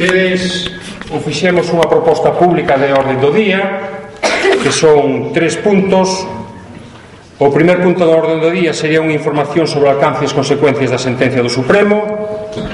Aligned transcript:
Tedes 0.00 0.64
o 1.12 1.20
fixemos 1.20 1.68
unha 1.76 1.84
proposta 1.84 2.32
pública 2.32 2.80
de 2.80 2.88
orden 2.88 3.20
do 3.20 3.28
día, 3.28 3.60
que 4.64 4.72
son 4.72 5.28
tres 5.36 5.60
puntos. 5.60 6.24
O 7.36 7.52
primer 7.52 7.84
punto 7.84 8.08
da 8.08 8.16
orden 8.16 8.40
do 8.40 8.48
día 8.48 8.72
sería 8.72 9.04
unha 9.04 9.12
información 9.12 9.68
sobre 9.68 9.92
o 9.92 9.92
alcance 9.92 10.24
e 10.24 10.28
as 10.28 10.32
consecuencias 10.32 10.88
da 10.88 10.96
sentencia 10.96 11.44
do 11.44 11.52
Supremo. 11.52 12.00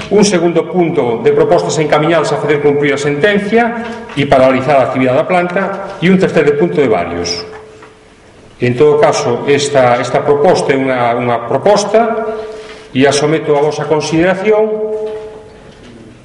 Un 0.07 0.23
segundo 0.23 0.71
punto 0.71 1.19
de 1.19 1.35
propostas 1.35 1.75
encaminhadas 1.83 2.31
a 2.31 2.39
fazer 2.39 2.63
cumprir 2.63 2.95
a 2.95 2.99
sentencia 3.03 3.83
e 4.15 4.23
paralizar 4.23 4.79
a 4.79 4.87
actividade 4.87 5.19
da 5.19 5.27
planta. 5.27 5.61
E 5.99 6.07
un 6.07 6.15
terceiro 6.15 6.55
punto 6.55 6.79
de 6.79 6.87
varios. 6.87 7.43
En 8.63 8.71
todo 8.79 9.03
caso, 9.03 9.43
esta, 9.51 9.99
esta 9.99 10.23
proposta 10.23 10.71
é 10.71 10.79
unha, 10.79 11.11
unha 11.19 11.43
proposta 11.43 12.23
e 12.95 13.03
a 13.03 13.11
someto 13.11 13.51
a 13.51 13.67
vosa 13.67 13.83
consideración 13.83 14.86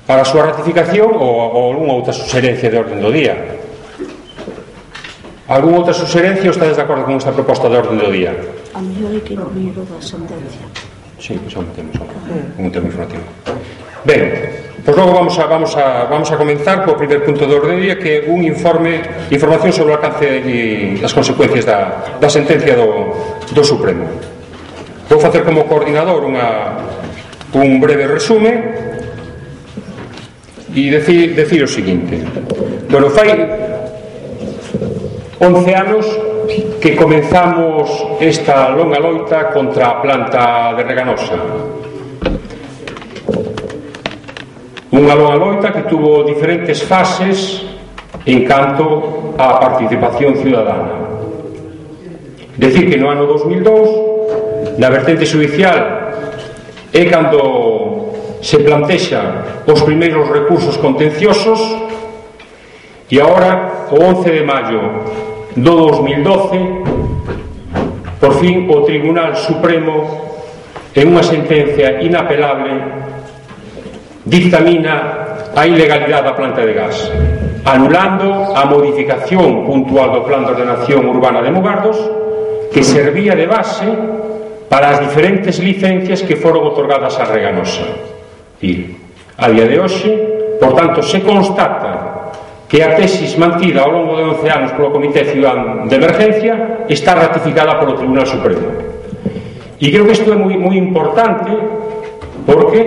para 0.06 0.22
a 0.22 0.28
súa 0.28 0.50
ratificación 0.50 1.10
ou, 1.14 1.32
ou 1.52 1.62
algunha 1.72 1.94
outra 1.98 2.12
suxerencia 2.12 2.70
de 2.70 2.76
orden 2.78 2.98
do 2.98 3.10
día 3.10 3.34
algún 5.48 5.78
outra 5.78 5.94
suxerencia 5.94 6.48
ou 6.48 6.54
estades 6.54 6.76
de 6.76 6.82
acordo 6.82 7.04
con 7.04 7.18
esta 7.18 7.30
proposta 7.30 7.68
de 7.68 7.76
orden 7.76 7.98
do 7.98 8.08
día? 8.10 8.34
a 8.74 8.80
mellor 8.80 9.14
é 9.14 9.20
que 9.22 9.34
non 9.38 9.50
miro 9.52 9.84
da 9.86 9.98
sentencia 10.02 10.66
Sí, 11.22 11.38
pois 11.38 11.54
pues, 11.54 11.66
temos 11.76 11.94
un, 12.58 12.64
un 12.66 12.72
tema 12.72 12.86
informativo. 12.86 13.22
Ben, 14.02 14.82
pois 14.84 14.96
logo 14.96 15.14
vamos 15.14 15.38
a, 15.38 15.46
vamos 15.46 15.76
a, 15.76 16.10
vamos 16.10 16.26
a 16.32 16.36
comenzar 16.36 16.82
co 16.82 16.98
primer 16.98 17.22
punto 17.22 17.46
do 17.46 17.62
orden 17.62 17.78
do 17.78 17.82
día 17.86 17.94
que 17.94 18.26
é 18.26 18.26
un 18.26 18.42
informe, 18.42 18.98
información 19.30 19.70
sobre 19.70 19.94
o 19.94 20.02
alcance 20.02 20.26
e 20.26 20.98
as 20.98 21.14
consecuencias 21.14 21.62
da, 21.62 22.18
da 22.18 22.26
sentencia 22.26 22.74
do, 22.74 23.14
do 23.54 23.62
Supremo. 23.62 24.02
Vou 25.06 25.22
facer 25.22 25.46
como 25.46 25.62
coordinador 25.70 26.26
unha, 26.26 26.90
un 27.54 27.78
breve 27.78 28.10
resume 28.10 28.71
e 30.74 30.90
decir, 30.90 31.34
decir 31.34 31.62
o 31.62 31.68
seguinte. 31.68 32.18
Bueno, 32.88 33.10
fai 33.10 33.28
11 35.38 35.74
anos 35.74 36.04
que 36.80 36.96
comenzamos 36.96 37.90
esta 38.20 38.70
longa 38.70 38.98
loita 38.98 39.50
contra 39.52 39.88
a 39.88 40.00
planta 40.00 40.72
de 40.74 40.82
Reganosa. 40.82 41.38
Unha 44.92 45.14
longa 45.16 45.36
loita 45.36 45.72
que 45.72 45.88
tuvo 45.88 46.24
diferentes 46.24 46.84
fases 46.84 47.64
en 48.24 48.44
canto 48.44 49.34
á 49.36 49.58
participación 49.58 50.36
ciudadana. 50.36 51.00
Decir 52.56 52.88
que 52.88 53.00
no 53.00 53.10
ano 53.10 53.26
2002 53.26 54.78
na 54.78 54.88
vertente 54.88 55.26
judicial 55.26 56.12
é 56.92 57.02
cando 57.08 57.81
se 58.42 58.58
plantexa 58.58 59.62
os 59.64 59.80
primeiros 59.86 60.26
recursos 60.26 60.74
contenciosos 60.76 61.62
e 63.06 63.22
agora, 63.22 63.86
o 63.94 64.02
11 64.02 64.34
de 64.34 64.42
maio 64.42 64.82
do 65.54 65.72
2012, 65.94 68.18
por 68.18 68.34
fin 68.42 68.66
o 68.66 68.82
Tribunal 68.82 69.38
Supremo 69.38 70.26
en 70.90 71.06
unha 71.08 71.22
sentencia 71.22 72.02
inapelable 72.02 72.74
dictamina 74.26 75.38
a 75.54 75.62
ilegalidade 75.64 76.26
da 76.26 76.34
planta 76.34 76.66
de 76.66 76.74
gas 76.74 76.98
anulando 77.64 78.58
a 78.58 78.66
modificación 78.66 79.66
puntual 79.66 80.10
do 80.10 80.26
plan 80.26 80.42
de 80.42 80.52
ordenación 80.54 81.06
urbana 81.06 81.42
de 81.42 81.54
Mugardos 81.54 81.98
que 82.74 82.82
servía 82.82 83.38
de 83.38 83.46
base 83.46 83.86
para 84.66 84.90
as 84.90 84.98
diferentes 84.98 85.62
licencias 85.62 86.26
que 86.26 86.34
foron 86.34 86.64
otorgadas 86.64 87.20
a 87.20 87.28
Reganosa 87.28 88.11
ir. 88.62 88.96
A 89.36 89.50
día 89.50 89.66
de 89.66 89.76
hoxe, 89.82 90.10
por 90.62 90.72
tanto, 90.78 91.02
se 91.02 91.20
constata 91.20 92.30
que 92.70 92.80
a 92.80 92.96
tesis 92.96 93.36
mantida 93.36 93.84
ao 93.84 93.92
longo 93.92 94.16
de 94.16 94.24
11 94.40 94.48
anos 94.48 94.70
polo 94.72 94.96
Comité 94.96 95.28
Ciudad 95.28 95.84
de 95.84 95.92
Emergencia 95.92 96.86
está 96.88 97.12
ratificada 97.12 97.76
polo 97.76 98.00
Tribunal 98.00 98.24
Supremo. 98.24 98.64
E 99.76 99.90
creo 99.92 100.08
que 100.08 100.16
isto 100.16 100.32
é 100.32 100.38
moi, 100.38 100.56
moi 100.56 100.78
importante 100.78 101.52
porque, 102.48 102.80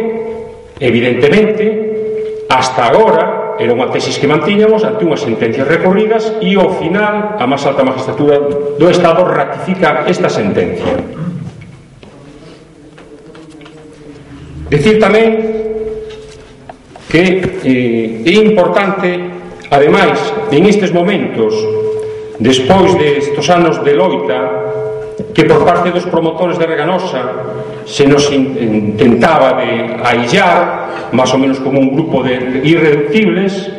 evidentemente, 0.81 2.47
hasta 2.49 2.89
agora 2.89 3.45
era 3.59 3.71
unha 3.71 3.91
tesis 3.91 4.17
que 4.17 4.25
mantiñamos 4.25 4.83
ante 4.83 5.05
unhas 5.05 5.23
sentencias 5.23 5.67
recorridas 5.69 6.33
e 6.41 6.57
ao 6.57 6.75
final 6.81 7.37
a 7.39 7.45
máis 7.45 7.63
alta 7.63 7.85
magistratura 7.85 8.41
do 8.75 8.87
Estado 8.89 9.21
ratifica 9.21 10.03
esta 10.09 10.33
sentencia. 10.33 10.97
Decir 14.71 14.97
tamén 14.97 15.64
que 17.09 17.23
eh, 17.63 18.25
é 18.25 18.33
importante 18.41 19.09
ademais 19.69 20.17
en 20.51 20.65
estes 20.65 20.91
momentos 20.91 21.53
despois 22.39 22.93
destos 22.97 23.47
anos 23.49 23.79
de 23.83 23.93
loita 23.93 24.39
que 25.33 25.43
por 25.47 25.63
parte 25.63 25.91
dos 25.91 26.05
promotores 26.07 26.59
de 26.59 26.65
Reganosa 26.67 27.23
se 27.85 28.07
nos 28.07 28.27
intentaba 28.31 29.61
de 29.61 30.01
aillar 30.03 31.11
máis 31.13 31.31
ou 31.31 31.39
menos 31.39 31.61
como 31.61 31.79
un 31.79 31.93
grupo 31.93 32.25
de 32.25 32.65
irreductibles 32.65 33.71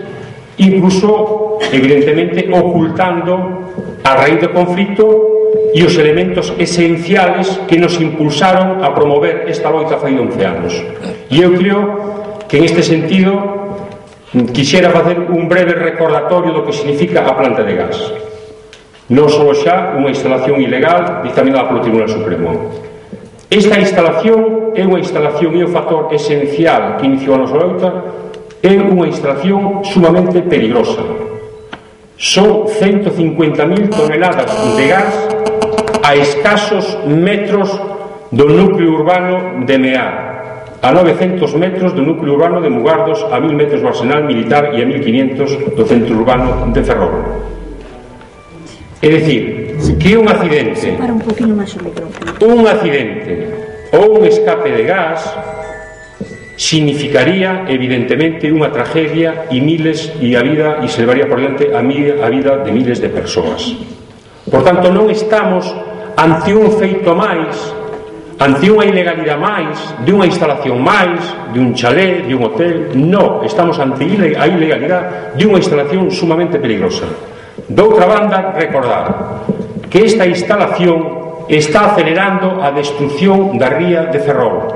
incluso 0.56 1.58
evidentemente 1.72 2.48
ocultando 2.48 3.68
a 4.04 4.14
raíz 4.14 4.40
do 4.40 4.54
conflito 4.54 5.36
e 5.76 5.84
os 5.84 5.92
elementos 5.98 6.54
esenciales 6.56 7.60
que 7.68 7.76
nos 7.76 8.00
impulsaron 8.00 8.80
a 8.80 8.94
promover 8.96 9.44
esta 9.44 9.68
loita 9.68 10.00
fai 10.00 10.16
11 10.16 10.40
anos. 10.40 10.72
E 11.28 11.42
eu 11.42 11.52
creo 11.52 12.15
que 12.48 12.58
en 12.58 12.64
este 12.64 12.82
sentido 12.82 13.32
mm, 14.32 14.52
quixera 14.54 14.90
facer 14.90 15.18
un 15.18 15.48
breve 15.48 15.74
recordatorio 15.74 16.52
do 16.52 16.62
que 16.64 16.72
significa 16.72 17.26
a 17.26 17.34
planta 17.34 17.62
de 17.62 17.74
gas. 17.74 17.96
Non 19.10 19.30
só 19.30 19.54
xa 19.54 19.94
unha 19.94 20.10
instalación 20.10 20.58
ilegal 20.58 21.22
dictaminada 21.22 21.70
polo 21.70 21.82
Tribunal 21.82 22.10
Supremo. 22.10 22.50
Esta 23.46 23.78
instalación 23.78 24.74
é 24.74 24.82
unha 24.82 24.98
instalación 24.98 25.54
e 25.54 25.62
un 25.62 25.70
factor 25.70 26.10
esencial 26.10 26.98
que 26.98 27.06
iniciou 27.06 27.38
a 27.38 27.42
nosa 27.46 27.54
loita 27.54 27.90
é 28.58 28.74
unha 28.74 29.06
instalación 29.06 29.86
sumamente 29.86 30.42
peligrosa. 30.42 31.06
Son 32.18 32.66
150.000 32.66 33.94
toneladas 33.94 34.50
de 34.74 34.84
gas 34.90 35.14
a 36.02 36.18
escasos 36.18 36.98
metros 37.06 37.70
do 38.34 38.50
núcleo 38.50 38.90
urbano 38.98 39.62
de 39.62 39.78
Meá, 39.78 40.35
a 40.82 40.92
900 40.92 41.54
metros 41.56 41.92
do 41.92 42.02
núcleo 42.02 42.34
urbano 42.34 42.60
de 42.60 42.68
Mugardos, 42.68 43.24
a 43.32 43.40
1000 43.40 43.52
metros 43.52 43.80
do 43.80 43.88
arsenal 43.88 44.24
militar 44.24 44.74
e 44.76 44.82
a 44.82 44.86
1500 44.86 45.76
do 45.76 45.84
centro 45.86 46.12
urbano 46.16 46.72
de 46.72 46.82
Ferrol. 46.84 47.46
É 49.02 49.08
dicir, 49.08 49.76
que 49.98 50.16
un 50.16 50.28
accidente 50.28 50.92
Para 50.96 51.12
un 51.12 51.20
máis 51.54 51.76
o. 51.76 51.92
Un 52.42 52.66
accidente 52.66 53.32
ou 53.92 54.18
un 54.18 54.24
escape 54.24 54.72
de 54.72 54.82
gas 54.82 55.20
significaría 56.56 57.68
evidentemente 57.68 58.48
unha 58.48 58.72
tragedia 58.72 59.52
e 59.52 59.60
miles 59.60 60.16
e 60.24 60.32
a 60.32 60.40
vida 60.40 60.80
e 60.80 60.88
se 60.88 61.04
levaría 61.04 61.28
por 61.28 61.36
diante 61.36 61.68
a, 61.76 61.84
mil, 61.84 62.16
a 62.16 62.28
vida 62.32 62.64
de 62.64 62.72
miles 62.72 62.96
de 62.98 63.12
persoas. 63.12 63.76
Por 64.48 64.64
tanto, 64.64 64.88
non 64.88 65.12
estamos 65.12 65.68
ante 66.16 66.56
un 66.56 66.72
feito 66.80 67.12
máis 67.12 67.52
ante 68.36 68.68
unha 68.68 68.84
ilegalidade 68.84 69.40
máis, 69.40 69.76
de 70.04 70.12
unha 70.12 70.28
instalación 70.28 70.76
máis, 70.76 71.24
de 71.56 71.58
un 71.60 71.72
chalé, 71.72 72.28
de 72.28 72.36
un 72.36 72.52
hotel, 72.52 72.92
no, 72.92 73.40
estamos 73.40 73.80
ante 73.80 74.04
a 74.36 74.44
ilegalidade 74.44 75.32
de 75.32 75.44
unha 75.48 75.56
instalación 75.56 76.12
sumamente 76.12 76.60
peligrosa. 76.60 77.08
Doutra 77.64 78.04
banda, 78.04 78.52
recordar 78.52 79.40
que 79.88 80.04
esta 80.04 80.28
instalación 80.28 81.48
está 81.48 81.96
acelerando 81.96 82.60
a 82.60 82.68
destrucción 82.76 83.56
da 83.56 83.72
ría 83.72 84.12
de 84.12 84.20
Ferrol. 84.20 84.68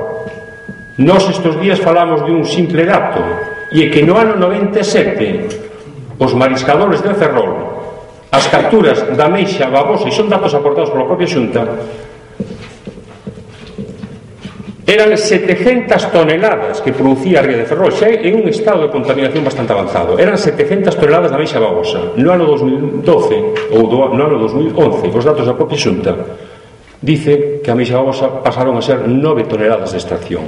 Nos 0.97 1.29
estes 1.29 1.53
días 1.61 1.77
falamos 1.77 2.25
de 2.25 2.33
un 2.33 2.41
simple 2.41 2.81
dato, 2.81 3.21
e 3.69 3.85
é 3.85 3.93
que 3.93 4.01
no 4.01 4.17
ano 4.17 4.41
97 4.41 6.17
os 6.17 6.33
mariscadores 6.33 7.05
de 7.05 7.13
Ferrol, 7.13 7.61
as 8.33 8.49
capturas 8.49 9.05
da 9.13 9.29
Meixa, 9.29 9.69
Babosa, 9.69 10.09
e 10.09 10.13
son 10.15 10.25
datos 10.25 10.57
aportados 10.57 10.89
pola 10.89 11.05
propia 11.05 11.29
Xunta, 11.29 11.61
eran 14.91 15.17
700 15.17 16.11
toneladas 16.11 16.81
que 16.81 16.91
producía 16.91 17.39
a 17.39 17.43
Ría 17.43 17.63
de 17.63 17.65
Ferrol 17.65 17.95
xa 17.95 18.11
en 18.11 18.43
un 18.43 18.45
estado 18.51 18.83
de 18.83 18.91
contaminación 18.91 19.39
bastante 19.39 19.71
avanzado 19.71 20.19
eran 20.19 20.35
700 20.35 20.91
toneladas 20.99 21.31
da 21.31 21.39
meixa 21.39 21.63
babosa. 21.63 22.11
no 22.19 22.27
ano 22.27 22.43
2012 22.43 23.71
ou 23.71 23.87
do, 23.87 24.11
no 24.11 24.19
ano 24.19 24.35
2011 24.35 25.07
os 25.07 25.23
datos 25.23 25.47
da 25.47 25.55
propia 25.55 25.79
xunta 25.79 26.11
dice 26.99 27.63
que 27.63 27.71
a 27.71 27.75
meixa 27.75 27.95
babosa 27.95 28.43
pasaron 28.43 28.75
a 28.75 28.83
ser 28.83 29.07
9 29.07 29.47
toneladas 29.47 29.95
de 29.95 29.99
extracción 30.03 30.43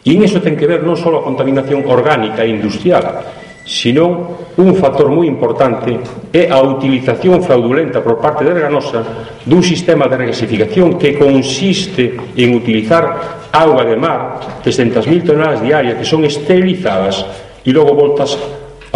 e 0.00 0.16
en 0.16 0.24
iso 0.24 0.40
ten 0.40 0.56
que 0.56 0.64
ver 0.64 0.80
non 0.80 0.96
só 0.96 1.12
a 1.12 1.20
contaminación 1.20 1.84
orgánica 1.84 2.40
e 2.40 2.48
industrial 2.48 3.04
senón 3.68 4.48
un 4.56 4.72
factor 4.80 5.12
moi 5.12 5.28
importante 5.28 6.00
é 6.32 6.48
a 6.48 6.56
utilización 6.64 7.44
fraudulenta 7.44 8.00
por 8.00 8.16
parte 8.16 8.40
de 8.40 8.56
Reganosa 8.56 9.04
dun 9.44 9.60
sistema 9.60 10.08
de 10.08 10.16
regasificación 10.16 10.96
que 10.96 11.20
consiste 11.20 12.16
en 12.32 12.56
utilizar 12.56 13.44
auga 13.52 13.84
de 13.84 14.00
mar 14.00 14.40
300.000 14.64 15.20
toneladas 15.20 15.60
diarias 15.60 16.00
que 16.00 16.08
son 16.08 16.24
esterilizadas 16.24 17.28
e 17.60 17.68
logo 17.76 17.92
voltas 17.92 18.40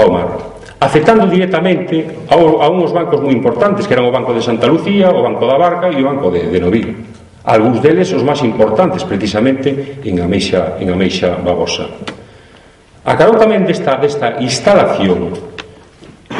ao 0.01 0.09
mar 0.09 0.57
afectando 0.81 1.29
directamente 1.29 2.25
a, 2.33 2.41
a 2.41 2.67
unhos 2.73 2.97
bancos 2.97 3.21
moi 3.21 3.37
importantes 3.37 3.85
que 3.85 3.93
eran 3.93 4.09
o 4.09 4.11
Banco 4.11 4.33
de 4.33 4.41
Santa 4.41 4.65
Lucía, 4.65 5.13
o 5.13 5.21
Banco 5.21 5.45
da 5.45 5.61
Barca 5.61 5.93
e 5.93 6.01
o 6.01 6.09
Banco 6.09 6.33
de, 6.33 6.49
de 6.49 6.57
Novillo 6.57 6.97
algúns 7.45 7.85
deles 7.85 8.09
os 8.17 8.25
máis 8.25 8.41
importantes 8.41 9.05
precisamente 9.05 10.01
en 10.01 10.17
Ameixa, 10.17 10.81
en 10.81 10.89
Ameixa 10.89 11.37
Meixa 11.37 11.45
Babosa 11.45 11.87
A 13.03 13.19
carón 13.19 13.35
tamén 13.35 13.67
desta, 13.67 13.99
desta 13.99 14.39
instalación 14.39 15.35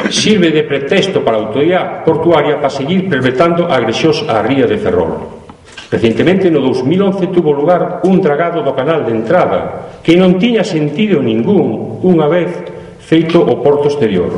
sirve 0.07 0.47
de 0.55 0.63
pretexto 0.63 1.19
para 1.19 1.35
a 1.35 1.43
autoridade 1.43 2.07
portuaria 2.07 2.55
para 2.55 2.71
seguir 2.71 3.11
perpetrando 3.11 3.67
agresións 3.67 4.23
á 4.31 4.39
ría 4.39 4.63
de 4.63 4.79
Ferrol. 4.79 5.43
Recientemente, 5.91 6.47
no 6.47 6.63
2011, 6.63 7.35
tuvo 7.35 7.51
lugar 7.51 7.99
un 8.07 8.23
dragado 8.23 8.63
do 8.63 8.71
canal 8.71 9.03
de 9.03 9.11
entrada 9.11 9.59
que 9.99 10.15
non 10.15 10.39
tiña 10.39 10.63
sentido 10.63 11.19
ningún 11.19 11.99
unha 11.99 12.31
vez 12.31 12.49
feito 13.03 13.43
o 13.43 13.59
porto 13.59 13.91
exterior. 13.91 14.31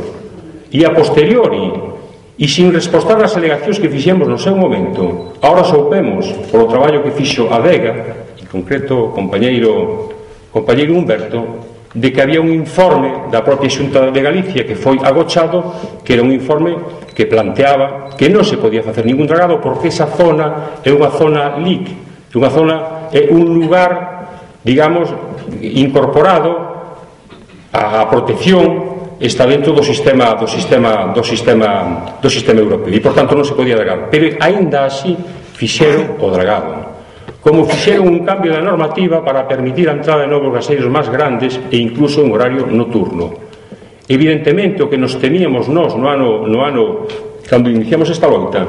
E 0.73 0.81
a 0.81 0.91
posteriori, 0.91 1.95
E 2.35 2.51
sin 2.51 2.67
respostar 2.75 3.15
as 3.23 3.39
alegacións 3.39 3.79
que 3.79 3.87
fixemos 3.87 4.27
no 4.27 4.35
seu 4.35 4.59
momento, 4.59 5.39
ahora 5.39 5.63
soupemos 5.63 6.27
polo 6.51 6.67
traballo 6.67 6.99
que 6.99 7.15
fixo 7.15 7.47
a 7.47 7.63
Vega, 7.63 8.27
en 8.35 8.43
concreto 8.51 9.07
o 9.07 9.11
compañeiro, 9.15 10.11
compañeiro 10.51 10.99
Humberto, 10.99 11.74
de 11.95 12.11
que 12.11 12.21
había 12.21 12.43
un 12.43 12.51
informe 12.51 13.31
da 13.31 13.39
propia 13.39 13.71
Xunta 13.71 14.11
de 14.11 14.19
Galicia 14.19 14.67
que 14.67 14.75
foi 14.75 14.99
agochado, 14.99 16.03
que 16.03 16.11
era 16.11 16.21
un 16.21 16.35
informe 16.35 16.75
que 17.15 17.23
planteaba 17.23 18.11
que 18.19 18.27
non 18.27 18.43
se 18.43 18.59
podía 18.59 18.83
facer 18.83 19.07
ningún 19.07 19.23
dragado 19.25 19.63
porque 19.63 19.87
esa 19.87 20.11
zona 20.11 20.83
é 20.83 20.91
unha 20.91 21.07
zona 21.15 21.55
LIC, 21.55 21.87
é 21.87 22.35
unha 22.35 22.51
zona 22.51 22.75
é 23.15 23.31
un 23.31 23.47
lugar, 23.47 24.27
digamos, 24.67 25.07
incorporado 25.63 26.75
á 27.71 28.03
protección 28.11 29.15
está 29.19 29.47
dentro 29.47 29.71
do 29.71 29.83
sistema 29.83 30.35
do 30.35 30.47
sistema 30.47 31.15
do 31.15 31.23
sistema 31.23 32.19
do 32.19 32.27
sistema 32.27 32.59
europeo 32.59 32.91
e 32.91 32.99
por 32.99 33.15
tanto 33.15 33.39
non 33.39 33.47
se 33.47 33.55
podía 33.55 33.79
dragar, 33.79 34.11
pero 34.11 34.35
aínda 34.43 34.83
así 34.83 35.15
fixeron 35.55 36.19
o 36.19 36.27
dragado 36.27 36.84
como 37.45 37.69
fixeron 37.69 38.09
un 38.09 38.25
cambio 38.25 38.57
da 38.57 38.65
normativa 38.65 39.21
para 39.21 39.45
permitir 39.45 39.85
a 39.85 39.93
entrada 39.93 40.25
de 40.25 40.33
novos 40.33 40.49
gaseiros 40.49 40.89
máis 40.89 41.05
grandes 41.13 41.61
e 41.69 41.77
incluso 41.77 42.25
un 42.25 42.33
horario 42.33 42.65
nocturno. 42.65 43.37
Evidentemente, 44.09 44.81
o 44.81 44.89
que 44.89 44.97
nos 44.97 45.21
temíamos 45.21 45.69
nós 45.69 45.93
no 45.93 46.09
ano, 46.09 46.49
no 46.49 46.65
ano 46.65 47.05
cando 47.45 47.69
iniciamos 47.69 48.09
esta 48.09 48.25
loita, 48.25 48.65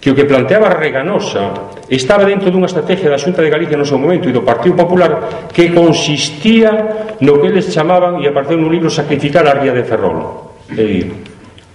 que 0.00 0.08
o 0.08 0.16
que 0.16 0.24
planteaba 0.24 0.72
Reganosa 0.72 1.84
estaba 1.84 2.24
dentro 2.24 2.48
dunha 2.48 2.64
estrategia 2.64 3.12
da 3.12 3.20
Xunta 3.20 3.44
de 3.44 3.52
Galicia 3.52 3.76
no 3.76 3.84
seu 3.84 4.00
momento 4.00 4.24
e 4.24 4.32
do 4.32 4.40
Partido 4.40 4.80
Popular 4.80 5.52
que 5.52 5.68
consistía 5.76 7.12
no 7.20 7.36
que 7.44 7.52
eles 7.52 7.68
chamaban 7.68 8.24
e 8.24 8.28
apareceu 8.32 8.56
no 8.56 8.72
libro 8.72 8.88
sacrificar 8.88 9.44
a 9.44 9.52
ría 9.52 9.76
de 9.76 9.84
Ferrol 9.84 10.56
é 10.72 10.80
dicir, 10.80 11.12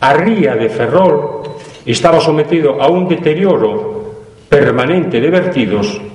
a 0.02 0.18
ría 0.18 0.58
de 0.58 0.74
Ferrol 0.74 1.46
estaba 1.86 2.18
sometido 2.18 2.82
a 2.82 2.90
un 2.90 3.06
deterioro 3.06 4.02
permanente 4.50 5.22
de 5.22 5.30
vertidos 5.30 6.13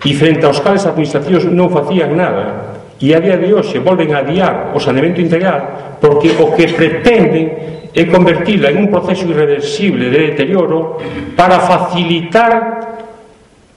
e 0.00 0.10
frente 0.16 0.44
aos 0.48 0.60
cales 0.64 0.86
administracións 0.88 1.44
non 1.52 1.68
facían 1.68 2.16
nada 2.16 2.80
e 3.00 3.12
a 3.16 3.20
día 3.20 3.40
de 3.40 3.52
hoxe 3.52 3.80
volven 3.80 4.12
a 4.12 4.20
adiar 4.20 4.72
o 4.72 4.78
saneamento 4.80 5.20
integral 5.20 5.96
porque 6.00 6.32
o 6.36 6.52
que 6.52 6.68
pretenden 6.72 7.90
é 7.90 8.04
convertila 8.06 8.70
en 8.70 8.86
un 8.86 8.88
proceso 8.88 9.26
irreversible 9.26 10.08
de 10.08 10.32
deterioro 10.32 11.00
para 11.34 11.58
facilitar 11.58 12.52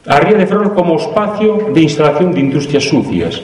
a 0.06 0.16
ría 0.20 0.38
de 0.38 0.46
Ferrol 0.46 0.76
como 0.76 1.00
espacio 1.00 1.72
de 1.72 1.82
instalación 1.82 2.36
de 2.36 2.44
industrias 2.44 2.84
sucias. 2.84 3.42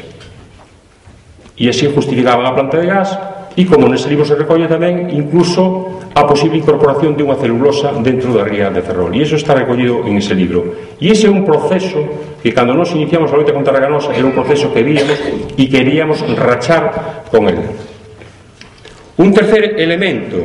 E 1.55 1.67
así 1.67 1.87
justificaban 1.87 2.45
a 2.45 2.55
planta 2.55 2.77
de 2.77 2.87
gas 2.87 3.09
e, 3.57 3.65
como 3.65 3.89
nese 3.89 4.09
libro 4.09 4.25
se 4.25 4.37
recolle 4.37 4.69
tamén, 4.69 5.09
incluso 5.09 6.01
a 6.13 6.25
posible 6.25 6.57
incorporación 6.57 7.13
de 7.15 7.23
unha 7.25 7.37
celulosa 7.37 7.93
dentro 8.01 8.33
da 8.33 8.45
ría 8.45 8.69
de 8.69 8.81
Ferrol. 8.81 9.13
E 9.13 9.25
iso 9.25 9.37
está 9.37 9.53
recollido 9.53 10.05
en 10.05 10.17
ese 10.17 10.33
libro. 10.33 10.93
E 10.97 11.09
ese 11.13 11.27
é 11.27 11.31
un 11.31 11.45
proceso 11.45 12.01
que, 12.41 12.53
cando 12.53 12.73
nos 12.73 12.91
iniciamos 12.93 13.29
a 13.31 13.37
loita 13.37 13.53
contra 13.53 13.73
a 13.73 13.81
ganosa, 13.81 14.13
era 14.13 14.25
un 14.25 14.35
proceso 14.35 14.73
que 14.73 14.83
víamos 14.83 15.17
e 15.55 15.63
queríamos 15.69 16.21
rachar 16.35 17.25
con 17.29 17.47
ele. 17.47 17.65
Un 19.19 19.33
tercer 19.35 19.75
elemento 19.77 20.39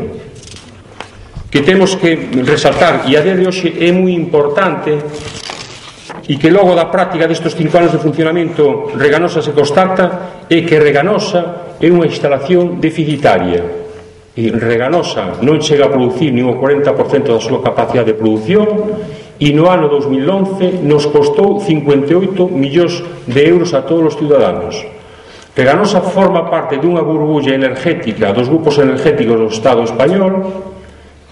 que 1.54 1.62
temos 1.62 1.94
que 1.94 2.18
resaltar 2.42 3.06
e 3.06 3.14
a 3.14 3.22
día 3.22 3.38
de 3.38 3.46
hoxe 3.46 3.70
é 3.78 3.94
moi 3.94 4.10
importante 4.10 4.98
e 6.26 6.34
que 6.34 6.50
logo 6.50 6.74
da 6.74 6.90
práctica 6.90 7.30
destos 7.30 7.54
cinco 7.54 7.78
anos 7.78 7.94
de 7.94 8.02
funcionamento 8.02 8.90
Reganosa 8.98 9.38
se 9.38 9.54
constata 9.54 10.46
é 10.50 10.66
que 10.66 10.82
Reganosa 10.82 11.63
é 11.80 11.88
unha 11.90 12.06
instalación 12.06 12.78
deficitaria 12.78 13.84
e 14.34 14.50
Reganosa 14.50 15.38
non 15.46 15.62
chega 15.62 15.86
a 15.86 15.94
producir 15.94 16.34
nin 16.34 16.50
o 16.50 16.58
40% 16.58 17.30
da 17.30 17.38
súa 17.38 17.62
capacidade 17.62 18.14
de 18.14 18.18
producción 18.18 18.66
e 19.38 19.54
no 19.54 19.70
ano 19.70 19.86
2011 19.86 20.82
nos 20.82 21.06
costou 21.06 21.62
58 21.62 22.50
millóns 22.50 23.02
de 23.30 23.40
euros 23.46 23.70
a 23.78 23.86
todos 23.86 24.14
os 24.14 24.18
ciudadanos. 24.18 24.74
Reganosa 25.54 26.02
forma 26.02 26.50
parte 26.50 26.82
dunha 26.82 27.06
burbulla 27.06 27.54
energética 27.54 28.34
dos 28.34 28.50
grupos 28.50 28.74
energéticos 28.82 29.38
do 29.38 29.46
Estado 29.54 29.86
español 29.86 30.66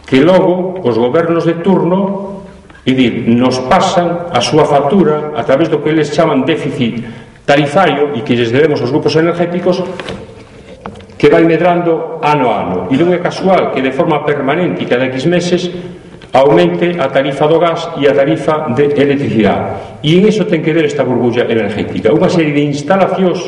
que 0.06 0.22
logo 0.22 0.78
os 0.86 0.94
gobernos 0.94 1.42
de 1.42 1.58
turno 1.58 2.42
e 2.86 2.94
dir, 2.94 3.26
nos 3.30 3.58
pasan 3.66 4.30
a 4.30 4.38
súa 4.38 4.62
factura 4.62 5.34
a 5.34 5.42
través 5.42 5.66
do 5.66 5.82
que 5.82 5.90
eles 5.90 6.14
chaman 6.14 6.46
déficit 6.46 7.02
tarifario 7.46 8.14
e 8.14 8.22
que 8.22 8.38
lles 8.38 8.54
debemos 8.54 8.78
aos 8.78 8.94
grupos 8.94 9.14
energéticos 9.18 9.82
que 11.22 11.30
vai 11.30 11.46
medrando 11.46 12.18
ano 12.18 12.50
a 12.50 12.66
ano. 12.66 12.78
E 12.90 12.98
non 12.98 13.14
é 13.14 13.22
casual 13.22 13.70
que 13.70 13.78
de 13.78 13.94
forma 13.94 14.26
permanente 14.26 14.90
cada 14.90 15.06
X 15.06 15.30
meses 15.30 15.70
aumente 16.34 16.98
a 16.98 17.06
tarifa 17.14 17.46
do 17.46 17.62
gas 17.62 17.94
e 18.02 18.10
a 18.10 18.12
tarifa 18.18 18.74
de 18.74 18.90
electricidade. 18.90 20.02
E 20.02 20.18
en 20.18 20.26
iso 20.26 20.50
ten 20.50 20.66
que 20.66 20.74
ver 20.74 20.82
esta 20.82 21.06
burbulla 21.06 21.46
energética. 21.46 22.10
Unha 22.10 22.26
serie 22.26 22.50
de 22.50 22.66
instalacións 22.66 23.38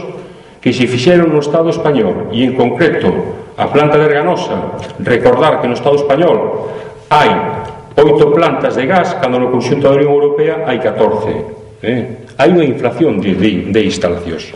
que 0.63 0.71
se 0.71 0.87
fixeron 0.87 1.35
no 1.35 1.43
Estado 1.43 1.75
español 1.75 2.31
e 2.31 2.47
en 2.47 2.55
concreto 2.55 3.11
a 3.59 3.67
planta 3.67 3.99
de 3.99 4.07
Erganosa 4.07 4.79
recordar 5.03 5.59
que 5.59 5.67
no 5.67 5.75
Estado 5.75 5.99
español 5.99 6.71
hai 7.11 7.59
oito 7.99 8.31
plantas 8.31 8.79
de 8.79 8.87
gas 8.87 9.19
cando 9.19 9.43
no 9.43 9.51
conxunto 9.51 9.91
da 9.91 9.99
Unión 9.99 10.15
Europea 10.15 10.63
hai 10.63 10.79
14 10.79 11.83
eh? 11.83 12.23
hai 12.39 12.49
unha 12.55 12.71
inflación 12.71 13.19
de, 13.19 13.35
de, 13.35 13.67
de 13.75 13.81
instalacións. 13.83 14.55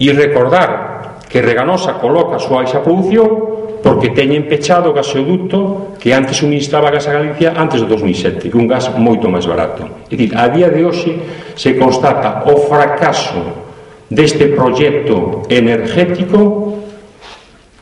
E 0.00 0.08
recordar 0.16 0.99
que 1.30 1.38
Reganosa 1.38 2.02
coloca 2.02 2.36
a 2.36 2.42
súa 2.42 2.66
baixa 2.66 2.82
produción 2.82 3.80
porque 3.86 4.10
teñen 4.10 4.50
pechado 4.50 4.90
o 4.90 4.96
gasoducto 4.96 5.94
que 5.96 6.10
antes 6.12 6.42
suministraba 6.42 6.90
gas 6.90 7.06
a 7.06 7.16
Galicia 7.16 7.54
antes 7.54 7.80
do 7.80 7.86
2007, 7.86 8.50
un 8.52 8.66
gas 8.66 8.90
moito 8.98 9.30
máis 9.30 9.46
barato. 9.46 10.10
É 10.10 10.18
dicir, 10.18 10.34
a 10.36 10.50
día 10.50 10.68
de 10.68 10.82
hoxe 10.84 11.16
se 11.54 11.78
constata 11.78 12.44
o 12.50 12.66
fracaso 12.66 13.40
deste 14.10 14.50
proxecto 14.52 15.46
energético 15.48 16.82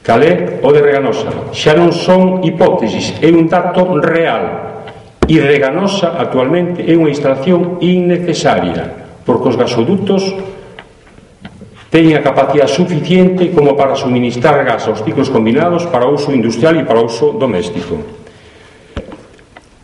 calé 0.04 0.60
o 0.62 0.68
de 0.68 0.80
Reganosa. 0.84 1.52
Xa 1.52 1.72
non 1.72 1.90
son 1.90 2.44
hipótesis, 2.44 3.16
é 3.24 3.32
un 3.32 3.48
dato 3.48 3.96
real. 3.96 4.76
E 5.24 5.36
Reganosa 5.40 6.20
actualmente 6.20 6.84
é 6.84 6.96
unha 6.96 7.12
instalación 7.12 7.80
innecesaria, 7.80 9.08
porque 9.24 9.52
os 9.52 9.56
gasoductos 9.56 10.24
teñen 11.88 12.20
a 12.20 12.24
capacidade 12.24 12.68
suficiente 12.68 13.48
como 13.52 13.72
para 13.72 13.96
suministrar 13.96 14.60
gas 14.64 14.84
aos 14.88 15.00
ciclos 15.00 15.32
combinados 15.32 15.88
para 15.88 16.08
uso 16.08 16.32
industrial 16.36 16.76
e 16.76 16.84
para 16.84 17.00
uso 17.00 17.32
doméstico. 17.32 17.96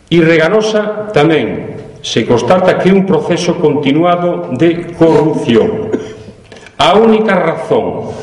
E 0.05 0.21
Reganosa 0.21 1.09
tamén 1.09 1.81
se 2.05 2.21
constata 2.29 2.77
que 2.77 2.93
é 2.93 2.93
un 2.93 3.09
proceso 3.09 3.57
continuado 3.57 4.53
de 4.53 4.93
corrupción. 4.93 5.89
A 6.77 6.93
única 6.93 7.33
razón 7.33 8.13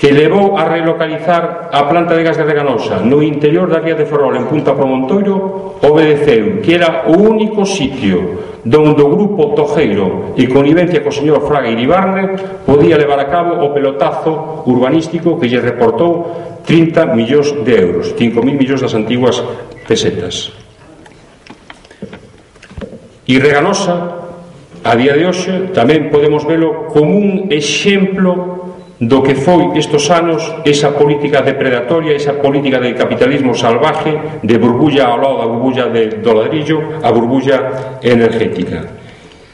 que 0.00 0.16
levou 0.16 0.56
a 0.56 0.64
relocalizar 0.64 1.68
a 1.68 1.84
planta 1.84 2.16
de 2.16 2.24
gas 2.24 2.40
de 2.40 2.48
Reganosa 2.48 3.04
no 3.04 3.20
interior 3.20 3.68
da 3.68 3.84
ría 3.84 3.92
de 3.92 4.08
Ferrol 4.08 4.32
en 4.32 4.48
Punta 4.48 4.72
Promontoiro 4.72 5.76
obedeceu 5.84 6.64
que 6.64 6.80
era 6.80 7.04
o 7.04 7.20
único 7.20 7.68
sitio 7.68 8.56
donde 8.64 9.04
o 9.04 9.12
grupo 9.12 9.52
Tojeiro 9.52 10.32
e 10.40 10.48
connivencia 10.48 11.04
co 11.04 11.12
señor 11.12 11.44
Fraga 11.44 11.68
Iribarne 11.68 12.32
podía 12.64 12.96
levar 12.96 13.20
a 13.20 13.28
cabo 13.28 13.60
o 13.60 13.76
pelotazo 13.76 14.64
urbanístico 14.64 15.36
que 15.36 15.52
lle 15.52 15.60
reportou 15.60 16.64
30 16.64 17.12
millóns 17.12 17.52
de 17.60 17.74
euros 17.76 18.16
5.000 18.16 18.56
millóns 18.56 18.80
das 18.80 18.96
antiguas 18.96 19.36
pesetas. 19.84 20.56
E 23.28 23.36
Reganosa 23.36 24.16
a 24.80 24.96
día 24.96 25.12
de 25.12 25.28
hoxe 25.28 25.76
tamén 25.76 26.08
podemos 26.08 26.48
velo 26.48 26.88
como 26.88 27.12
un 27.12 27.52
exemplo 27.52 28.69
do 29.00 29.24
que 29.24 29.32
foi 29.32 29.72
estes 29.80 30.12
anos 30.12 30.44
esa 30.60 30.92
política 30.92 31.40
depredatoria, 31.40 32.12
esa 32.12 32.36
política 32.36 32.76
de 32.76 32.92
capitalismo 32.92 33.56
salvaje, 33.56 34.12
de 34.44 34.56
burbulla 34.60 35.08
ao 35.08 35.16
lado 35.16 35.36
da 35.40 35.46
burbulla 35.48 35.88
de, 35.88 36.20
do 36.20 36.32
ladrillo, 36.36 37.00
a 37.00 37.08
burbulla 37.08 37.98
energética. 38.04 39.00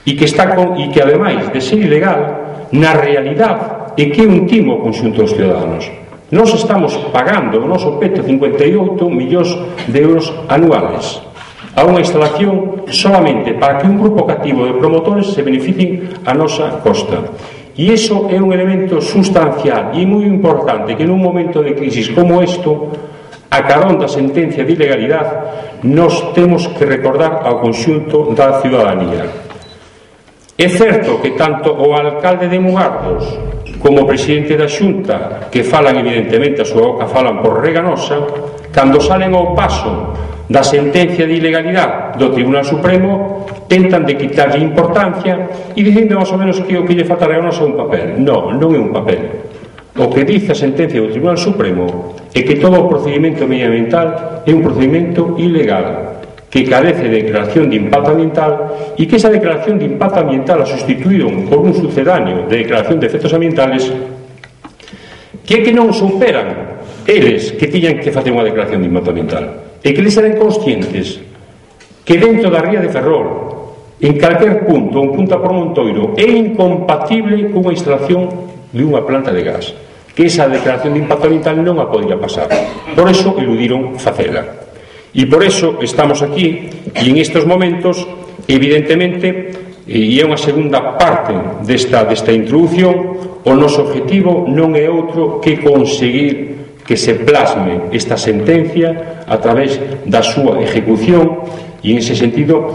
E 0.03 0.19
que 0.19 0.27
está 0.27 0.51
con, 0.51 0.75
e 0.75 0.91
que 0.91 0.99
ademais 0.99 1.47
de 1.55 1.63
ser 1.63 1.79
ilegal, 1.79 2.67
na 2.75 2.99
realidad 2.99 3.95
é 3.95 4.11
que 4.11 4.27
un 4.27 4.51
timo 4.51 4.79
o 4.79 4.83
conxunto 4.83 5.23
dos 5.23 5.31
ciudadanos. 5.31 5.87
Nós 6.35 6.51
estamos 6.51 6.99
pagando 7.15 7.63
o 7.63 7.71
noso 7.71 8.03
peto 8.03 8.27
58 8.27 8.99
millóns 9.07 9.55
de 9.87 9.99
euros 10.03 10.27
anuales 10.51 11.23
a 11.77 11.85
unha 11.85 12.01
instalación 12.01 12.89
solamente 12.89 13.53
para 13.53 13.77
que 13.77 13.85
un 13.85 14.01
grupo 14.01 14.25
cativo 14.25 14.65
de 14.65 14.81
promotores 14.81 15.29
se 15.29 15.45
beneficien 15.45 16.09
a 16.25 16.33
nosa 16.33 16.81
costa. 16.81 17.21
E 17.77 17.93
iso 17.93 18.33
é 18.33 18.41
un 18.41 18.57
elemento 18.57 19.05
sustancial 19.05 19.93
e 19.93 20.09
moi 20.09 20.25
importante 20.25 20.97
que 20.97 21.05
nun 21.05 21.21
momento 21.21 21.61
de 21.61 21.77
crisis 21.77 22.09
como 22.09 22.41
isto, 22.41 22.89
a 23.53 23.61
carón 23.69 24.01
da 24.01 24.09
sentencia 24.09 24.65
de 24.65 24.73
ilegalidade, 24.73 25.85
nos 25.85 26.33
temos 26.33 26.73
que 26.73 26.89
recordar 26.89 27.45
ao 27.45 27.61
conxunto 27.61 28.33
da 28.33 28.65
ciudadanía. 28.65 29.29
É 30.57 30.73
certo 30.73 31.21
que 31.21 31.37
tanto 31.37 31.77
o 31.77 31.93
alcalde 31.93 32.49
de 32.49 32.57
Mugardos 32.57 33.29
como 33.77 34.03
o 34.03 34.09
presidente 34.09 34.57
da 34.57 34.73
Xunta, 34.73 35.53
que 35.53 35.61
falan 35.61 36.01
evidentemente 36.01 36.65
a 36.65 36.69
súa 36.69 36.97
boca 36.97 37.05
falan 37.13 37.45
por 37.45 37.61
reganosa, 37.61 38.25
cando 38.73 39.05
salen 39.05 39.37
ao 39.37 39.53
paso 39.53 40.17
da 40.47 40.63
sentencia 40.63 41.27
de 41.27 41.43
ilegalidade 41.43 42.19
do 42.23 42.31
Tribunal 42.31 42.63
Supremo 42.63 43.47
tentan 43.67 44.07
de 44.07 44.15
quitarlle 44.15 44.63
importancia 44.63 45.51
e 45.75 45.83
dicendo 45.83 46.15
máis 46.15 46.31
ou 46.31 46.39
menos 46.39 46.63
que 46.63 46.79
o 46.79 46.87
que 46.87 46.95
lle 46.95 47.03
falta 47.03 47.27
faltará 47.27 47.43
non 47.43 47.51
é 47.51 47.65
un 47.67 47.75
papel. 47.75 48.07
Non, 48.23 48.55
non 48.55 48.71
é 48.71 48.79
un 48.79 48.95
papel. 48.95 49.21
O 49.99 50.07
que 50.13 50.23
dice 50.23 50.55
a 50.55 50.59
sentencia 50.59 51.03
do 51.03 51.11
Tribunal 51.11 51.41
Supremo 51.41 52.15
é 52.31 52.47
que 52.47 52.63
todo 52.63 52.79
o 52.79 52.87
procedimento 52.87 53.43
medioambiental 53.49 54.47
é 54.47 54.53
un 54.55 54.63
procedimento 54.63 55.35
ilegal 55.35 56.23
que 56.47 56.63
carece 56.63 57.11
de 57.11 57.27
declaración 57.27 57.67
de 57.67 57.83
impacto 57.83 58.15
ambiental 58.15 58.53
e 58.95 59.03
que 59.11 59.19
esa 59.19 59.35
declaración 59.35 59.83
de 59.83 59.91
impacto 59.91 60.23
ambiental 60.23 60.63
a 60.63 60.67
sustituíron 60.69 61.51
por 61.51 61.59
un 61.59 61.75
sucedáneo 61.75 62.47
de 62.47 62.63
declaración 62.63 63.03
de 63.03 63.11
efectos 63.11 63.35
ambientais 63.35 63.91
que 65.43 65.59
é 65.59 65.65
que 65.67 65.75
non 65.75 65.91
superan 65.91 66.79
eles 67.03 67.51
que 67.59 67.67
tiñan 67.67 67.99
que 67.99 68.15
facer 68.15 68.31
unha 68.31 68.47
declaración 68.47 68.79
de 68.79 68.89
impacto 68.95 69.11
ambiental 69.11 69.66
e 69.87 69.95
que 69.95 70.03
eles 70.03 70.19
eran 70.19 70.35
conscientes 70.35 71.23
que 72.03 72.19
dentro 72.19 72.51
da 72.51 72.59
ría 72.59 72.83
de 72.83 72.91
Ferrol, 72.91 74.03
en 74.03 74.19
calquer 74.19 74.67
punto, 74.67 74.99
un 74.99 75.15
punta 75.15 75.39
por 75.39 75.55
Montoiro, 75.55 76.19
é 76.19 76.27
incompatible 76.27 77.55
cunha 77.55 77.71
instalación 77.71 78.51
de 78.75 78.83
unha 78.83 79.07
planta 79.07 79.31
de 79.31 79.47
gas 79.47 79.71
que 80.17 80.27
esa 80.27 80.49
declaración 80.51 80.97
de 80.97 81.05
impacto 81.05 81.29
ambiental 81.29 81.61
non 81.61 81.77
a 81.77 81.93
podía 81.93 82.17
pasar. 82.17 82.49
Por 82.97 83.05
eso 83.05 83.37
eludiron 83.37 84.01
facela. 84.01 84.65
E 85.13 85.29
por 85.29 85.45
eso 85.45 85.77
estamos 85.85 86.25
aquí 86.25 86.73
e 86.97 87.05
en 87.05 87.21
estes 87.21 87.45
momentos, 87.45 88.01
evidentemente, 88.49 89.53
e 89.85 90.17
é 90.17 90.25
unha 90.25 90.41
segunda 90.41 90.97
parte 90.97 91.37
desta, 91.69 92.03
desta 92.09 92.33
introducción, 92.33 93.39
o 93.45 93.53
noso 93.53 93.87
objetivo 93.87 94.49
non 94.49 94.73
é 94.73 94.89
outro 94.89 95.39
que 95.39 95.61
conseguir 95.61 96.56
que 96.87 96.97
se 96.97 97.15
plasme 97.15 97.91
esta 97.93 98.17
sentencia 98.17 99.25
a 99.27 99.37
través 99.39 99.79
da 100.07 100.23
súa 100.23 100.63
ejecución 100.63 101.43
e 101.83 101.91
en 101.91 101.99
ese 101.99 102.15
sentido 102.15 102.71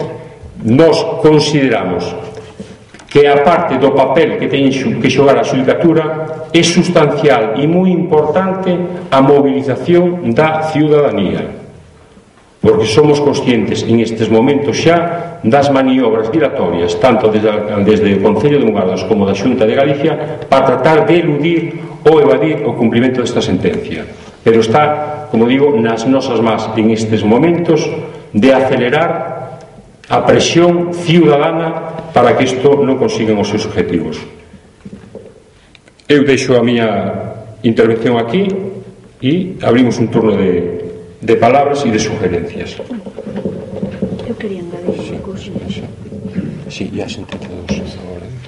nos 0.62 1.00
consideramos 1.24 2.04
que 3.08 3.28
a 3.28 3.44
parte 3.44 3.80
do 3.80 3.92
papel 3.92 4.38
que 4.40 4.48
ten 4.48 4.68
que 4.72 5.10
xogar 5.12 5.40
a 5.40 5.48
xudicatura 5.48 6.48
é 6.52 6.64
sustancial 6.64 7.60
e 7.60 7.68
moi 7.68 7.92
importante 7.92 8.72
a 9.12 9.20
movilización 9.20 10.32
da 10.32 10.72
ciudadanía 10.72 11.61
porque 12.62 12.86
somos 12.86 13.20
conscientes 13.20 13.82
en 13.82 14.00
estes 14.00 14.30
momentos 14.30 14.78
xa 14.78 15.42
das 15.42 15.74
maniobras 15.74 16.30
dilatorias 16.30 16.94
tanto 17.02 17.34
desde, 17.34 17.50
desde 17.82 18.10
o 18.16 18.22
Concello 18.22 18.62
de 18.62 18.70
Mugardos 18.70 19.02
como 19.10 19.26
da 19.26 19.34
Xunta 19.34 19.66
de 19.66 19.74
Galicia 19.74 20.46
para 20.46 20.78
tratar 20.78 21.10
de 21.10 21.26
eludir 21.26 21.82
ou 22.06 22.22
evadir 22.22 22.62
o 22.64 22.78
cumplimento 22.78 23.22
desta 23.22 23.42
sentencia. 23.42 24.06
Pero 24.46 24.62
está, 24.62 25.28
como 25.30 25.50
digo, 25.50 25.74
nas 25.74 26.06
nosas 26.06 26.42
más 26.42 26.70
en 26.78 26.94
estes 26.94 27.26
momentos 27.26 27.82
de 28.34 28.50
acelerar 28.54 29.60
a 30.10 30.22
presión 30.26 30.94
ciudadana 30.94 32.10
para 32.14 32.38
que 32.38 32.46
isto 32.46 32.78
non 32.78 33.02
consigan 33.02 33.42
os 33.42 33.50
seus 33.50 33.66
objetivos 33.66 34.22
eu 36.12 36.28
deixo 36.28 36.60
a 36.60 36.64
miña 36.64 36.90
intervención 37.64 38.20
aquí 38.20 38.44
e 39.24 39.56
abrimos 39.64 39.96
un 39.96 40.12
turno 40.12 40.36
de 40.36 40.81
de 41.22 41.36
palabras 41.36 41.86
e 41.86 41.92
de 41.92 42.00
sugerencias. 42.00 42.82
Eu 44.26 44.36
quería 44.36 44.62
engadir 44.62 44.98
sí. 45.06 45.16
cousinhas. 45.22 45.74
Si, 46.68 46.90
sí, 46.90 46.92
ya 46.94 47.08
sentite 47.08 47.48
dos, 47.48 47.94
por. 48.02 48.22
¿eh? 48.26 48.42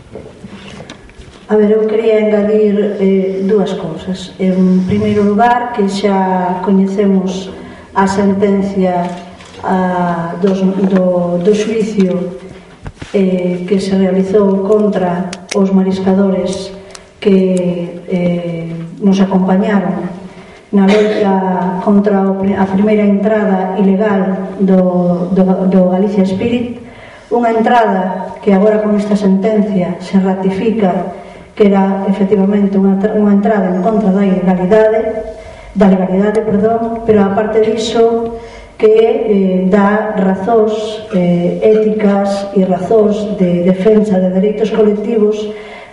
A 1.50 1.56
ver, 1.56 1.72
eu 1.72 1.86
quería 1.86 2.20
engadir 2.20 2.98
eh, 3.00 3.46
dúas 3.46 3.74
cousas. 3.74 4.34
En 4.40 4.82
primeiro 4.90 5.22
lugar, 5.22 5.74
que 5.74 5.86
xa 5.86 6.62
coñecemos 6.66 7.54
a 7.94 8.08
sentencia 8.08 9.06
a, 9.62 10.34
dos, 10.42 10.60
do, 10.90 11.38
do 11.46 11.54
xuicio 11.54 12.42
eh, 13.14 13.66
que 13.70 13.78
se 13.78 13.94
realizou 13.94 14.66
contra 14.66 15.30
os 15.54 15.70
mariscadores 15.70 16.74
que 17.22 18.02
eh, 18.10 18.74
nos 18.98 19.22
acompañaron 19.22 20.23
na 20.74 20.90
loita 20.90 21.80
contra 21.86 22.18
a 22.26 22.66
primeira 22.66 23.06
entrada 23.06 23.78
ilegal 23.78 24.58
do, 24.60 25.30
do, 25.30 25.44
do 25.70 25.82
Galicia 25.94 26.26
Spirit, 26.26 26.82
unha 27.30 27.54
entrada 27.54 28.34
que 28.42 28.50
agora 28.50 28.82
con 28.82 28.98
esta 28.98 29.14
sentencia 29.14 30.02
se 30.02 30.18
ratifica 30.18 31.14
que 31.54 31.70
era 31.70 32.10
efectivamente 32.10 32.82
unha, 32.82 32.98
unha 33.14 33.38
entrada 33.38 33.70
en 33.70 33.86
contra 33.86 34.10
da 34.10 34.26
ilegalidade, 34.26 35.02
da 35.78 35.88
legalidade, 35.94 36.42
perdón, 36.42 37.06
pero 37.06 37.22
aparte 37.22 37.62
diso 37.62 38.42
que 38.74 38.90
eh, 38.90 39.70
dá 39.70 40.18
razóns 40.18 41.06
eh, 41.14 41.62
éticas 41.62 42.50
e 42.58 42.66
razóns 42.66 43.38
de 43.38 43.62
defensa 43.62 44.18
de 44.18 44.34
dereitos 44.34 44.74
colectivos 44.74 45.38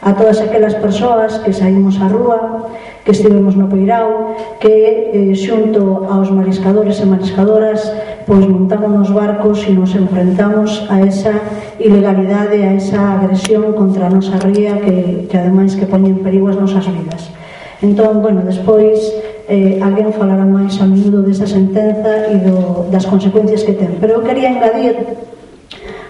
a 0.00 0.16
todas 0.16 0.40
aquelas 0.40 0.72
persoas 0.80 1.36
que 1.44 1.52
saímos 1.52 2.00
á 2.00 2.08
rúa, 2.08 2.72
que 3.10 3.18
estivemos 3.18 3.56
no 3.56 3.66
Peirao, 3.66 4.38
que 4.62 5.10
eh, 5.10 5.34
xunto 5.34 6.06
aos 6.06 6.30
mariscadores 6.30 7.02
e 7.02 7.06
mariscadoras 7.10 7.82
pois 8.22 8.46
montámonos 8.46 9.10
barcos 9.10 9.66
e 9.66 9.74
nos 9.74 9.98
enfrentamos 9.98 10.86
a 10.86 11.02
esa 11.02 11.34
ilegalidade, 11.82 12.62
a 12.62 12.78
esa 12.78 13.18
agresión 13.18 13.74
contra 13.74 14.06
a 14.06 14.14
nosa 14.14 14.38
ría 14.38 14.78
que, 14.78 15.26
que 15.26 15.34
ademais 15.34 15.74
que 15.74 15.90
poñen 15.90 16.22
perigo 16.22 16.54
as 16.54 16.54
nosas 16.54 16.86
vidas. 16.86 17.34
Entón, 17.82 18.22
bueno, 18.22 18.46
despois 18.46 19.02
eh, 19.50 19.82
alguén 19.82 20.14
falará 20.14 20.46
máis 20.46 20.78
a 20.78 20.86
menudo 20.86 21.26
desa 21.26 21.50
sentenza 21.50 22.30
e 22.30 22.38
do, 22.38 22.86
das 22.94 23.10
consecuencias 23.10 23.66
que 23.66 23.74
ten. 23.74 23.98
Pero 23.98 24.22
eu 24.22 24.22
quería 24.22 24.54
engadir 24.54 25.18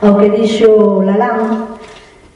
ao 0.05 0.21
que 0.21 0.29
dixo 0.29 1.01
Lalán 1.01 1.81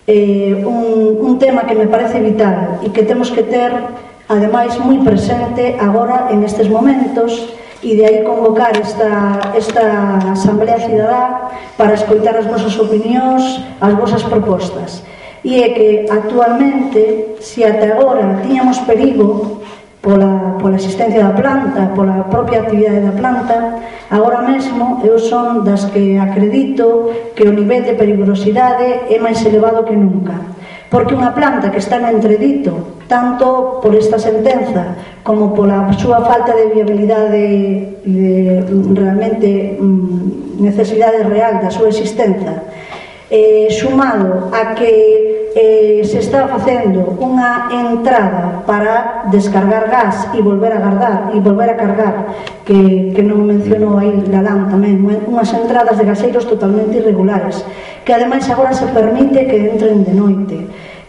eh, 0.08 0.56
un, 0.64 1.20
un 1.20 1.32
tema 1.36 1.68
que 1.68 1.76
me 1.76 1.84
parece 1.84 2.16
vital 2.24 2.80
e 2.80 2.88
que 2.88 3.04
temos 3.04 3.28
que 3.28 3.44
ter 3.44 4.00
ademais 4.28 4.72
moi 4.80 4.98
presente 5.04 5.76
agora 5.76 6.32
en 6.32 6.40
estes 6.44 6.68
momentos 6.72 7.52
e 7.84 7.92
de 7.96 8.04
aí 8.04 8.18
convocar 8.24 8.72
esta, 8.72 9.52
esta 9.52 10.16
Asamblea 10.32 10.80
Cidadá 10.80 11.52
para 11.76 11.92
escoitar 11.92 12.32
as 12.32 12.48
vosas 12.48 12.72
opinións, 12.80 13.60
as 13.80 13.92
vosas 13.92 14.24
propostas. 14.24 15.04
E 15.44 15.60
é 15.60 15.68
que 15.76 15.88
actualmente, 16.08 17.36
se 17.44 17.60
ata 17.68 17.92
agora 17.92 18.40
tiñamos 18.40 18.80
perigo 18.88 19.60
pola, 20.00 20.56
pola 20.56 20.80
existencia 20.80 21.20
da 21.20 21.36
planta, 21.36 21.92
pola 21.92 22.24
propia 22.32 22.64
actividade 22.64 23.04
da 23.04 23.12
planta, 23.12 23.84
agora 24.08 24.40
mesmo 24.48 25.04
eu 25.04 25.20
son 25.20 25.60
das 25.60 25.84
que 25.92 26.16
acredito 26.16 27.12
que 27.36 27.44
o 27.44 27.52
nivel 27.52 27.84
de 27.84 27.92
perigosidade 28.00 29.12
é 29.12 29.20
máis 29.20 29.44
elevado 29.44 29.84
que 29.84 29.92
nunca 29.92 30.54
porque 30.90 31.16
unha 31.16 31.32
planta 31.32 31.70
que 31.72 31.80
está 31.80 31.98
no 31.98 32.10
entredito, 32.12 33.00
tanto 33.08 33.80
por 33.82 33.92
esta 33.94 34.18
sentenza 34.18 34.96
como 35.24 35.52
pola 35.52 35.88
súa 35.96 36.24
falta 36.24 36.52
de 36.52 36.72
viabilidade 36.72 37.44
de 38.04 38.64
realmente 38.92 39.76
mm, 39.80 40.60
necesidade 40.60 41.24
real 41.24 41.60
da 41.60 41.72
súa 41.72 41.88
existencia, 41.88 42.64
eh, 43.34 43.66
sumado 43.74 44.54
a 44.54 44.78
que 44.78 45.50
eh, 45.58 46.02
se 46.06 46.22
está 46.22 46.46
facendo 46.46 47.18
unha 47.18 47.66
entrada 47.74 48.62
para 48.62 49.26
descargar 49.34 49.90
gas 49.90 50.30
e 50.34 50.38
volver 50.38 50.70
a 50.70 50.78
guardar 50.78 51.18
e 51.34 51.42
volver 51.42 51.74
a 51.74 51.76
cargar 51.78 52.14
que, 52.62 53.10
que 53.10 53.22
non 53.26 53.42
mencionou 53.42 53.98
aí 53.98 54.22
Galán 54.30 54.70
tamén 54.70 55.02
unhas 55.02 55.50
entradas 55.50 55.98
de 55.98 56.06
gaseiros 56.06 56.46
totalmente 56.46 57.02
irregulares 57.02 57.66
que 58.06 58.14
ademais 58.14 58.46
agora 58.46 58.70
se 58.70 58.86
permite 58.94 59.50
que 59.50 59.58
entren 59.74 60.06
de 60.06 60.14
noite 60.14 60.58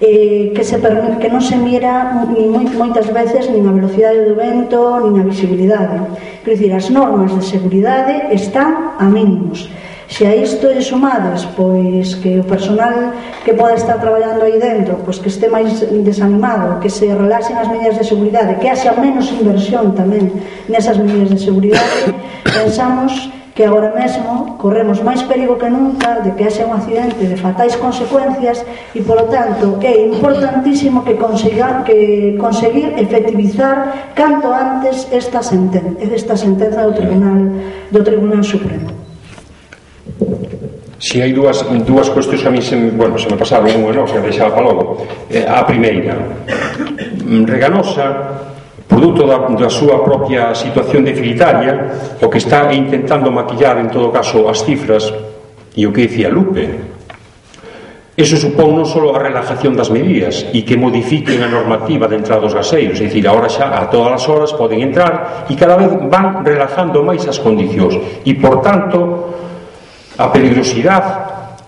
eh, 0.02 0.52
que, 0.54 0.64
se 0.64 0.78
permite, 0.82 1.22
que 1.22 1.30
non 1.30 1.40
se 1.40 1.56
mira 1.56 2.26
ni 2.28 2.50
moi, 2.50 2.66
moitas 2.74 3.08
veces 3.14 3.48
nin 3.48 3.64
a 3.70 3.72
velocidade 3.72 4.28
do 4.28 4.36
vento, 4.36 5.00
nin 5.00 5.24
a 5.24 5.24
visibilidade. 5.24 6.04
Quer 6.44 6.60
dicir, 6.60 6.72
as 6.76 6.92
normas 6.92 7.32
de 7.32 7.40
seguridade 7.40 8.28
están 8.36 9.00
a 9.00 9.08
mínimos. 9.08 9.72
Se 10.08 10.26
a 10.26 10.36
isto 10.36 10.70
lle 10.70 10.82
sumades 10.82 11.50
pois 11.58 12.16
que 12.22 12.40
o 12.40 12.46
personal 12.46 13.12
que 13.44 13.54
pode 13.54 13.82
estar 13.82 13.98
traballando 13.98 14.46
aí 14.46 14.62
dentro, 14.62 15.02
pois 15.04 15.18
que 15.18 15.30
este 15.34 15.50
máis 15.50 15.82
desanimado, 16.06 16.80
que 16.80 16.90
se 16.90 17.10
relaxen 17.10 17.58
as 17.58 17.68
medidas 17.68 17.98
de 17.98 18.06
seguridade, 18.06 18.56
que 18.62 18.70
haxa 18.70 18.94
menos 18.94 19.34
inversión 19.34 19.98
tamén 19.98 20.30
nesas 20.70 21.02
medidas 21.02 21.34
de 21.34 21.40
seguridade, 21.42 22.14
pensamos 22.58 23.34
que 23.56 23.64
agora 23.64 23.96
mesmo 23.96 24.60
corremos 24.60 25.00
máis 25.00 25.24
perigo 25.24 25.56
que 25.56 25.72
nunca 25.72 26.20
de 26.20 26.36
que 26.36 26.44
haxa 26.44 26.68
un 26.68 26.76
accidente 26.76 27.24
de 27.24 27.40
fatais 27.40 27.80
consecuencias 27.80 28.68
e 28.92 29.00
polo 29.00 29.32
tanto 29.32 29.80
é 29.80 29.96
importantísimo 30.12 31.08
que 31.08 31.16
consigan 31.16 31.88
que 31.88 32.36
conseguir 32.36 32.94
efectivizar 33.00 34.12
canto 34.12 34.52
antes 34.52 35.08
esta 35.10 35.40
sentenza, 35.40 35.96
esta 36.04 36.36
sentenza 36.36 36.84
do 36.84 36.94
Tribunal 36.94 37.40
do 37.96 38.02
Tribunal 38.04 38.44
Supremo. 38.44 39.05
Si 40.96 41.20
hai 41.20 41.36
dúas, 41.36 41.60
dúas 41.84 42.08
cuestións 42.08 42.46
a 42.48 42.52
mí 42.52 42.64
se, 42.64 42.76
bueno, 42.96 43.20
se 43.20 43.28
me 43.28 43.36
pasaron 43.36 43.68
unha, 43.68 43.92
non, 43.92 44.08
se 44.08 44.20
deixaba 44.24 44.56
para 44.56 44.72
logo. 44.72 45.04
Eh, 45.28 45.44
a 45.44 45.68
primeira, 45.68 46.16
mm, 46.16 47.44
Reganosa 47.44 48.08
produto 48.88 49.26
da, 49.26 49.50
da 49.58 49.70
súa 49.70 50.06
propia 50.06 50.54
situación 50.54 51.04
deficitaria, 51.04 51.90
o 52.22 52.30
que 52.30 52.38
está 52.38 52.72
intentando 52.72 53.34
maquillar 53.34 53.82
en 53.82 53.90
todo 53.90 54.14
caso 54.14 54.48
as 54.48 54.64
cifras 54.64 55.12
e 55.76 55.84
o 55.84 55.92
que 55.92 56.08
dicía 56.08 56.30
Lupe, 56.32 56.96
Eso 58.16 58.40
supón 58.40 58.80
non 58.80 58.88
só 58.88 59.12
a 59.12 59.20
relajación 59.20 59.76
das 59.76 59.92
medidas 59.92 60.48
e 60.56 60.64
que 60.64 60.80
modifiquen 60.80 61.44
a 61.44 61.52
normativa 61.52 62.08
de 62.08 62.16
entrada 62.16 62.48
dos 62.48 62.56
gaseiros, 62.56 62.96
é 63.04 63.12
dicir, 63.12 63.28
agora 63.28 63.52
xa 63.52 63.76
a 63.76 63.92
todas 63.92 64.16
as 64.16 64.24
horas 64.32 64.56
poden 64.56 64.80
entrar 64.80 65.44
e 65.52 65.54
cada 65.60 65.76
vez 65.76 65.92
van 66.08 66.40
relajando 66.40 67.04
máis 67.04 67.28
as 67.28 67.44
condicións 67.44 68.00
e, 68.24 68.32
por 68.40 68.64
tanto, 68.64 69.25
a 70.18 70.32
peligrosidade 70.32 71.12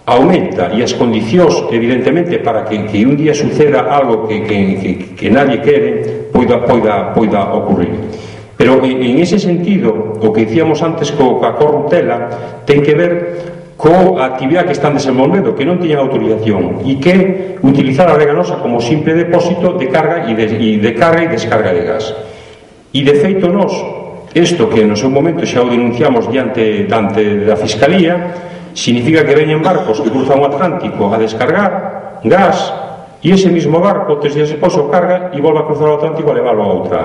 aumenta 0.08 0.72
e 0.72 0.80
as 0.80 0.96
condicións 0.96 1.68
evidentemente 1.68 2.40
para 2.40 2.64
que, 2.64 2.88
que 2.88 3.04
un 3.04 3.20
día 3.20 3.36
suceda 3.36 3.92
algo 3.92 4.24
que, 4.24 4.48
que, 4.48 4.58
que, 4.80 4.92
que 5.20 5.28
nadie 5.28 5.60
quere 5.60 6.32
poida, 6.32 6.64
poida, 6.64 7.12
poida 7.12 7.52
ocurrir. 7.52 7.92
Pero 8.56 8.80
en, 8.84 9.04
en 9.04 9.20
ese 9.20 9.38
sentido 9.38 10.16
o 10.24 10.32
que 10.32 10.48
dicíamos 10.48 10.80
antes 10.80 11.12
co, 11.12 11.44
ca 11.44 11.60
corruptela 11.60 12.64
ten 12.64 12.80
que 12.80 12.96
ver 12.96 13.14
co 13.76 14.16
actividade 14.18 14.72
que 14.72 14.78
están 14.80 14.96
desenvolvendo 14.96 15.52
que 15.52 15.68
non 15.68 15.78
tiñan 15.78 16.08
autorización 16.08 16.88
e 16.88 16.98
que 17.04 17.60
utilizar 17.60 18.08
a 18.08 18.16
reganosa 18.16 18.64
como 18.64 18.80
simple 18.80 19.12
depósito 19.12 19.76
de 19.76 19.92
carga 19.92 20.24
e 20.24 20.32
de, 20.34 20.46
e 20.56 20.70
de 20.80 20.92
carga 20.96 21.28
e 21.28 21.30
descarga 21.30 21.76
de 21.76 21.84
gas. 21.84 22.16
E 22.96 23.04
de 23.04 23.14
feito 23.20 23.52
nós 23.52 23.76
Isto 24.38 24.70
que 24.70 24.86
no 24.86 24.94
seu 24.94 25.10
momento 25.10 25.42
xa 25.50 25.66
o 25.66 25.72
denunciamos 25.74 26.30
diante 26.30 26.86
dante 26.86 27.42
da 27.42 27.58
Fiscalía, 27.58 28.70
significa 28.78 29.26
que 29.26 29.34
veñen 29.34 29.66
barcos 29.66 29.98
que 29.98 30.14
cruzan 30.14 30.38
o 30.38 30.46
Atlántico 30.46 31.10
a 31.10 31.18
descargar 31.18 32.22
gas 32.22 32.70
e 33.18 33.34
ese 33.34 33.50
mismo 33.50 33.82
barco 33.82 34.22
tres 34.22 34.38
días 34.38 34.54
depois 34.54 34.78
o 34.78 34.94
carga 34.94 35.34
e 35.34 35.42
volve 35.42 35.66
a 35.66 35.66
cruzar 35.66 35.90
o 35.90 35.98
Atlántico 35.98 36.30
a 36.30 36.38
leválo 36.38 36.62
a 36.62 36.70
outra, 36.70 37.00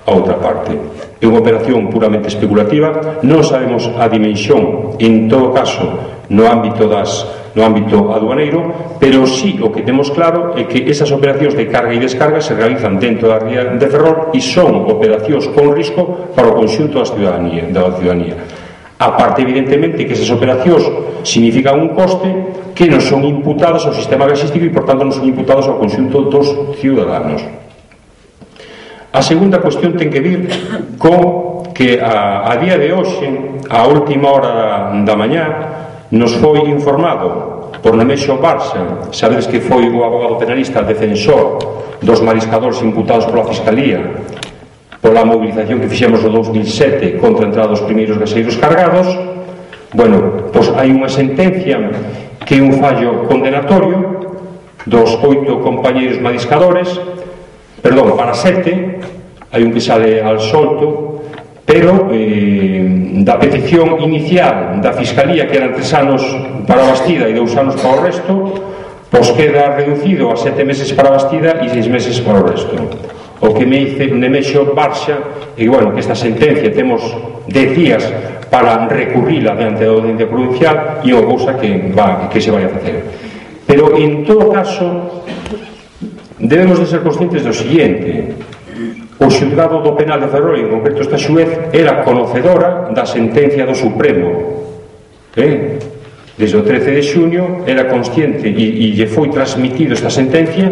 a 0.00 0.10
outra 0.16 0.40
parte. 0.40 0.72
É 1.20 1.28
unha 1.28 1.44
operación 1.44 1.92
puramente 1.92 2.32
especulativa, 2.32 3.20
non 3.20 3.44
sabemos 3.44 3.84
a 4.00 4.08
dimensión, 4.08 4.96
en 4.96 5.28
todo 5.28 5.52
caso, 5.52 5.84
no 6.32 6.48
ámbito 6.48 6.88
das 6.88 7.28
no 7.58 7.66
ámbito 7.66 8.14
aduaneiro, 8.14 8.94
pero 9.02 9.26
sí 9.26 9.58
o 9.58 9.74
que 9.74 9.82
temos 9.82 10.14
claro 10.14 10.54
é 10.54 10.70
que 10.70 10.86
esas 10.86 11.10
operacións 11.10 11.58
de 11.58 11.66
carga 11.66 11.90
e 11.90 11.98
descarga 11.98 12.38
se 12.38 12.54
realizan 12.54 13.02
dentro 13.02 13.26
da 13.26 13.42
ría 13.42 13.74
de 13.74 13.86
Ferrol 13.90 14.30
e 14.30 14.38
son 14.38 14.86
operacións 14.86 15.50
con 15.50 15.74
risco 15.74 16.30
para 16.38 16.54
o 16.54 16.54
conxunto 16.54 17.02
da 17.02 17.10
ciudadanía, 17.10 17.66
da 17.74 17.90
ciudadanía. 17.98 18.38
A 19.02 19.10
parte, 19.18 19.42
evidentemente, 19.42 20.06
que 20.06 20.14
esas 20.14 20.30
operacións 20.30 20.86
significan 21.26 21.82
un 21.82 21.98
coste 21.98 22.30
que 22.78 22.86
non 22.86 23.02
son 23.02 23.26
imputados 23.26 23.82
ao 23.82 23.94
sistema 23.94 24.30
gasístico 24.30 24.62
e, 24.62 24.70
por 24.70 24.86
tanto, 24.86 25.02
non 25.02 25.10
son 25.10 25.26
imputados 25.26 25.66
ao 25.66 25.82
conxunto 25.82 26.30
dos 26.30 26.78
ciudadanos. 26.78 27.42
A 29.10 29.18
segunda 29.18 29.58
cuestión 29.58 29.98
ten 29.98 30.14
que 30.14 30.22
vir 30.22 30.46
co 30.94 31.66
que 31.74 31.98
a, 31.98 32.46
a 32.46 32.54
día 32.58 32.78
de 32.78 32.94
hoxe, 32.94 33.26
a 33.66 33.82
última 33.86 34.30
hora 34.30 34.50
da, 34.54 34.70
da 35.02 35.14
mañá, 35.18 35.46
Nos 36.10 36.32
foi 36.40 36.60
informado 36.72 37.68
por 37.82 37.92
Nemesio 37.92 38.38
Barça, 38.38 39.12
sabedes 39.12 39.46
que 39.46 39.60
foi 39.60 39.92
o 39.92 40.04
abogado 40.04 40.36
penalista 40.36 40.82
defensor 40.82 41.58
dos 42.00 42.20
mariscadores 42.24 42.80
imputados 42.80 43.26
pola 43.26 43.44
Fiscalía 43.44 44.24
pola 45.02 45.24
movilización 45.24 45.80
que 45.80 45.88
fixemos 45.88 46.24
no 46.24 46.30
2007 46.30 47.20
contra 47.20 47.44
a 47.44 47.48
entrada 47.48 47.68
dos 47.68 47.84
primeiros 47.84 48.16
gaseiros 48.16 48.56
cargados, 48.56 49.06
bueno, 49.92 50.48
pois 50.48 50.72
hai 50.80 50.88
unha 50.90 51.12
sentencia 51.12 51.76
que 52.40 52.56
é 52.56 52.64
un 52.64 52.80
fallo 52.80 53.28
condenatorio 53.28 54.40
dos 54.88 55.12
oito 55.20 55.60
compañeiros 55.60 56.16
mariscadores, 56.24 56.88
perdón, 57.84 58.16
para 58.16 58.32
sete, 58.32 58.96
hai 59.52 59.60
un 59.60 59.76
que 59.76 59.84
sale 59.84 60.24
al 60.24 60.40
solto, 60.40 61.07
pero 61.68 62.08
eh, 62.16 62.80
da 63.28 63.36
petición 63.36 64.00
inicial 64.00 64.80
da 64.80 64.96
Fiscalía 64.96 65.44
que 65.44 65.60
eran 65.60 65.76
tres 65.76 65.92
anos 65.92 66.24
para 66.64 66.80
a 66.80 66.96
Bastida 66.96 67.28
e 67.28 67.36
dous 67.36 67.52
anos 67.60 67.76
para 67.76 67.92
o 67.92 68.00
resto 68.00 68.34
pois 69.12 69.28
queda 69.36 69.76
reducido 69.76 70.32
a 70.32 70.36
sete 70.40 70.64
meses 70.64 70.88
para 70.96 71.12
a 71.12 71.20
Bastida 71.20 71.60
e 71.60 71.68
seis 71.68 71.84
meses 71.84 72.16
para 72.24 72.40
o 72.40 72.48
resto. 72.48 72.72
O 73.44 73.52
que 73.52 73.68
me 73.68 73.84
dice 73.84 74.08
Nemesio 74.08 74.72
Barxa 74.72 75.20
e 75.60 75.68
bueno, 75.68 75.92
que 75.92 76.00
esta 76.00 76.16
sentencia 76.16 76.72
temos 76.72 77.04
dez 77.44 77.76
días 77.76 78.00
para 78.48 78.88
recurrila 78.88 79.52
diante 79.52 79.84
da 79.84 79.92
audiencia 79.92 80.24
provincial 80.24 81.04
e 81.04 81.12
unha 81.12 81.28
cousa 81.28 81.52
que, 81.60 81.92
va, 81.92 82.32
que 82.32 82.40
se 82.40 82.48
vai 82.48 82.64
a 82.64 82.72
facer. 82.72 83.04
Pero 83.68 83.92
en 83.92 84.24
todo 84.24 84.48
caso 84.48 85.20
debemos 86.40 86.80
de 86.80 86.88
ser 86.88 87.04
conscientes 87.04 87.44
do 87.44 87.52
siguiente 87.52 88.32
O 89.18 89.26
xudgado 89.26 89.82
do 89.82 89.98
penal 89.98 90.22
de 90.22 90.30
Ferrol, 90.30 90.54
en 90.62 90.70
concreto 90.70 91.02
esta 91.02 91.18
xuez, 91.18 91.74
era 91.74 92.06
conocedora 92.06 92.94
da 92.94 93.02
sentencia 93.02 93.66
do 93.66 93.74
Supremo. 93.74 94.62
Eh? 95.34 95.78
Desde 96.38 96.54
o 96.54 96.62
13 96.62 96.94
de 96.94 97.02
xuño 97.02 97.66
era 97.66 97.90
consciente 97.90 98.46
e, 98.46 98.54
e 98.54 98.94
lle 98.94 99.10
foi 99.10 99.26
transmitido 99.26 99.98
esta 99.98 100.06
sentencia 100.06 100.70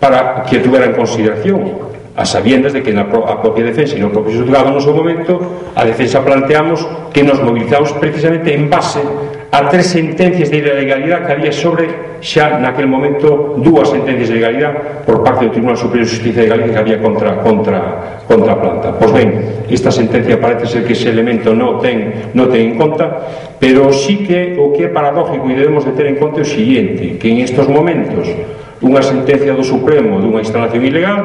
para 0.00 0.48
que 0.48 0.64
tuvera 0.64 0.88
en 0.88 0.96
consideración 0.96 1.92
a 2.16 2.24
sabiendas 2.24 2.72
de 2.72 2.80
que 2.80 2.96
na 2.96 3.08
pro, 3.08 3.28
a 3.28 3.40
propia 3.40 3.64
defensa 3.64 3.96
e 3.96 4.00
no 4.00 4.08
propio 4.08 4.40
xulgado 4.40 4.72
no 4.72 4.80
seu 4.80 4.96
momento 4.96 5.72
a 5.76 5.84
defensa 5.84 6.24
planteamos 6.24 6.80
que 7.12 7.24
nos 7.24 7.40
movilizamos 7.44 7.92
precisamente 7.96 8.52
en 8.52 8.68
base 8.68 9.00
a 9.52 9.68
tres 9.68 9.92
sentencias 9.92 10.48
de 10.48 10.64
ilegalidade 10.64 11.26
que 11.28 11.32
había 11.32 11.52
sobre 11.52 12.16
xa 12.24 12.56
naquel 12.56 12.88
momento 12.88 13.60
dúas 13.60 13.92
sentencias 13.92 14.32
de 14.32 14.40
ilegalidade 14.40 15.04
por 15.04 15.20
parte 15.20 15.44
do 15.44 15.52
Tribunal 15.52 15.76
Superior 15.76 16.08
de 16.08 16.12
Justicia 16.16 16.40
de 16.40 16.48
Galicia 16.48 16.72
que 16.72 16.80
había 16.80 16.98
contra, 17.04 17.36
contra, 17.44 17.78
contra 18.24 18.56
a 18.56 18.56
planta. 18.56 18.88
Pois 18.96 19.12
ben, 19.12 19.28
esta 19.68 19.92
sentencia 19.92 20.40
parece 20.40 20.64
ser 20.64 20.88
que 20.88 20.96
ese 20.96 21.12
elemento 21.12 21.52
non 21.52 21.76
ten, 21.84 22.32
non 22.32 22.48
ten 22.48 22.72
en 22.72 22.80
conta, 22.80 23.28
pero 23.60 23.92
sí 23.92 24.24
que 24.24 24.56
o 24.56 24.72
que 24.72 24.88
é 24.88 24.90
paradójico 24.90 25.44
e 25.44 25.52
debemos 25.52 25.84
de 25.84 25.92
ter 25.92 26.08
en 26.08 26.16
conta 26.16 26.40
é 26.40 26.44
o 26.44 26.48
seguinte, 26.48 27.20
que 27.20 27.28
en 27.28 27.44
estos 27.44 27.68
momentos 27.68 28.24
dunha 28.82 29.00
sentencia 29.00 29.54
do 29.54 29.62
Supremo 29.62 30.18
dunha 30.18 30.42
instalación 30.42 30.82
ilegal 30.82 31.22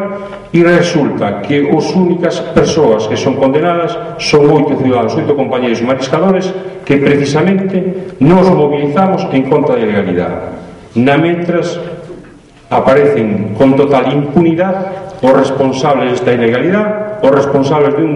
e 0.54 0.62
resulta 0.62 1.42
que 1.42 1.66
os 1.74 1.90
únicas 1.98 2.38
persoas 2.54 3.10
que 3.10 3.18
son 3.18 3.34
condenadas 3.42 3.98
son 4.22 4.46
oito 4.54 4.78
ciudadanos, 4.78 5.18
oito 5.18 5.34
compañeros 5.34 5.82
mariscadores 5.82 6.54
que 6.86 7.02
precisamente 7.02 8.14
nos 8.22 8.46
movilizamos 8.46 9.26
en 9.34 9.50
contra 9.50 9.74
da 9.74 9.82
ilegalidade. 9.82 10.54
Na 11.02 11.18
mentras 11.18 11.82
aparecen 12.70 13.58
con 13.58 13.74
total 13.74 14.14
impunidade 14.14 15.18
os 15.26 15.34
responsables 15.34 16.14
desta 16.14 16.38
ilegalidade, 16.38 17.26
os 17.26 17.32
responsables 17.34 17.98
de 17.98 18.04
un 18.06 18.16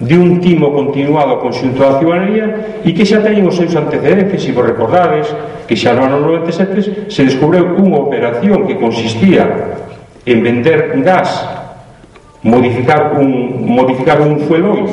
de 0.00 0.18
un 0.18 0.40
timo 0.40 0.74
continuado 0.74 1.38
conxunto 1.38 1.82
da 1.86 1.98
ciudadanía 2.02 2.82
e 2.82 2.90
que 2.90 3.06
xa 3.06 3.22
teñen 3.22 3.46
os 3.46 3.54
seus 3.54 3.74
antecedentes, 3.78 4.42
se 4.42 4.50
vos 4.50 4.66
recordades, 4.66 5.30
que 5.70 5.78
xa 5.78 5.94
no 5.94 6.04
ano 6.04 6.18
97 6.18 7.10
se 7.10 7.22
descubreu 7.22 7.78
unha 7.78 8.02
operación 8.02 8.66
que 8.66 8.78
consistía 8.78 9.46
en 10.26 10.38
vender 10.42 10.98
gas 11.04 11.30
modificar 12.44 13.16
un, 13.16 13.64
modificar 13.64 14.20
un 14.20 14.40
fuelois 14.44 14.92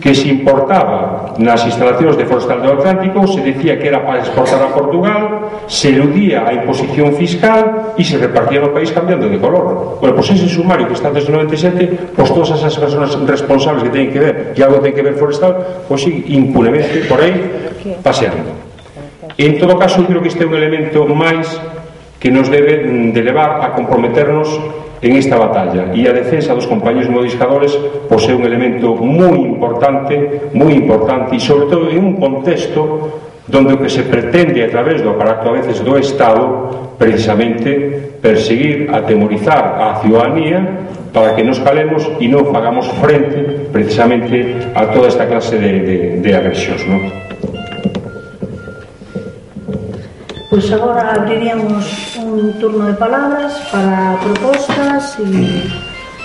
que 0.00 0.14
se 0.14 0.28
importaba 0.28 1.34
nas 1.38 1.66
instalacións 1.66 2.16
de 2.16 2.24
Forestal 2.24 2.62
do 2.62 2.78
Atlántico, 2.78 3.26
se 3.26 3.42
decía 3.42 3.78
que 3.78 3.88
era 3.88 4.04
para 4.04 4.22
exportar 4.22 4.62
a 4.62 4.70
Portugal, 4.70 5.64
se 5.66 5.90
eludía 5.90 6.46
a 6.46 6.54
imposición 6.54 7.14
fiscal 7.14 7.94
e 7.98 8.02
se 8.02 8.18
repartía 8.18 8.62
o 8.62 8.70
país 8.70 8.90
cambiando 8.94 9.26
de 9.26 9.38
color. 9.38 9.98
Bueno, 9.98 10.14
pois 10.14 10.30
ese 10.30 10.46
sumario 10.46 10.86
que 10.86 10.94
está 10.94 11.10
desde 11.10 11.32
97, 11.32 12.14
pois 12.14 12.30
todas 12.30 12.54
esas 12.54 12.74
personas 12.78 13.10
responsables 13.26 13.82
que 13.86 13.92
teñen 13.92 14.10
que 14.14 14.20
ver, 14.20 14.34
e 14.54 14.60
algo 14.62 14.78
ten 14.78 14.94
que 14.94 15.02
ver 15.02 15.18
Forestal, 15.18 15.84
pois 15.86 16.02
sí, 16.02 16.24
impunemente 16.30 17.06
por 17.10 17.18
aí, 17.20 17.98
paseando. 18.02 18.54
En 19.38 19.58
todo 19.58 19.78
caso, 19.78 20.04
creo 20.04 20.20
que 20.20 20.28
este 20.28 20.44
é 20.44 20.46
un 20.46 20.54
elemento 20.54 21.06
máis 21.08 21.48
que 22.20 22.28
nos 22.28 22.52
debe 22.52 22.84
mm, 22.84 23.16
de 23.16 23.22
levar 23.24 23.64
a 23.64 23.72
comprometernos 23.72 24.48
en 25.02 25.16
esta 25.16 25.40
batalla 25.40 25.96
e 25.96 26.04
a 26.04 26.12
defensa 26.12 26.52
dos 26.52 26.68
compañeros 26.68 27.08
moriscadores 27.08 27.72
posee 28.04 28.36
un 28.36 28.44
elemento 28.44 28.92
moi 29.00 29.40
importante 29.40 30.52
moi 30.52 30.76
importante 30.76 31.36
e 31.36 31.40
sobre 31.40 31.72
todo 31.72 31.88
en 31.88 32.04
un 32.04 32.14
contexto 32.20 33.20
donde 33.48 33.74
o 33.74 33.80
que 33.80 33.88
se 33.88 34.04
pretende 34.04 34.62
a 34.62 34.68
través 34.68 35.02
do 35.02 35.10
aparato 35.10 35.48
a 35.48 35.56
veces 35.56 35.80
do 35.80 35.98
Estado 35.98 36.94
precisamente 37.00 38.12
perseguir, 38.22 38.92
atemorizar 38.92 39.80
a 39.80 40.04
ciudadanía 40.04 40.86
para 41.12 41.34
que 41.34 41.42
nos 41.42 41.58
calemos 41.58 42.06
e 42.20 42.28
non 42.28 42.52
fagamos 42.52 42.86
frente 43.00 43.72
precisamente 43.72 44.70
a 44.76 44.92
toda 44.92 45.08
esta 45.08 45.26
clase 45.26 45.58
de, 45.58 45.72
de, 45.80 45.96
de 46.22 46.30
agresións. 46.30 46.84
Non? 46.86 47.19
Pois 50.50 50.66
agora 50.72 51.14
abriríamos 51.14 52.18
un 52.18 52.58
turno 52.58 52.90
de 52.90 52.98
palabras 52.98 53.54
para 53.70 54.18
propostas 54.18 55.14
e 55.22 55.62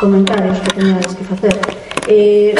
comentarios 0.01 0.57
que 0.65 0.81
teñades 0.81 1.13
que 1.13 1.29
facer. 1.29 1.53
Eh, 2.09 2.57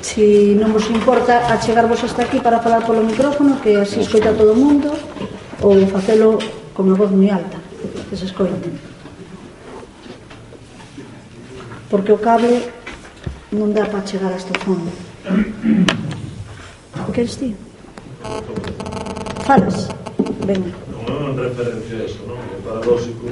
si 0.00 0.56
non 0.56 0.72
vos 0.72 0.88
importa 0.88 1.52
achegarvos 1.52 2.00
hasta 2.00 2.24
aquí 2.24 2.40
para 2.40 2.64
falar 2.64 2.88
polo 2.88 3.04
micrófono 3.04 3.60
que 3.60 3.76
así 3.76 4.00
escoita 4.00 4.32
todo 4.32 4.56
o 4.56 4.60
mundo 4.64 4.88
ou 5.60 5.84
facelo 5.92 6.40
con 6.72 6.88
a 6.88 6.96
voz 6.96 7.12
moi 7.12 7.28
alta 7.28 7.60
que 8.08 8.16
se 8.16 8.24
escoite 8.24 8.72
porque 11.92 12.16
o 12.16 12.20
cable 12.24 12.72
non 13.52 13.76
dá 13.76 13.84
para 13.84 14.00
chegar 14.08 14.32
hasta 14.32 14.52
o 14.52 14.60
fondo 14.64 14.88
que 17.12 17.20
eres 17.20 17.36
ti? 17.36 17.52
falas? 19.44 19.92
venga 20.44 20.91
non 21.08 21.34
referencia 21.38 21.96
a 21.98 22.04
eso, 22.06 22.20
non? 22.26 22.38
É 22.38 22.58
paradóxico 22.62 23.26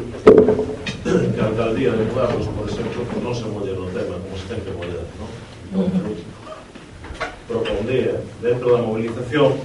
que 1.03 1.41
a 1.41 1.47
alcaldía 1.47 1.91
de 1.93 2.05
Mugardos, 2.11 2.47
por 2.55 2.67
exemplo, 2.67 3.07
que 3.07 3.19
non 3.23 3.35
se 3.35 3.47
molle 3.47 3.73
no 3.75 3.87
tema 3.95 4.19
como 4.19 4.35
se 4.35 4.47
ten 4.51 4.61
que 4.63 4.73
moller, 4.75 5.05
non? 5.19 5.31
Entón, 5.87 6.19
propondía, 7.47 8.23
dentro 8.43 8.75
da 8.75 8.83
movilización, 8.83 9.59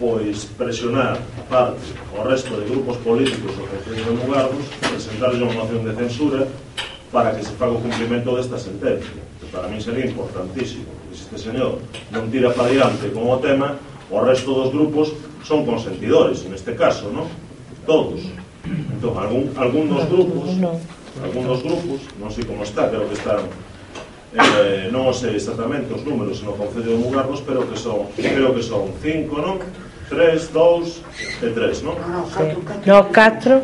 pois 0.00 0.48
presionar 0.56 1.20
parte 1.48 1.92
o 2.16 2.24
resto 2.24 2.56
de 2.56 2.64
grupos 2.68 2.96
políticos 3.04 3.52
o 3.56 3.64
Concello 3.68 4.04
de 4.04 4.14
Mugardos, 4.16 4.64
presentarlle 4.80 5.44
unha 5.44 5.56
moción 5.56 5.84
de 5.84 5.92
censura 5.92 6.48
para 7.12 7.36
que 7.36 7.44
se 7.44 7.52
faga 7.58 7.76
o 7.76 7.82
cumplimento 7.82 8.32
desta 8.32 8.56
sentencia, 8.56 9.20
que 9.40 9.46
para 9.52 9.68
mí 9.68 9.76
sería 9.76 10.08
importantísimo. 10.08 10.88
que 11.10 11.16
se 11.16 11.22
este 11.26 11.38
señor 11.50 11.82
non 12.14 12.30
tira 12.30 12.54
para 12.54 12.70
diante 12.70 13.10
con 13.10 13.26
o 13.26 13.36
tema, 13.42 13.76
o 14.10 14.22
resto 14.22 14.54
dos 14.54 14.70
grupos 14.70 15.10
son 15.44 15.66
consentidores 15.66 16.44
en 16.44 16.54
este 16.54 16.74
caso, 16.74 17.10
¿no? 17.12 17.26
Todos. 17.86 18.20
Entonces, 18.64 19.22
algún, 19.22 19.52
algunos 19.56 20.08
grupos, 20.08 20.50
algunos 21.22 21.62
grupos, 21.62 22.00
no 22.20 22.30
sé 22.30 22.44
cómo 22.46 22.62
está, 22.62 22.88
creo 22.88 23.08
que 23.08 23.14
están, 23.14 23.40
eh, 24.36 24.86
non 24.94 25.10
sei 25.10 25.34
exactamente 25.34 25.90
os 25.90 26.06
números 26.06 26.38
no 26.46 26.54
Concello 26.54 26.94
de 26.94 27.00
Mugardos, 27.02 27.42
pero 27.42 27.66
que 27.66 27.74
son, 27.74 28.06
creo 28.14 28.54
que 28.54 28.62
son 28.62 28.94
cinco, 29.02 29.42
non? 29.42 29.58
Tres, 30.06 30.54
dous 30.54 31.02
e 31.42 31.50
eh, 31.50 31.54
tres, 31.54 31.82
non? 31.82 31.98
No, 31.98 32.28
catro, 32.30 32.62
catro. 33.10 33.56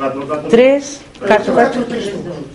Catro, 0.00 0.20
catro. 0.24 0.48
Tres, 0.48 1.04
Catro, 1.26 1.54
catro, 1.54 1.84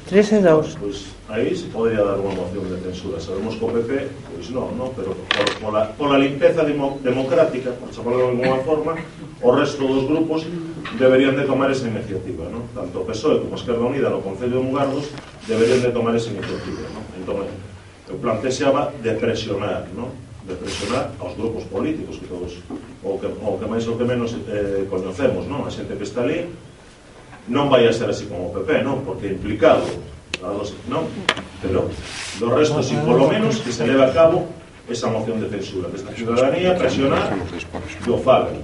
tres 0.08 0.32
e 0.32 0.39
2. 0.39 0.77
Pois 0.80 1.06
aí 1.30 1.56
se 1.56 1.67
podría 1.67 2.03
dar 2.03 2.19
unha 2.19 2.36
moción 2.36 2.67
de 2.67 2.80
censura. 2.84 3.19
Sabemos 3.19 3.56
que 3.56 3.63
o 3.63 3.71
PP, 3.71 3.91
pois 4.32 4.47
non, 4.51 4.75
non 4.75 4.91
pero 4.91 5.15
por, 5.15 5.47
pola, 5.60 5.82
pola 5.95 6.17
limpeza 6.19 6.63
demo, 6.67 6.99
democrática, 6.99 7.71
por 7.75 7.91
chamarlo 7.95 8.32
de 8.32 8.43
alguma 8.43 8.60
forma, 8.63 8.91
o 9.43 9.49
resto 9.56 9.84
dos 9.88 10.08
grupos 10.08 10.43
deberían 10.99 11.36
de 11.36 11.47
tomar 11.47 11.71
esa 11.71 11.88
iniciativa. 11.88 12.47
Non? 12.51 12.67
Tanto 12.75 13.03
o 13.03 13.08
PSOE 13.08 13.43
como 13.43 13.56
a 13.56 13.60
Esquerda 13.60 13.84
Unida 13.88 14.12
no 14.12 14.19
Concello 14.23 14.60
de 14.60 14.65
Mugardos 14.67 15.12
deberían 15.47 15.84
de 15.84 15.91
tomar 15.91 16.15
esa 16.15 16.32
iniciativa. 16.32 16.88
Non? 16.91 17.03
Entón, 17.19 17.47
eu 18.08 18.15
plantexaba 18.19 18.91
de 18.99 19.12
presionar, 19.15 19.88
non? 19.95 20.12
de 20.47 20.56
presionar 20.56 21.12
aos 21.19 21.36
grupos 21.36 21.67
políticos 21.67 22.23
que 22.23 22.27
todos 22.27 22.63
ou 23.03 23.19
que, 23.19 23.27
ou 23.27 23.60
que 23.60 23.67
máis 23.67 23.84
ou 23.84 23.99
que 23.99 24.08
menos 24.08 24.32
eh, 24.47 24.88
coñecemos, 24.88 25.43
non? 25.43 25.67
a 25.67 25.69
xente 25.71 25.91
que 25.99 26.08
está 26.08 26.23
ali 26.23 26.47
non 27.47 27.71
vai 27.71 27.88
a 27.88 27.93
ser 27.95 28.12
así 28.12 28.27
como 28.27 28.51
o 28.51 28.53
PP, 28.53 28.83
non? 28.83 29.03
Porque 29.07 29.31
implicado, 29.31 29.88
non? 30.91 31.07
Pero 31.63 31.88
do 32.38 32.47
resto, 32.53 32.83
si 32.83 32.95
polo 33.01 33.27
menos, 33.31 33.63
que 33.63 33.71
se 33.71 33.88
leve 33.88 34.03
a 34.03 34.12
cabo 34.12 34.47
esa 34.88 35.07
moción 35.07 35.39
de 35.39 35.47
censura. 35.49 35.89
Desde 35.89 36.07
a 36.07 36.15
ciudadanía 36.15 36.75
presionar 36.75 37.31
que 38.03 38.12
o 38.12 38.19
fagan. 38.19 38.60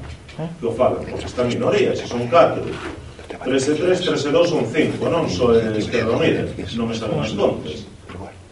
Que 0.60 0.65
o 0.67 0.72
fagan, 0.72 1.04
porque 1.08 1.26
están 1.26 1.48
minorías, 1.48 2.00
se 2.00 2.08
son 2.08 2.28
4. 2.28 2.63
e 2.63 3.38
3, 3.43 4.06
13 4.06 4.32
2 4.32 4.50
son 4.50 4.63
5, 4.67 5.10
non? 5.10 5.28
Só 5.28 5.52
so, 5.52 5.58
é 5.58 5.74
Esquerra 5.76 6.15
Unida, 6.15 6.48
non 6.78 6.88
me 6.88 6.96
salen 6.96 7.19
as 7.19 7.34
contas. 7.34 7.88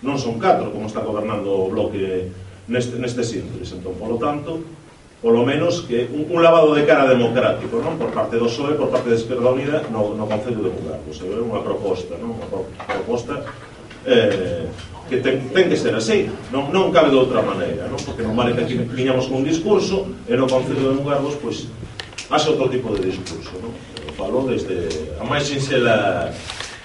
Non 0.02 0.17
son 0.17 0.41
4, 0.41 0.74
como 0.74 0.89
está 0.89 1.06
gobernando 1.06 1.48
o 1.48 1.70
bloque 1.70 2.34
neste, 2.67 2.98
neste 2.98 3.22
síntese. 3.24 3.78
Entón, 3.78 3.94
polo 3.96 4.17
tanto, 4.17 4.63
polo 5.22 5.46
menos 5.46 5.86
que 5.86 6.10
un, 6.10 6.26
un 6.34 6.42
lavado 6.42 6.74
de 6.74 6.82
cara 6.82 7.06
democrático 7.06 7.78
non 7.78 7.94
por 8.02 8.10
parte 8.10 8.42
do 8.42 8.50
PSOE, 8.50 8.74
por 8.74 8.90
parte 8.90 9.14
de 9.14 9.22
Esquerda 9.22 9.54
Unida 9.54 9.86
no, 9.94 10.18
no 10.18 10.26
Concello 10.26 10.66
de 10.66 10.74
Mugardos 10.74 11.22
é 11.22 11.30
unha 11.38 11.62
proposta 11.62 12.18
non? 12.18 12.34
unha 12.34 12.50
proposta 12.90 13.46
eh, 14.10 14.66
que 15.06 15.22
ten, 15.22 15.46
ten 15.54 15.70
que 15.70 15.78
ser 15.78 15.94
así 15.94 16.26
non, 16.50 16.74
non 16.74 16.90
cabe 16.90 17.14
de 17.14 17.22
outra 17.22 17.46
maneira 17.46 17.86
non? 17.86 18.02
porque 18.02 18.26
non 18.26 18.34
vale 18.34 18.58
que 18.58 18.66
aquí 18.66 18.74
viñamos 18.82 19.30
con 19.30 19.46
un 19.46 19.46
discurso 19.46 20.10
e 20.26 20.34
no 20.34 20.50
Concello 20.50 20.90
de 20.90 20.98
Mugardos 20.98 21.38
pois, 21.38 21.70
hace 22.34 22.50
outro 22.50 22.66
tipo 22.74 22.90
de 22.90 23.14
discurso 23.14 23.54
non? 23.62 23.78
falo 24.18 24.50
desde 24.50 24.90
a 25.22 25.24
máis 25.30 25.46
sinxela 25.46 26.34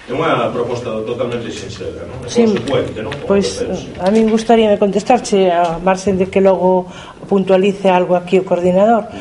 É 0.07 0.15
unha 0.15 0.47
proposta 0.55 1.03
totalmente 1.03 1.51
sincera, 1.51 2.07
non? 2.07 2.23
É 2.23 2.31
sí, 2.31 2.47
consecuente, 2.47 3.03
non? 3.03 3.11
Pois 3.27 3.59
a 3.99 4.07
min 4.07 4.31
gustaríame 4.31 4.79
contestarche 4.79 5.51
a 5.51 5.83
marxen 5.83 6.15
de 6.15 6.31
que 6.31 6.39
logo 6.39 6.87
puntualice 7.27 7.91
algo 7.91 8.15
aquí 8.15 8.39
o 8.39 8.47
coordinador. 8.47 9.11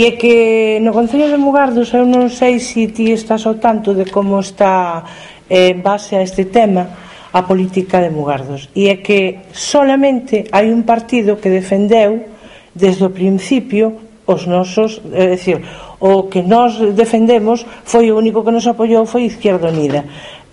E 0.00 0.08
é 0.08 0.16
que 0.16 0.80
no 0.80 0.96
Concello 0.96 1.28
de 1.28 1.36
Mugardos 1.36 1.92
eu 1.92 2.08
non 2.08 2.32
sei 2.32 2.56
se 2.56 2.72
si 2.72 2.82
ti 2.88 3.12
estás 3.12 3.44
ao 3.44 3.60
tanto 3.60 3.92
de 3.92 4.08
como 4.08 4.40
está 4.40 5.04
eh, 5.44 5.76
base 5.76 6.16
a 6.16 6.24
este 6.24 6.48
tema 6.48 6.88
a 7.36 7.44
política 7.44 8.00
de 8.00 8.08
Mugardos. 8.08 8.72
E 8.72 8.88
é 8.88 8.96
que 9.04 9.44
solamente 9.52 10.48
hai 10.56 10.72
un 10.72 10.88
partido 10.88 11.36
que 11.36 11.52
defendeu 11.52 12.16
desde 12.72 13.04
o 13.04 13.12
principio 13.12 14.08
os 14.24 14.46
nosos, 14.46 15.04
é 15.12 15.36
dicir, 15.36 15.60
o 16.00 16.32
que 16.32 16.40
nós 16.42 16.80
defendemos 16.96 17.64
foi 17.84 18.08
o 18.10 18.16
único 18.16 18.40
que 18.40 18.50
nos 18.50 18.66
apoiou 18.66 19.04
foi 19.04 19.28
Izquierda 19.28 19.68
Unida. 19.68 20.04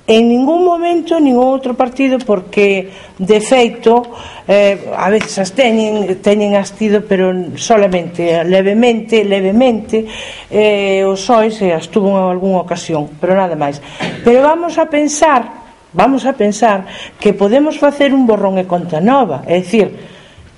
En 0.07 0.31
ningún 0.31 0.63
momento 0.63 1.19
ningún 1.19 1.47
outro 1.51 1.75
partido 1.75 2.15
porque 2.23 2.91
de 3.19 3.39
feito 3.43 4.07
eh, 4.47 4.91
a 4.95 5.11
veces 5.11 5.35
as 5.39 5.51
teñen 5.51 6.19
teñen 6.23 6.55
as 6.55 6.71
tido 6.75 7.03
pero 7.03 7.31
solamente 7.59 8.43
levemente 8.47 9.27
levemente 9.27 10.07
eh, 10.47 11.03
os 11.03 11.23
sois 11.27 11.59
e 11.59 11.75
as 11.75 11.91
tuvo 11.91 12.15
en 12.15 12.23
algunha 12.23 12.63
ocasión 12.63 13.19
pero 13.19 13.35
nada 13.35 13.59
máis. 13.59 13.83
Pero 14.23 14.43
vamos 14.43 14.79
a 14.79 14.87
pensar 14.87 15.67
vamos 15.91 16.23
a 16.23 16.35
pensar 16.35 16.87
que 17.19 17.35
podemos 17.35 17.75
facer 17.75 18.15
un 18.15 18.23
borrón 18.27 18.59
e 18.59 18.63
conta 18.63 19.03
nova 19.03 19.43
é 19.43 19.59
dicir 19.59 20.16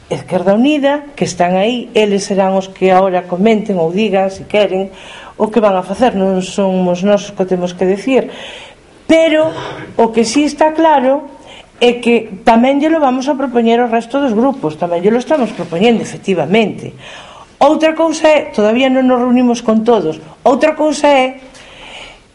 Esquerda 0.10 0.58
Unida, 0.58 1.14
que 1.16 1.24
están 1.24 1.54
aí, 1.54 1.94
eles 1.94 2.26
serán 2.26 2.58
os 2.58 2.66
que 2.66 2.90
agora 2.90 3.30
comenten 3.30 3.78
ou 3.78 3.94
digan, 3.94 4.34
se 4.34 4.50
queren, 4.50 4.90
o 5.38 5.54
que 5.54 5.62
van 5.62 5.78
a 5.78 5.86
facer, 5.86 6.18
non 6.18 6.42
somos 6.42 7.06
nós 7.06 7.30
que 7.30 7.46
temos 7.46 7.78
que 7.78 7.86
decir. 7.86 8.34
Pero 9.06 9.54
o 10.02 10.10
que 10.10 10.26
sí 10.26 10.50
está 10.50 10.74
claro 10.74 11.30
é 11.78 12.02
que 12.02 12.42
tamén 12.42 12.82
lle 12.82 12.90
lo 12.90 12.98
vamos 12.98 13.30
a 13.30 13.38
propoñer 13.38 13.80
ao 13.80 13.88
resto 13.88 14.18
dos 14.18 14.34
grupos, 14.34 14.76
tamén 14.82 15.06
lle 15.06 15.14
lo 15.14 15.22
estamos 15.22 15.54
propoñendo, 15.54 16.02
efectivamente. 16.02 16.98
Outra 17.62 17.94
cousa 17.94 18.28
é, 18.28 18.50
todavía 18.50 18.90
non 18.90 19.06
nos 19.06 19.22
reunimos 19.22 19.62
con 19.62 19.86
todos, 19.86 20.18
outra 20.42 20.74
cousa 20.74 21.08
é 21.08 21.26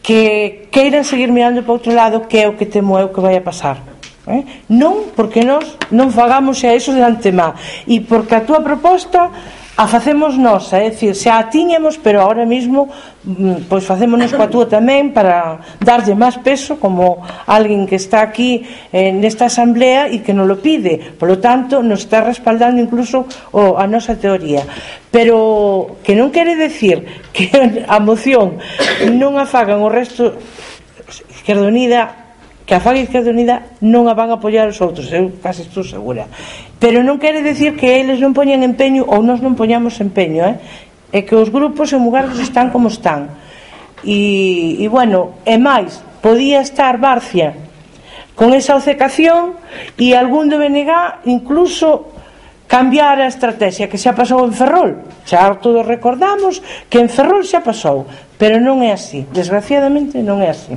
que 0.05 0.69
queiran 0.69 1.03
seguir 1.03 1.33
mirando 1.33 1.65
para 1.65 1.75
outro 1.75 1.91
lado 1.91 2.29
que 2.29 2.39
é 2.39 2.45
o 2.47 2.55
que 2.55 2.69
temo 2.69 2.95
eu 2.95 3.09
que 3.09 3.19
vai 3.19 3.35
a 3.35 3.41
pasar 3.41 3.94
eh? 4.27 4.65
non 4.69 5.13
porque 5.13 5.45
nós 5.45 5.77
non 5.93 6.09
fagamos 6.09 6.61
xa 6.61 6.73
eso 6.73 6.93
de 6.93 7.01
antemá 7.01 7.53
e 7.85 8.01
porque 8.01 8.33
a 8.37 8.45
túa 8.45 8.61
proposta 8.61 9.29
a 9.77 9.87
facemos 9.87 10.37
nós, 10.37 10.71
eh? 10.71 10.87
é 10.87 10.89
dicir, 10.89 11.11
xa 11.15 11.35
a 11.35 11.51
tiñemos, 11.51 11.99
pero 11.99 12.23
ahora 12.23 12.45
mismo 12.47 12.87
mm, 13.27 13.67
pois 13.67 13.83
facémonos 13.83 14.31
coa 14.31 14.47
túa 14.47 14.71
tamén 14.71 15.11
para 15.11 15.59
darlle 15.83 16.15
máis 16.15 16.39
peso 16.39 16.79
como 16.79 17.19
alguén 17.43 17.83
que 17.83 17.99
está 17.99 18.23
aquí 18.23 18.63
eh, 18.95 19.11
nesta 19.11 19.51
asamblea 19.51 20.07
e 20.07 20.23
que 20.23 20.31
non 20.31 20.47
lo 20.47 20.63
pide. 20.63 21.19
Por 21.19 21.27
lo 21.27 21.43
tanto, 21.43 21.83
nos 21.83 22.07
está 22.07 22.23
respaldando 22.23 22.79
incluso 22.79 23.27
o, 23.51 23.75
a 23.75 23.83
nosa 23.83 24.15
teoría. 24.15 24.63
Pero 25.11 25.99
que 26.07 26.15
non 26.15 26.31
quere 26.31 26.55
decir 26.55 27.27
que 27.35 27.51
a 27.91 27.99
moción 27.99 28.55
non 29.11 29.35
a 29.35 29.43
fagan 29.43 29.83
o 29.83 29.91
resto 29.91 30.39
Izquierda 31.35 31.67
Unida, 31.67 32.24
que 32.65 32.73
a 32.73 32.81
faga 32.81 32.97
Izquierda 32.97 33.29
Unida 33.29 33.77
non 33.85 34.09
a 34.09 34.17
van 34.17 34.33
apoiar 34.33 34.65
os 34.65 34.81
outros, 34.81 35.13
eu 35.13 35.29
case 35.37 35.63
estou 35.63 35.85
segura. 35.85 36.25
Pero 36.81 37.05
non 37.05 37.21
quere 37.21 37.45
decir 37.45 37.77
que 37.77 38.01
eles 38.01 38.17
non 38.17 38.33
poñan 38.33 38.65
empeño 38.65 39.05
ou 39.05 39.21
nós 39.21 39.39
non 39.39 39.53
poñamos 39.53 40.01
empeño, 40.01 40.41
eh? 40.43 40.57
é 41.13 41.21
que 41.21 41.37
os 41.37 41.53
grupos 41.53 41.93
en 41.93 42.01
mugardos 42.01 42.41
están 42.41 42.73
como 42.73 42.89
están. 42.89 43.37
E, 44.01 44.81
e 44.81 44.85
bueno, 44.89 45.37
e 45.45 45.55
máis, 45.61 46.01
podía 46.25 46.59
estar 46.59 46.97
Barcia 46.97 47.53
con 48.35 48.51
esa 48.53 48.75
obcecación 48.75 49.55
e 49.95 50.17
algún 50.17 50.51
do 50.51 50.59
BNG 50.59 51.23
incluso 51.31 52.11
cambiar 52.67 53.21
a 53.21 53.31
estrategia 53.31 53.87
que 53.87 54.01
xa 54.01 54.11
pasou 54.11 54.43
en 54.43 54.51
Ferrol 54.51 55.07
xa 55.23 55.55
todos 55.63 55.87
recordamos 55.87 56.59
que 56.91 56.99
en 56.99 57.07
Ferrol 57.07 57.47
xa 57.47 57.63
pasou 57.63 58.03
pero 58.35 58.59
non 58.59 58.83
é 58.83 58.91
así, 58.91 59.23
desgraciadamente 59.31 60.19
non 60.19 60.43
é 60.43 60.51
así 60.51 60.75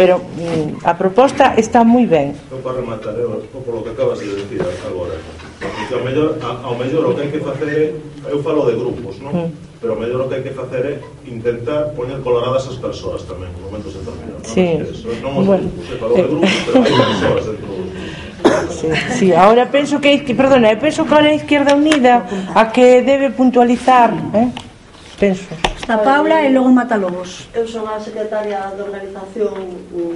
pero 0.00 0.16
mm, 0.16 0.80
a 0.80 0.96
proposta 0.96 1.60
está 1.60 1.84
moi 1.84 2.08
ben. 2.08 2.32
Eu 2.48 2.64
para 2.64 2.80
rematar, 2.80 3.12
eu, 3.20 3.44
polo 3.52 3.84
que 3.84 3.92
acabas 3.92 4.16
de 4.16 4.32
decir 4.32 4.64
agora, 4.88 5.12
porque 5.60 5.92
ao 5.92 6.00
mellor, 6.00 6.40
ao 6.40 6.72
mellor 6.72 7.12
o 7.12 7.14
que 7.14 7.20
hai 7.20 7.28
que 7.28 7.40
facer 7.44 7.68
é, 7.68 8.32
eu 8.32 8.40
falo 8.40 8.64
de 8.64 8.80
grupos, 8.80 9.20
non? 9.20 9.28
Mm. 9.28 9.52
Pero 9.76 9.92
ao 9.92 10.00
mellor 10.00 10.24
o 10.24 10.28
que 10.32 10.40
hai 10.40 10.42
que 10.48 10.56
facer 10.56 10.82
é 10.88 10.94
intentar 11.28 11.92
poñer 11.92 12.16
coloradas 12.24 12.64
as 12.64 12.80
persoas 12.80 13.28
tamén, 13.28 13.52
en 13.52 13.60
momentos 13.60 13.92
determinados. 13.92 14.48
Sí. 14.48 14.80
Non, 15.20 15.20
non 15.20 15.32
os 15.36 15.44
bueno, 15.44 15.68
grupos, 15.68 15.84
se 15.84 15.96
falou 16.00 16.16
de 16.16 16.28
grupos, 16.32 16.56
pero 16.64 16.76
hai 16.80 16.94
persoas 16.96 17.42
dentro 17.44 17.70
dos. 17.76 17.88
Sí, 18.72 18.88
sí, 19.20 19.28
ahora 19.36 19.68
penso 19.68 20.00
que, 20.00 20.16
perdona, 20.32 20.72
penso 20.80 21.04
que 21.04 21.12
a 21.12 21.36
Izquierda 21.36 21.76
Unida 21.76 22.24
a 22.56 22.72
que 22.72 23.04
debe 23.04 23.28
puntualizar, 23.36 24.16
eh? 24.32 24.48
suspensos. 25.20 25.58
Está 25.76 26.02
Paula 26.02 26.42
e 26.42 26.50
logo 26.50 26.72
Matalobos. 26.72 27.48
Eu 27.52 27.68
son 27.68 27.84
a 27.84 28.00
secretaria 28.00 28.72
de 28.72 28.80
organización 28.80 29.52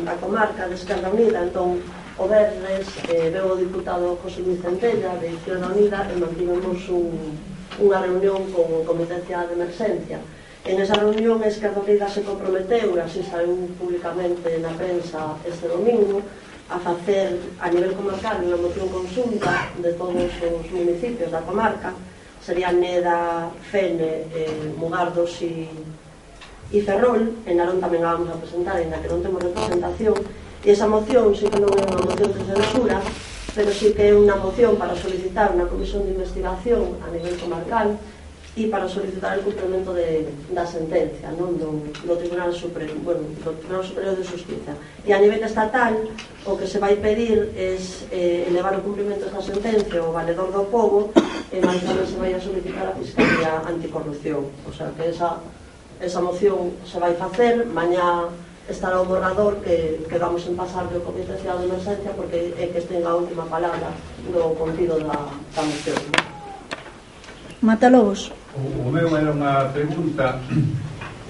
da 0.01 0.17
comarca 0.17 0.65
de 0.65 0.75
Esquerda 0.75 1.13
Unida, 1.13 1.45
entón 1.45 1.85
o 2.17 2.25
verdes 2.25 2.89
eh, 3.13 3.29
veo 3.29 3.53
o 3.53 3.57
diputado 3.59 4.17
José 4.23 4.41
Luis 4.41 4.63
Centella 4.63 5.13
de 5.21 5.35
Izquierda 5.37 5.69
Unida 5.69 6.09
e 6.09 6.17
mantivemos 6.17 6.89
un, 6.89 7.37
unha 7.85 8.01
reunión 8.01 8.49
con 8.49 8.65
o 8.65 8.81
Comité 8.89 9.21
de 9.21 9.53
Emerxencia. 9.53 10.25
En 10.65 10.81
esa 10.81 10.97
reunión 10.97 11.37
Esquerda 11.45 11.85
Unida 11.85 12.09
se 12.09 12.25
comprometeu, 12.25 12.97
así 12.97 13.21
saiu 13.21 13.69
publicamente 13.77 14.57
na 14.65 14.73
prensa 14.73 15.37
este 15.45 15.69
domingo, 15.69 16.25
a 16.73 16.81
facer 16.81 17.37
a 17.61 17.69
nivel 17.69 17.93
comarcal 17.93 18.41
unha 18.41 18.57
moción 18.57 18.89
consulta 18.89 19.69
de 19.77 19.93
todos 20.01 20.33
os 20.33 20.67
municipios 20.73 21.29
da 21.29 21.45
comarca 21.45 21.93
serían 22.45 22.81
Neda, 22.81 23.51
Fene, 23.71 24.29
eh, 24.35 24.75
Mugardos 24.77 25.41
e, 25.41 25.65
e 26.69 26.79
Ferrol, 26.85 27.41
en 27.49 27.57
Narón 27.57 27.81
tamén 27.81 28.05
a 28.05 28.13
vamos 28.13 28.29
a 28.29 28.37
presentar, 28.37 28.77
en 28.77 28.93
que 28.93 29.09
non 29.09 29.25
temos 29.25 29.41
representación, 29.41 30.13
e 30.61 30.69
esa 30.69 30.85
moción 30.85 31.33
sí 31.33 31.49
que 31.49 31.57
non 31.57 31.73
é 31.73 31.85
unha 31.89 32.05
moción 32.05 32.31
de 32.37 32.45
censura, 32.45 33.01
pero 33.57 33.71
sí 33.73 33.97
que 33.97 34.11
é 34.11 34.13
unha 34.13 34.37
moción 34.37 34.77
para 34.77 34.93
solicitar 34.93 35.57
unha 35.57 35.65
comisión 35.65 36.05
de 36.05 36.13
investigación 36.13 37.01
a 37.01 37.09
nivel 37.09 37.33
comarcal, 37.41 37.97
e 38.57 38.69
para 38.69 38.89
solicitar 38.89 39.39
o 39.39 39.43
cumprimento 39.43 39.93
de, 39.93 40.31
da 40.55 40.63
sentencia 40.63 41.27
non 41.35 41.59
do, 41.59 41.91
do 42.07 42.15
Tribunal 42.15 42.55
Supremo 42.55 42.95
bueno, 43.03 43.27
do 43.43 43.51
Tribunal 43.59 43.83
Superior 43.83 44.15
de 44.15 44.23
Justicia 44.23 44.79
e 45.03 45.11
a 45.11 45.19
nivel 45.19 45.43
estatal 45.43 45.91
o 46.47 46.55
que 46.55 46.67
se 46.71 46.79
vai 46.79 46.95
pedir 47.03 47.51
é 47.59 47.75
eh, 48.15 48.47
elevar 48.47 48.79
o 48.79 48.83
cumprimento 48.87 49.27
da 49.27 49.43
sentencia 49.43 49.99
ao 49.99 50.15
valedor 50.15 50.55
do 50.55 50.71
povo 50.71 51.11
e 51.51 51.59
máis 51.59 51.83
tamén 51.83 52.07
se 52.07 52.15
vai 52.15 52.31
a 52.31 52.39
solicitar 52.39 52.95
a 52.95 52.95
Fiscalía 52.95 53.59
Anticorrupción 53.67 54.47
o 54.63 54.71
sea 54.71 54.95
que 54.95 55.11
esa, 55.11 55.43
esa 55.99 56.23
moción 56.23 56.79
se 56.87 57.03
vai 57.03 57.19
facer 57.19 57.67
mañá 57.67 58.31
estará 58.71 59.03
o 59.03 59.05
borrador 59.05 59.59
que, 59.67 60.07
que 60.07 60.15
vamos 60.15 60.47
en 60.47 60.55
pasar 60.55 60.87
do 60.95 61.03
Comité 61.03 61.35
de 61.35 61.43
Cidade 61.43 61.67
de 61.67 61.75
Emergencia 61.75 62.15
porque 62.15 62.55
é 62.55 62.71
que 62.71 62.81
tenga 62.87 63.11
a 63.11 63.19
última 63.19 63.51
palabra 63.51 63.91
do 64.31 64.55
contido 64.55 64.95
da, 65.03 65.19
da 65.59 65.63
moción. 65.67 65.99
Non? 65.99 66.34
Matalobos. 67.65 68.31
O, 68.55 68.89
o 68.89 68.93
meu 68.93 69.09
era 69.17 69.33
unha 69.33 69.73
pregunta 69.73 70.39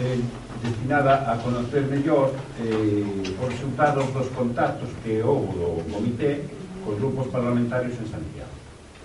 eh, 0.02 0.18
destinada 0.60 1.30
a 1.30 1.38
conocer 1.38 1.86
mellor 1.86 2.34
eh, 2.58 3.06
os 3.38 3.48
resultados 3.48 4.10
dos 4.10 4.28
contactos 4.34 4.90
que 5.06 5.22
houve 5.22 5.54
do 5.54 5.80
comité 5.94 6.42
cos 6.82 6.98
grupos 6.98 7.30
parlamentarios 7.30 7.94
en 7.96 8.06
Santiago. 8.10 8.54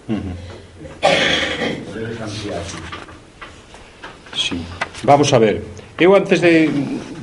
Uh 0.10 0.18
-huh. 0.18 0.36
Podedes 1.86 2.20
ampliar. 2.20 2.64
Sí. 4.34 4.58
Vamos 5.04 5.32
a 5.32 5.38
ver. 5.40 5.64
Eu 6.00 6.16
antes 6.16 6.42
de 6.42 6.68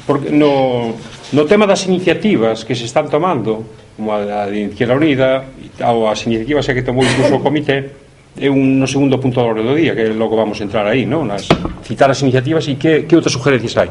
porque 0.06 0.30
no, 0.30 0.94
no 1.34 1.44
tema 1.50 1.66
das 1.66 1.84
iniciativas 1.90 2.62
que 2.62 2.78
se 2.78 2.86
están 2.86 3.10
tomando, 3.10 3.66
como 3.96 4.14
a, 4.14 4.46
a 4.46 4.46
de 4.46 4.70
Izquierda 4.70 4.94
Unida 4.94 5.44
ou 5.82 6.06
as 6.06 6.22
iniciativas 6.24 6.64
que 6.64 6.86
tomou 6.86 7.02
incluso 7.02 7.36
o 7.36 7.42
comité, 7.42 8.05
é 8.36 8.48
un 8.52 8.76
no 8.76 8.86
segundo 8.86 9.16
punto 9.16 9.40
da 9.40 9.48
hora 9.48 9.62
do 9.64 9.72
día 9.72 9.96
que 9.96 10.12
logo 10.12 10.36
vamos 10.36 10.60
entrar 10.60 10.84
aí 10.84 11.08
non? 11.08 11.24
Nas, 11.24 11.48
citar 11.84 12.12
as 12.12 12.20
iniciativas 12.20 12.68
e 12.68 12.76
que, 12.76 13.08
que 13.08 13.16
outras 13.16 13.32
sugerencias 13.32 13.72
hai 13.80 13.88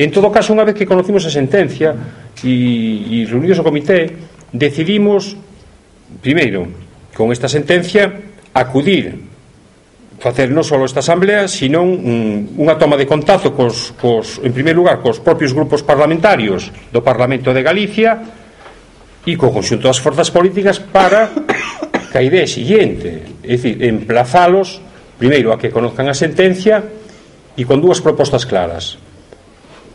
en 0.00 0.08
todo 0.08 0.32
caso 0.32 0.56
unha 0.56 0.64
vez 0.64 0.76
que 0.76 0.88
conocimos 0.88 1.28
a 1.28 1.32
sentencia 1.32 1.92
e, 2.40 3.20
e 3.20 3.28
reunidos 3.28 3.60
o 3.60 3.64
comité 3.64 4.08
decidimos 4.48 5.36
primeiro 6.24 6.72
con 7.12 7.28
esta 7.32 7.52
sentencia 7.52 8.12
acudir 8.56 9.26
facer 10.16 10.48
non 10.48 10.64
só 10.64 10.80
esta 10.80 11.04
asamblea, 11.04 11.44
senón 11.44 11.92
un, 11.92 12.56
unha 12.56 12.80
toma 12.80 12.96
de 12.96 13.04
contacto 13.04 13.52
cos, 13.52 13.92
cos, 14.00 14.40
en 14.40 14.52
primeiro 14.56 14.80
lugar 14.80 15.04
cos 15.04 15.20
propios 15.20 15.52
grupos 15.52 15.84
parlamentarios 15.84 16.72
do 16.88 17.04
Parlamento 17.04 17.52
de 17.52 17.60
Galicia 17.60 18.16
e 19.28 19.36
co 19.36 19.52
conxunto 19.52 19.84
das 19.84 20.00
forzas 20.00 20.32
políticas 20.32 20.80
para 20.80 21.28
que 22.08 22.16
a 22.16 22.24
idea 22.24 22.48
siguiente 22.48 23.35
é 23.46 23.54
dicir, 23.54 23.78
emplazalos 23.86 24.82
primeiro 25.16 25.54
a 25.54 25.58
que 25.58 25.70
conozcan 25.70 26.10
a 26.10 26.18
sentencia 26.18 26.82
e 27.56 27.62
con 27.64 27.80
dúas 27.80 28.02
propostas 28.02 28.44
claras. 28.44 28.98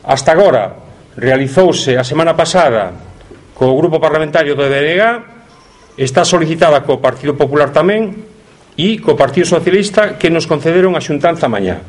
Hasta 0.01 0.33
agora 0.33 0.81
realizouse 1.19 1.99
a 1.99 2.07
semana 2.07 2.33
pasada 2.33 2.95
co 3.53 3.77
grupo 3.77 4.01
parlamentario 4.01 4.57
do 4.57 4.65
BNG 4.65 5.03
está 5.99 6.25
solicitada 6.25 6.81
co 6.81 7.03
Partido 7.03 7.37
Popular 7.37 7.69
tamén 7.69 8.25
e 8.79 8.97
co 8.97 9.19
Partido 9.19 9.45
Socialista 9.45 10.17
que 10.17 10.33
nos 10.33 10.49
concederon 10.49 10.97
a 10.97 11.03
xuntanza 11.03 11.51
mañá. 11.51 11.83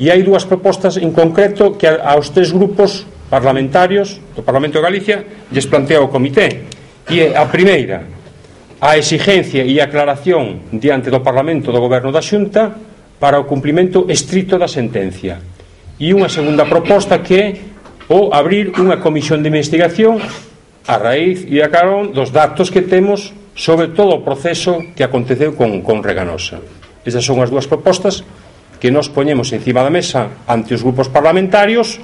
E 0.00 0.10
hai 0.10 0.26
dúas 0.26 0.48
propostas 0.48 0.98
en 0.98 1.14
concreto 1.14 1.78
que 1.78 1.86
aos 1.86 2.34
tres 2.34 2.50
grupos 2.50 3.06
parlamentarios 3.30 4.18
do 4.34 4.42
Parlamento 4.42 4.82
de 4.82 4.86
Galicia 4.88 5.18
lles 5.52 5.70
plantea 5.70 6.02
o 6.02 6.10
comité. 6.10 6.66
E 7.06 7.30
a 7.30 7.46
primeira 7.46 8.15
a 8.80 8.96
exigencia 9.00 9.64
e 9.64 9.80
a 9.80 9.88
aclaración 9.88 10.68
diante 10.68 11.08
do 11.08 11.24
Parlamento 11.24 11.72
do 11.72 11.80
Goberno 11.80 12.12
da 12.12 12.20
Xunta 12.20 12.76
para 13.16 13.40
o 13.40 13.48
cumprimento 13.48 14.04
estrito 14.12 14.60
da 14.60 14.68
sentencia 14.68 15.40
e 15.96 16.12
unha 16.12 16.28
segunda 16.28 16.68
proposta 16.68 17.24
que 17.24 17.36
é 17.40 17.48
o 18.12 18.30
abrir 18.36 18.76
unha 18.76 19.00
comisión 19.00 19.40
de 19.40 19.48
investigación 19.48 20.20
a 20.86 20.94
raíz 21.00 21.48
e 21.48 21.64
a 21.64 21.72
carón 21.72 22.12
dos 22.12 22.30
datos 22.30 22.68
que 22.68 22.84
temos 22.84 23.32
sobre 23.56 23.88
todo 23.88 24.20
o 24.20 24.22
proceso 24.22 24.84
que 24.92 25.02
aconteceu 25.02 25.56
con, 25.56 25.80
con 25.80 26.04
Reganosa. 26.04 26.60
Esas 27.08 27.24
son 27.24 27.40
as 27.40 27.48
dúas 27.48 27.64
propostas 27.64 28.22
que 28.76 28.92
nos 28.92 29.08
poñemos 29.08 29.50
encima 29.56 29.80
da 29.80 29.90
mesa 29.90 30.44
ante 30.44 30.76
os 30.76 30.84
grupos 30.84 31.08
parlamentarios 31.08 31.96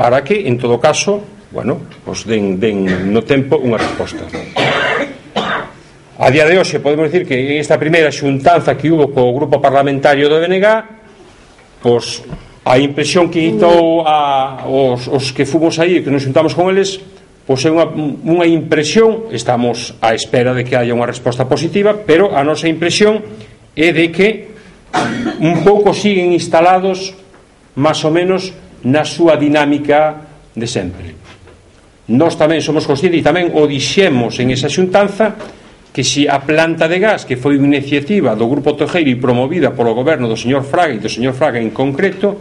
para 0.00 0.24
que, 0.24 0.48
en 0.48 0.56
todo 0.56 0.80
caso, 0.80 1.20
bueno, 1.52 1.84
pues 2.02 2.24
den, 2.24 2.56
den 2.56 3.12
no 3.12 3.20
tempo 3.20 3.60
unha 3.60 3.76
resposta. 3.76 4.24
A 6.18 6.34
día 6.34 6.50
de 6.50 6.58
hoxe 6.58 6.82
podemos 6.82 7.06
dicir 7.06 7.22
que 7.30 7.62
esta 7.62 7.78
primeira 7.78 8.10
xuntanza 8.10 8.74
que 8.74 8.90
hubo 8.90 9.14
co 9.14 9.30
grupo 9.30 9.62
parlamentario 9.62 10.26
do 10.26 10.42
BNG 10.42 10.66
pois 11.78 12.26
a 12.66 12.74
impresión 12.74 13.30
que 13.30 13.38
hitou 13.38 14.02
a, 14.02 14.66
os, 14.66 15.06
os 15.06 15.30
que 15.30 15.46
fomos 15.46 15.78
aí 15.78 16.02
que 16.02 16.10
nos 16.10 16.26
xuntamos 16.26 16.58
con 16.58 16.74
eles 16.74 16.98
pois 17.46 17.62
é 17.62 17.70
unha, 17.70 17.86
unha 18.26 18.50
impresión 18.50 19.30
estamos 19.30 19.94
á 20.02 20.10
espera 20.10 20.58
de 20.58 20.66
que 20.66 20.74
haya 20.74 20.90
unha 20.90 21.06
resposta 21.06 21.46
positiva 21.46 21.94
pero 21.94 22.34
a 22.34 22.42
nosa 22.42 22.66
impresión 22.66 23.22
é 23.78 23.94
de 23.94 24.10
que 24.10 24.58
un 25.38 25.62
pouco 25.62 25.94
siguen 25.94 26.34
instalados 26.34 27.14
máis 27.78 28.02
ou 28.02 28.10
menos 28.10 28.50
na 28.82 29.06
súa 29.06 29.38
dinámica 29.38 30.26
de 30.50 30.66
sempre. 30.66 31.14
Nós 32.10 32.34
tamén 32.34 32.58
somos 32.58 32.90
conscientes 32.90 33.22
e 33.22 33.28
tamén 33.30 33.54
o 33.54 33.70
dixemos 33.70 34.34
en 34.42 34.50
esa 34.50 34.66
xuntanza 34.66 35.38
que 35.98 36.06
se 36.06 36.30
a 36.30 36.38
planta 36.46 36.86
de 36.86 37.02
gas 37.02 37.26
que 37.26 37.34
foi 37.34 37.58
unha 37.58 37.74
iniciativa 37.74 38.38
do 38.38 38.46
Grupo 38.46 38.78
Tojeiro 38.78 39.10
e 39.10 39.18
promovida 39.18 39.74
polo 39.74 39.98
goberno 39.98 40.30
do 40.30 40.38
señor 40.38 40.62
Fraga 40.62 40.94
e 40.94 41.02
do 41.02 41.10
señor 41.10 41.34
Fraga 41.34 41.58
en 41.58 41.74
concreto 41.74 42.38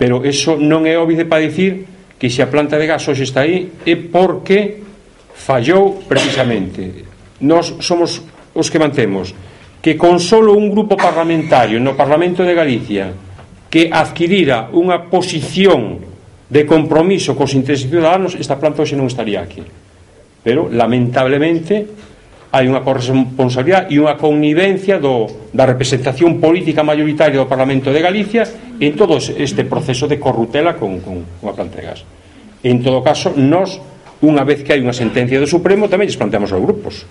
pero 0.00 0.24
eso 0.24 0.56
non 0.56 0.88
é 0.88 0.96
óbvide 0.96 1.28
para 1.28 1.44
dicir 1.44 1.84
que 2.16 2.32
se 2.32 2.40
a 2.40 2.48
planta 2.48 2.80
de 2.80 2.88
gas 2.88 3.04
hoxe 3.04 3.28
está 3.28 3.44
aí 3.44 3.68
é 3.84 4.00
porque 4.00 4.80
fallou 5.36 6.00
precisamente. 6.08 7.04
Nós 7.44 7.84
somos 7.84 8.24
os 8.56 8.72
que 8.72 8.80
mantemos 8.80 9.36
que 9.84 10.00
con 10.00 10.16
solo 10.16 10.56
un 10.56 10.72
grupo 10.72 10.96
parlamentario 10.96 11.76
no 11.84 11.92
Parlamento 11.92 12.48
de 12.48 12.56
Galicia 12.56 13.12
que 13.68 13.92
adquirira 13.92 14.72
unha 14.72 15.12
posición 15.12 16.00
de 16.48 16.64
compromiso 16.64 17.36
cos 17.36 17.52
intereses 17.52 17.92
ciudadanos 17.92 18.40
esta 18.40 18.56
planta 18.56 18.80
hoxe 18.80 18.96
non 18.96 19.04
estaría 19.04 19.44
aquí. 19.44 19.60
Pero 20.40 20.72
lamentablemente 20.72 22.08
hai 22.50 22.66
unha 22.66 22.82
corresponsabilidade 22.82 23.94
e 23.94 24.02
unha 24.02 24.18
connivencia 24.18 24.98
do, 24.98 25.30
da 25.54 25.62
representación 25.66 26.42
política 26.42 26.82
mayoritaria 26.82 27.38
do 27.38 27.46
Parlamento 27.46 27.94
de 27.94 28.02
Galicia 28.02 28.42
en 28.82 28.98
todo 28.98 29.22
este 29.22 29.62
proceso 29.62 30.10
de 30.10 30.18
corrutela 30.18 30.74
con, 30.74 30.98
con, 30.98 31.22
con 31.38 31.46
a 31.46 31.54
planta 31.54 31.78
de 31.78 31.86
gas. 31.86 32.02
En 32.66 32.82
todo 32.82 33.06
caso, 33.06 33.30
nós, 33.38 33.78
unha 34.26 34.42
vez 34.42 34.66
que 34.66 34.74
hai 34.74 34.82
unha 34.82 34.92
sentencia 34.92 35.38
do 35.38 35.46
Supremo, 35.46 35.86
tamén 35.86 36.10
lles 36.10 36.18
planteamos 36.18 36.50
aos 36.50 36.60
grupos. 36.60 37.06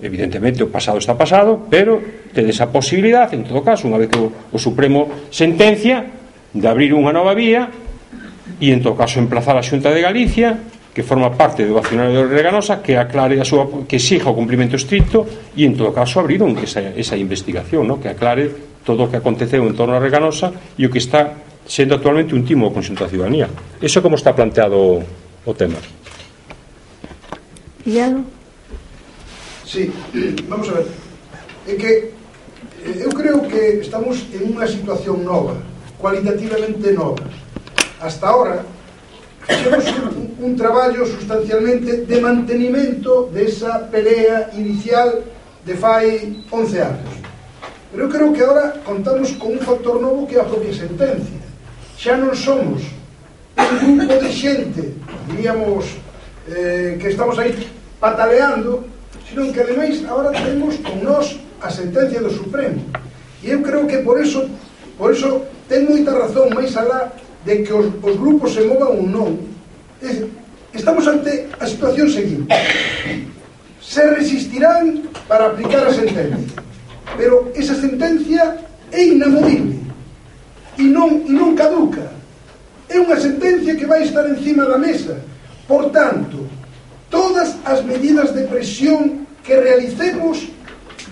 Evidentemente, 0.00 0.64
o 0.64 0.72
pasado 0.72 0.96
está 0.96 1.12
pasado, 1.20 1.68
pero 1.68 2.00
tedes 2.32 2.56
a 2.64 2.72
posibilidade, 2.72 3.36
en 3.36 3.44
todo 3.44 3.60
caso, 3.60 3.84
unha 3.84 4.00
vez 4.00 4.08
que 4.08 4.18
o, 4.18 4.32
o 4.32 4.58
Supremo 4.58 5.28
sentencia, 5.28 6.18
de 6.54 6.64
abrir 6.64 6.96
unha 6.96 7.12
nova 7.12 7.36
vía 7.36 7.68
e, 8.56 8.72
en 8.72 8.80
todo 8.80 8.96
caso, 8.96 9.20
emplazar 9.20 9.52
a 9.60 9.62
Xunta 9.62 9.92
de 9.92 10.00
Galicia 10.00 10.56
que 10.98 11.06
forma 11.06 11.30
parte 11.30 11.62
do 11.62 11.78
accionario 11.78 12.26
de 12.26 12.34
Reganosa 12.34 12.82
que 12.82 12.98
aclare 12.98 13.38
a 13.38 13.46
súa 13.46 13.70
que 13.86 14.02
exixa 14.02 14.26
o 14.26 14.34
cumprimento 14.34 14.74
estricto 14.74 15.22
e 15.54 15.62
en 15.62 15.78
todo 15.78 15.94
caso 15.94 16.18
abrir 16.18 16.42
esa, 16.58 16.90
esa 16.90 17.14
investigación 17.14 17.86
no? 17.86 18.02
que 18.02 18.10
aclare 18.10 18.50
todo 18.82 19.06
o 19.06 19.08
que 19.08 19.14
aconteceu 19.14 19.62
en 19.62 19.78
torno 19.78 19.94
a 19.94 20.02
Reganosa 20.02 20.50
e 20.74 20.82
o 20.82 20.90
que 20.90 20.98
está 20.98 21.38
sendo 21.62 21.94
actualmente 21.94 22.34
un 22.34 22.42
timo 22.42 22.66
ao 22.66 22.74
conxunto 22.74 23.06
da 23.06 23.10
ciudadanía 23.14 23.46
eso 23.78 24.02
como 24.02 24.18
está 24.18 24.34
planteado 24.34 24.98
o 25.46 25.52
tema. 25.54 25.78
Iago? 27.86 28.26
Sí, 29.62 29.86
vamos 30.50 30.66
a 30.74 30.82
ver. 30.82 30.86
É 31.70 31.78
que 31.78 32.10
eh, 32.10 33.06
eu 33.06 33.14
creo 33.14 33.46
que 33.46 33.86
estamos 33.86 34.26
en 34.34 34.50
unha 34.50 34.66
situación 34.66 35.22
nova 35.22 35.62
cualitativamente 35.94 36.90
nova. 36.90 37.22
Hasta 38.02 38.34
ahora 38.34 38.66
temos 39.48 39.84
un, 39.88 40.36
un 40.44 40.56
traballo 40.56 41.06
sustancialmente 41.06 42.04
de 42.04 42.20
mantenimento 42.20 43.30
desa 43.32 43.88
pelea 43.90 44.50
inicial 44.52 45.24
de 45.64 45.74
fai 45.74 46.44
11 46.50 46.82
anos. 46.82 47.12
Pero 47.90 48.04
eu 48.04 48.08
creo 48.08 48.32
que 48.32 48.42
agora 48.42 48.74
contamos 48.84 49.32
con 49.32 49.52
un 49.52 49.60
factor 49.60 50.00
novo 50.00 50.26
que 50.26 50.36
é 50.36 50.40
a 50.40 50.44
propia 50.44 50.72
sentencia. 50.72 51.40
Xa 51.96 52.16
non 52.16 52.36
somos 52.36 52.84
un 53.56 53.96
grupo 53.96 54.20
de 54.20 54.30
xente, 54.30 54.94
diríamos, 55.26 55.96
eh, 56.48 57.00
que 57.00 57.08
estamos 57.08 57.38
aí 57.38 57.56
pataleando, 57.98 58.84
sino 59.28 59.50
que 59.52 59.60
ademais 59.60 60.04
agora 60.04 60.30
temos 60.30 60.76
con 60.84 61.02
nós 61.02 61.40
a 61.60 61.70
sentencia 61.72 62.20
do 62.20 62.30
Supremo. 62.30 62.84
E 63.42 63.50
eu 63.50 63.62
creo 63.62 63.86
que 63.86 63.98
por 63.98 64.20
eso, 64.20 64.44
por 64.96 65.12
eso 65.12 65.42
ten 65.68 65.88
moita 65.88 66.12
razón 66.12 66.52
máis 66.52 66.76
alá 66.76 67.12
de 67.44 67.62
que 67.62 67.72
os, 67.72 67.86
os 68.02 68.14
grupos 68.16 68.54
se 68.54 68.62
movan 68.64 68.98
ou 68.98 69.02
non. 69.04 69.30
Estamos 70.72 71.06
ante 71.06 71.50
a 71.58 71.66
situación 71.66 72.08
seguinte. 72.08 72.54
Se 73.82 74.02
resistirán 74.14 75.08
para 75.26 75.52
aplicar 75.52 75.86
a 75.86 75.92
sentencia 75.92 76.68
pero 77.16 77.50
esa 77.54 77.74
sentencia 77.74 78.58
é 78.92 79.04
inamovible 79.04 79.78
e 80.76 80.82
non, 80.82 81.24
e 81.26 81.32
non 81.32 81.54
caduca. 81.54 82.12
É 82.88 82.98
unha 82.98 83.18
sentencia 83.18 83.76
que 83.76 83.86
vai 83.86 84.04
estar 84.04 84.22
encima 84.28 84.64
da 84.64 84.78
mesa. 84.78 85.20
Por 85.66 85.90
tanto 85.90 86.46
todas 87.10 87.56
as 87.64 87.82
medidas 87.84 88.34
de 88.34 88.44
presión 88.44 89.26
que 89.42 89.56
realicemos 89.56 90.48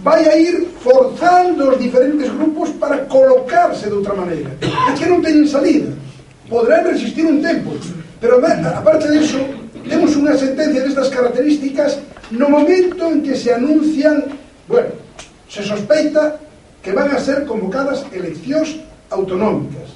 vai 0.05 0.29
a 0.29 0.37
ir 0.37 0.69
forzando 0.85 1.73
os 1.73 1.79
diferentes 1.81 2.29
grupos 2.29 2.71
para 2.77 3.09
colocarse 3.09 3.89
de 3.89 3.97
outra 3.97 4.13
maneira 4.13 4.53
é 4.61 4.93
que 4.93 5.09
non 5.09 5.25
teñen 5.25 5.49
salida. 5.49 5.91
Podrán 6.49 6.87
resistir 6.87 7.27
un 7.27 7.43
tempo, 7.43 7.75
pero 8.21 8.39
aparte 8.39 9.11
de 9.11 9.19
iso, 9.19 9.39
temos 9.87 10.15
unha 10.15 10.35
sentencia 10.35 10.83
destas 10.83 11.11
características 11.11 11.99
no 12.35 12.51
momento 12.51 13.07
en 13.11 13.23
que 13.23 13.39
se 13.39 13.55
anuncian, 13.55 14.25
bueno, 14.67 14.91
se 15.47 15.63
sospeita 15.63 16.39
que 16.83 16.91
van 16.91 17.11
a 17.11 17.19
ser 17.23 17.47
convocadas 17.47 18.07
eleccións 18.11 18.83
autonómicas. 19.11 19.95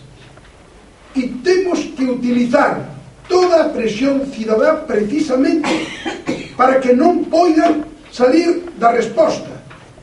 E 1.14 1.26
temos 1.42 1.90
que 1.94 2.06
utilizar 2.06 2.86
toda 3.26 3.66
a 3.66 3.70
presión 3.70 4.26
cidadá 4.30 4.86
precisamente 4.86 5.70
para 6.54 6.78
que 6.78 6.94
non 6.94 7.26
poidan 7.26 7.86
salir 8.10 8.66
da 8.78 8.94
resposta. 8.94 9.50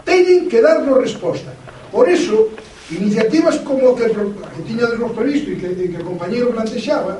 Teñen 0.04 0.48
que 0.48 0.64
darnos 0.64 1.00
resposta. 1.00 1.52
Por 1.92 2.08
eso, 2.08 2.52
Iniciativas 2.90 3.58
como 3.68 3.94
que, 3.96 4.08
que 4.08 4.62
tiña 4.64 4.88
nos 4.96 5.12
previsto 5.12 5.52
e 5.52 5.60
que, 5.60 5.76
que 5.76 6.00
o 6.00 6.08
compañero 6.08 6.56
plantexaba, 6.56 7.20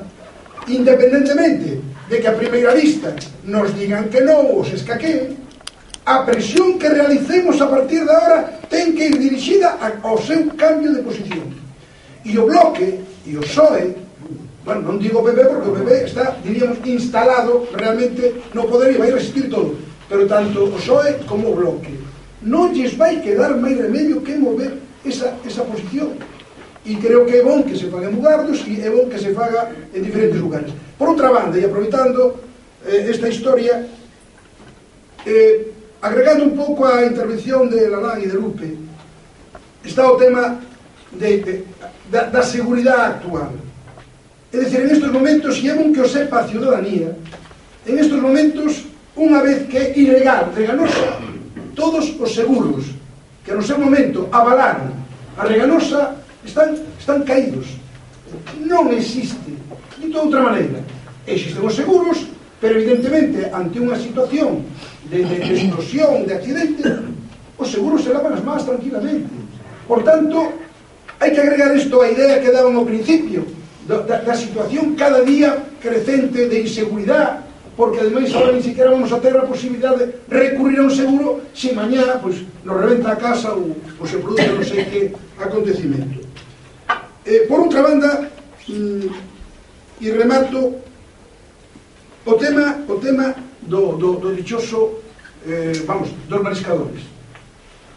independentemente 0.64 1.84
de 2.08 2.16
que 2.24 2.28
a 2.28 2.40
primeira 2.40 2.72
vista 2.72 3.12
nos 3.44 3.76
digan 3.76 4.08
que 4.08 4.24
non 4.24 4.48
os 4.56 4.72
escaquen, 4.72 5.36
a 6.08 6.24
presión 6.24 6.80
que 6.80 6.88
realicemos 6.88 7.60
a 7.60 7.68
partir 7.68 8.08
de 8.08 8.16
ahora 8.16 8.64
ten 8.72 8.96
que 8.96 9.12
ir 9.12 9.20
dirixida 9.20 9.76
ao 10.08 10.16
seu 10.16 10.48
cambio 10.56 10.96
de 10.96 11.04
posición. 11.04 11.52
E 12.24 12.32
o 12.40 12.48
Bloque 12.48 13.04
e 13.28 13.36
o 13.36 13.44
PSOE, 13.44 13.92
bueno, 14.64 14.88
non 14.88 15.04
digo 15.04 15.20
PP 15.20 15.52
porque 15.52 15.68
o 15.68 15.76
PP 15.84 15.92
está, 16.08 16.32
diríamos, 16.48 16.80
instalado 16.88 17.68
realmente 17.76 18.40
no 18.56 18.72
poder 18.72 18.96
e 18.96 19.00
vai 19.04 19.12
resistir 19.12 19.52
todo, 19.52 19.76
pero 20.08 20.24
tanto 20.32 20.64
o 20.64 20.72
PSOE 20.80 21.28
como 21.28 21.52
o 21.52 21.60
Bloque. 21.60 21.92
Non 22.48 22.72
lles 22.72 22.96
vai 22.96 23.20
quedar 23.20 23.52
máis 23.60 23.76
remedio 23.76 24.24
que 24.24 24.40
mover 24.40 24.87
esa, 25.10 25.38
esa 25.46 25.64
posición. 25.64 26.16
E 26.88 26.96
creo 26.96 27.26
que 27.28 27.36
é 27.36 27.44
bon 27.44 27.64
que 27.68 27.76
se 27.76 27.92
faga 27.92 28.08
en 28.08 28.16
Mugardos 28.16 28.64
e 28.64 28.80
é 28.80 28.88
bon 28.88 29.12
que 29.12 29.20
se 29.20 29.36
faga 29.36 29.68
en 29.92 30.02
diferentes 30.04 30.40
lugares. 30.40 30.72
Por 30.96 31.12
outra 31.12 31.28
banda, 31.28 31.60
e 31.60 31.68
aproveitando 31.68 32.40
eh, 32.88 33.12
esta 33.12 33.28
historia 33.28 33.84
eh, 35.28 35.72
agregando 36.02 36.48
un 36.48 36.56
pouco 36.56 36.88
a 36.88 37.04
intervención 37.04 37.68
de 37.68 37.92
Lalán 37.92 38.24
e 38.24 38.32
de 38.32 38.40
Lupe 38.40 38.78
está 39.84 40.08
o 40.08 40.16
tema 40.16 40.60
de, 41.12 41.44
de, 41.44 41.54
da, 42.12 42.32
da 42.32 42.44
seguridade 42.44 43.20
actual. 43.20 43.52
É 44.52 44.64
dicir, 44.64 44.80
en 44.80 44.92
estes 44.96 45.12
momentos 45.12 45.60
e 45.60 45.68
é 45.68 45.76
bon 45.76 45.92
que 45.92 46.00
o 46.00 46.08
sepa 46.08 46.40
a 46.40 46.48
ciudadanía 46.48 47.12
en 47.88 47.96
estes 48.00 48.20
momentos 48.20 48.88
unha 49.16 49.40
vez 49.42 49.68
que 49.68 49.76
é 49.80 49.86
ilegal, 49.98 50.52
regalosa 50.56 51.20
todos 51.76 52.16
os 52.20 52.32
seguros 52.36 52.97
que 53.48 53.56
no 53.56 53.64
seu 53.64 53.80
momento 53.80 54.28
avalaron 54.36 54.92
a 55.40 55.48
Reganosa 55.48 56.20
están, 56.44 56.76
están 57.00 57.24
caídos. 57.24 57.80
Non 58.68 58.92
existe, 58.92 59.56
dito 59.96 60.20
de 60.20 60.26
outra 60.28 60.44
maneira, 60.44 60.84
existen 61.24 61.64
os 61.64 61.72
seguros, 61.72 62.28
pero 62.60 62.76
evidentemente 62.76 63.48
ante 63.56 63.80
unha 63.80 63.96
situación 63.96 64.68
de, 65.08 65.24
de, 65.24 65.40
de 65.40 65.54
explosión, 65.64 66.28
de 66.28 66.36
accidente, 66.36 66.92
os 67.56 67.72
seguros 67.72 68.04
se 68.04 68.12
lavan 68.12 68.36
as 68.36 68.44
más 68.44 68.68
tranquilamente. 68.68 69.32
Por 69.88 70.04
tanto, 70.04 70.52
hai 71.16 71.32
que 71.32 71.40
agregar 71.40 71.72
isto 71.72 72.04
á 72.04 72.12
idea 72.12 72.44
que 72.44 72.52
daban 72.52 72.76
ao 72.76 72.84
principio, 72.84 73.48
da, 73.88 74.04
da, 74.04 74.28
da 74.28 74.36
situación 74.36 74.92
cada 75.00 75.24
día 75.24 75.56
crecente 75.80 76.52
de 76.52 76.68
inseguridade 76.68 77.47
porque 77.78 78.02
ademais 78.02 78.34
ahora 78.34 78.58
ni 78.58 78.64
siquiera 78.64 78.90
vamos 78.90 79.14
a 79.14 79.22
ter 79.22 79.38
a 79.38 79.46
posibilidade 79.46 80.18
de 80.28 80.34
recurrir 80.34 80.80
a 80.82 80.90
un 80.90 80.92
seguro 80.92 81.46
se 81.54 81.78
mañá 81.78 82.18
pois, 82.18 82.42
nos 82.66 82.76
reventa 82.82 83.14
a 83.14 83.16
casa 83.16 83.54
ou, 83.54 83.78
ou 84.02 84.06
se 84.10 84.18
produce 84.18 84.50
non 84.50 84.66
sei 84.66 84.82
que 84.90 85.14
acontecimento. 85.38 86.26
Eh, 87.22 87.46
por 87.46 87.62
outra 87.62 87.86
banda, 87.86 88.26
mm, 88.66 89.06
e 90.02 90.10
remato, 90.10 90.82
o 92.26 92.34
tema, 92.34 92.82
o 92.90 92.98
tema 92.98 93.38
do, 93.62 93.94
do, 93.94 94.10
do 94.26 94.34
dichoso, 94.34 94.98
eh, 95.46 95.78
vamos, 95.86 96.10
dos 96.26 96.42
mariscadores. 96.42 97.06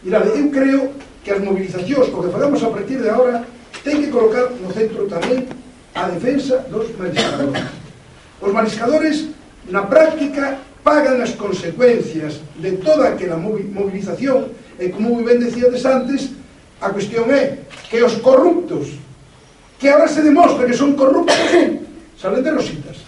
Mirade, 0.05 0.29
eu 0.37 0.53
creo 0.53 0.93
que 1.25 1.33
as 1.33 1.41
mobilizacións, 1.41 2.13
o 2.13 2.21
que 2.21 2.29
fagamos 2.29 2.61
a 2.61 2.69
partir 2.69 3.01
de 3.01 3.09
agora, 3.09 3.49
ten 3.81 4.05
que 4.05 4.13
colocar 4.13 4.53
no 4.61 4.69
centro 4.77 5.09
tamén 5.09 5.49
a 5.97 6.05
defensa 6.13 6.69
dos 6.69 6.93
mariscadores. 7.01 7.65
Os 8.45 8.53
mariscadores 8.53 9.17
na 9.69 9.85
práctica 9.85 10.63
pagan 10.81 11.21
as 11.21 11.37
consecuencias 11.37 12.41
de 12.57 12.81
toda 12.81 13.13
aquela 13.13 13.37
movilización 13.37 14.49
e 14.81 14.89
como 14.89 15.21
moi 15.21 15.25
ben 15.29 15.37
decíades 15.37 15.85
antes 15.85 16.33
a 16.81 16.89
cuestión 16.89 17.29
é 17.29 17.69
que 17.93 18.01
os 18.01 18.17
corruptos 18.25 18.97
que 19.77 19.93
ahora 19.93 20.09
se 20.09 20.25
demostra 20.25 20.65
que 20.65 20.77
son 20.77 20.97
corruptos 20.97 21.37
salen 22.21 22.41
de 22.41 22.57
rositas 22.57 23.05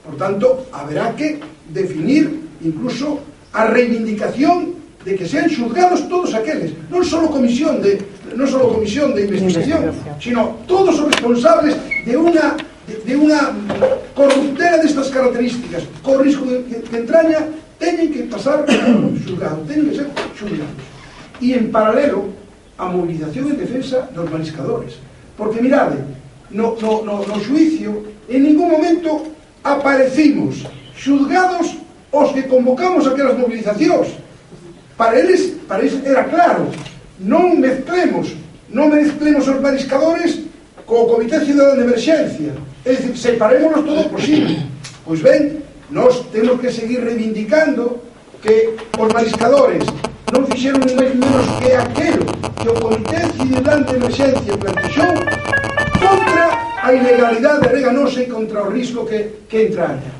por 0.00 0.16
tanto 0.16 0.64
haberá 0.72 1.12
que 1.12 1.40
definir 1.68 2.48
incluso 2.64 3.20
a 3.52 3.68
reivindicación 3.68 4.80
de 5.04 5.12
que 5.14 5.28
sean 5.28 5.52
xulgados 5.52 6.08
todos 6.08 6.32
aqueles 6.32 6.72
non 6.88 7.04
só 7.04 7.20
comisión 7.28 7.84
de 7.84 8.00
non 8.32 8.48
só 8.48 8.64
comisión 8.72 9.12
de 9.12 9.28
investigación, 9.28 9.92
investigación. 9.92 10.24
sino 10.24 10.40
todos 10.64 10.96
os 10.96 11.12
responsables 11.12 11.76
de 12.08 12.16
unha 12.16 12.56
de, 12.86 12.94
de 13.00 13.14
unha 13.16 13.52
corruptela 14.12 14.80
destas 14.80 15.08
características, 15.08 15.88
co 16.04 16.20
risco 16.20 16.44
de, 16.44 16.64
que, 16.68 16.76
que 16.84 16.96
entraña, 17.00 17.48
teñen 17.80 18.12
que 18.12 18.28
pasar 18.28 18.64
xulgado, 19.24 19.64
teñen 19.64 19.88
que 19.90 19.96
ser 20.04 20.08
xulgados. 20.36 20.84
E 21.40 21.56
en 21.56 21.72
paralelo, 21.72 22.30
a 22.78 22.86
movilización 22.90 23.50
en 23.50 23.58
defensa 23.58 24.08
dos 24.14 24.30
mariscadores. 24.30 24.98
Porque 25.36 25.62
mirade, 25.62 25.98
no, 26.50 26.76
no, 26.80 27.02
no, 27.02 27.26
no 27.26 27.36
xuicio, 27.40 28.04
en 28.28 28.40
ningún 28.42 28.70
momento 28.70 29.26
aparecimos 29.62 30.66
xulgados 30.96 31.78
os 32.12 32.30
que 32.32 32.46
convocamos 32.46 33.06
aquelas 33.06 33.38
movilizacións. 33.38 34.14
Para 34.96 35.18
eles, 35.18 35.58
para 35.66 35.82
eles 35.82 35.98
era 36.06 36.24
claro, 36.30 36.70
non 37.18 37.58
mezclemos, 37.58 38.34
non 38.70 38.90
mezclemos 38.90 39.48
os 39.50 39.58
mariscadores 39.58 40.46
co 40.86 41.10
Comité 41.10 41.42
Ciudadano 41.42 41.82
de 41.82 41.86
Emerxencia, 41.90 42.52
É 42.84 42.92
dicir, 42.92 43.16
separémonos 43.16 43.84
todo 43.84 44.10
posible. 44.10 44.60
Pois 45.04 45.20
ben, 45.20 45.64
nós 45.90 46.20
temos 46.28 46.60
que 46.60 46.70
seguir 46.70 47.00
reivindicando 47.00 48.02
que 48.42 48.76
os 48.98 49.08
mariscadores 49.08 49.84
non 50.28 50.44
fixeron 50.44 50.84
ni 50.84 50.92
máis 50.92 51.12
menos 51.16 51.46
que 51.64 51.72
aquelo 51.72 52.28
que 52.60 52.68
o 52.68 52.76
Comité 52.76 53.24
Cidadán 53.40 53.88
de 53.88 53.96
Emergencia 53.96 54.52
plantexou 54.60 55.12
contra 55.96 56.44
a 56.84 56.92
ilegalidade 56.92 57.72
reganosa 57.72 58.20
e 58.20 58.26
contra 58.28 58.64
o 58.64 58.68
risco 58.68 59.08
que, 59.08 59.48
que 59.48 59.72
entraña. 59.72 60.12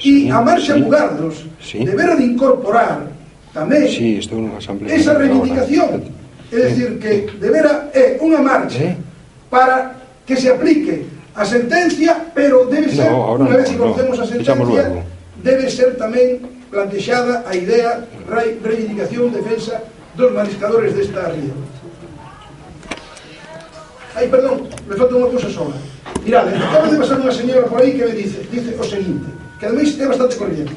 E 0.00 0.32
a 0.32 0.40
marcha 0.40 0.76
Bugardos 0.76 1.44
sí. 1.60 1.84
debera 1.84 2.16
de 2.16 2.24
incorporar 2.24 3.12
tamén 3.52 3.88
sí, 3.88 4.20
estou 4.20 4.40
nunha 4.40 4.56
asamblea 4.56 4.92
esa 4.92 5.16
reivindicación. 5.16 6.00
É 6.48 6.70
dicir, 6.70 6.96
que 6.96 7.28
debera 7.36 7.92
é 7.92 8.16
unha 8.24 8.40
marcha 8.40 8.96
para 9.52 10.00
que 10.24 10.36
se 10.36 10.48
aplique 10.48 11.15
a 11.36 11.44
sentencia, 11.44 12.32
pero 12.34 12.64
debe 12.64 12.88
ser, 12.88 13.12
no, 13.12 13.28
ahora 13.28 13.44
unha 13.44 13.60
vez 13.60 13.68
que 13.68 13.76
no, 13.76 13.92
conocemos 13.92 14.16
no, 14.16 14.24
a 14.24 14.26
sentencia, 14.26 14.84
debe 15.44 15.68
ser 15.68 16.00
tamén 16.00 16.40
plantexada 16.72 17.44
a 17.44 17.52
idea, 17.52 18.08
re, 18.24 18.56
reivindicación, 18.64 19.28
defensa 19.28 19.84
dos 20.16 20.32
mariscadores 20.32 20.96
desta 20.96 21.28
ría. 21.28 21.52
Ai, 24.16 24.32
perdón, 24.32 24.64
me 24.88 24.96
falta 24.96 25.12
unha 25.12 25.28
cousa 25.28 25.52
sola. 25.52 25.76
Mirade, 26.24 26.56
acaba 26.56 26.88
de 26.88 26.96
pasar 26.96 27.20
unha 27.20 27.36
señora 27.36 27.68
por 27.68 27.84
aí 27.84 27.92
que 27.92 28.08
me 28.08 28.16
dice, 28.16 28.40
dice 28.48 28.72
o 28.72 28.84
seguinte, 28.88 29.28
que 29.60 29.68
ademais 29.68 29.92
é 29.92 30.08
bastante 30.08 30.40
corriente. 30.40 30.72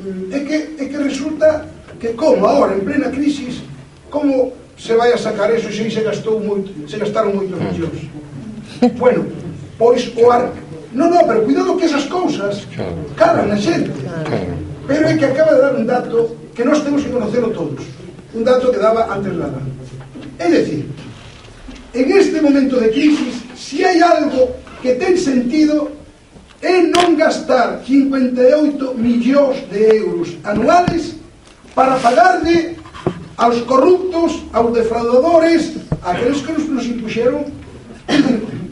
Mm, 0.00 0.32
é 0.32 0.40
que, 0.40 0.56
é 0.80 0.84
que 0.88 0.98
resulta 1.04 1.68
que 2.00 2.16
como 2.16 2.48
agora, 2.48 2.72
en 2.72 2.80
plena 2.80 3.12
crisis, 3.12 3.60
como 4.08 4.56
se 4.72 4.96
vai 4.96 5.12
a 5.12 5.20
sacar 5.20 5.52
eso 5.52 5.68
se 5.68 5.84
se 5.84 6.00
gastou 6.00 6.40
moito, 6.40 6.72
se 6.88 6.96
gastaron 6.96 7.36
moitos 7.36 7.60
millóns. 7.60 8.00
Bueno, 9.00 9.24
pois 9.78 10.12
o 10.16 10.30
ar... 10.30 10.52
Non, 10.92 11.12
non, 11.12 11.28
pero 11.28 11.44
cuidado 11.44 11.76
que 11.76 11.84
esas 11.84 12.08
cousas 12.08 12.64
claro. 12.72 12.96
calan 13.16 13.52
a 13.52 13.58
xente. 13.60 13.92
Claro. 13.92 14.56
Pero 14.86 15.02
é 15.08 15.12
que 15.18 15.26
acaba 15.28 15.52
de 15.52 15.60
dar 15.60 15.74
un 15.76 15.84
dato 15.84 16.36
que 16.54 16.64
nós 16.64 16.80
temos 16.80 17.02
que 17.04 17.12
conocerlo 17.12 17.50
todos. 17.52 17.84
Un 18.32 18.42
dato 18.44 18.72
que 18.72 18.80
daba 18.80 19.12
antes 19.12 19.34
nada. 19.36 19.60
É 20.38 20.48
dicir, 20.48 20.88
en 21.92 22.06
este 22.12 22.40
momento 22.40 22.80
de 22.80 22.88
crisis, 22.88 23.44
si 23.56 23.84
hai 23.84 24.00
algo 24.00 24.56
que 24.80 24.96
ten 24.96 25.16
sentido 25.20 25.92
é 26.62 26.80
non 26.88 27.16
gastar 27.16 27.84
58 27.84 28.96
millóns 28.96 29.68
de 29.68 30.00
euros 30.00 30.40
anuales 30.44 31.20
para 31.76 32.00
pagarle 32.00 32.80
aos 33.36 33.60
corruptos, 33.68 34.48
aos 34.52 34.72
defraudadores, 34.72 35.76
aqueles 36.00 36.40
que 36.40 36.52
nos, 36.52 36.64
nos 36.72 36.86
impuxeron 36.88 37.44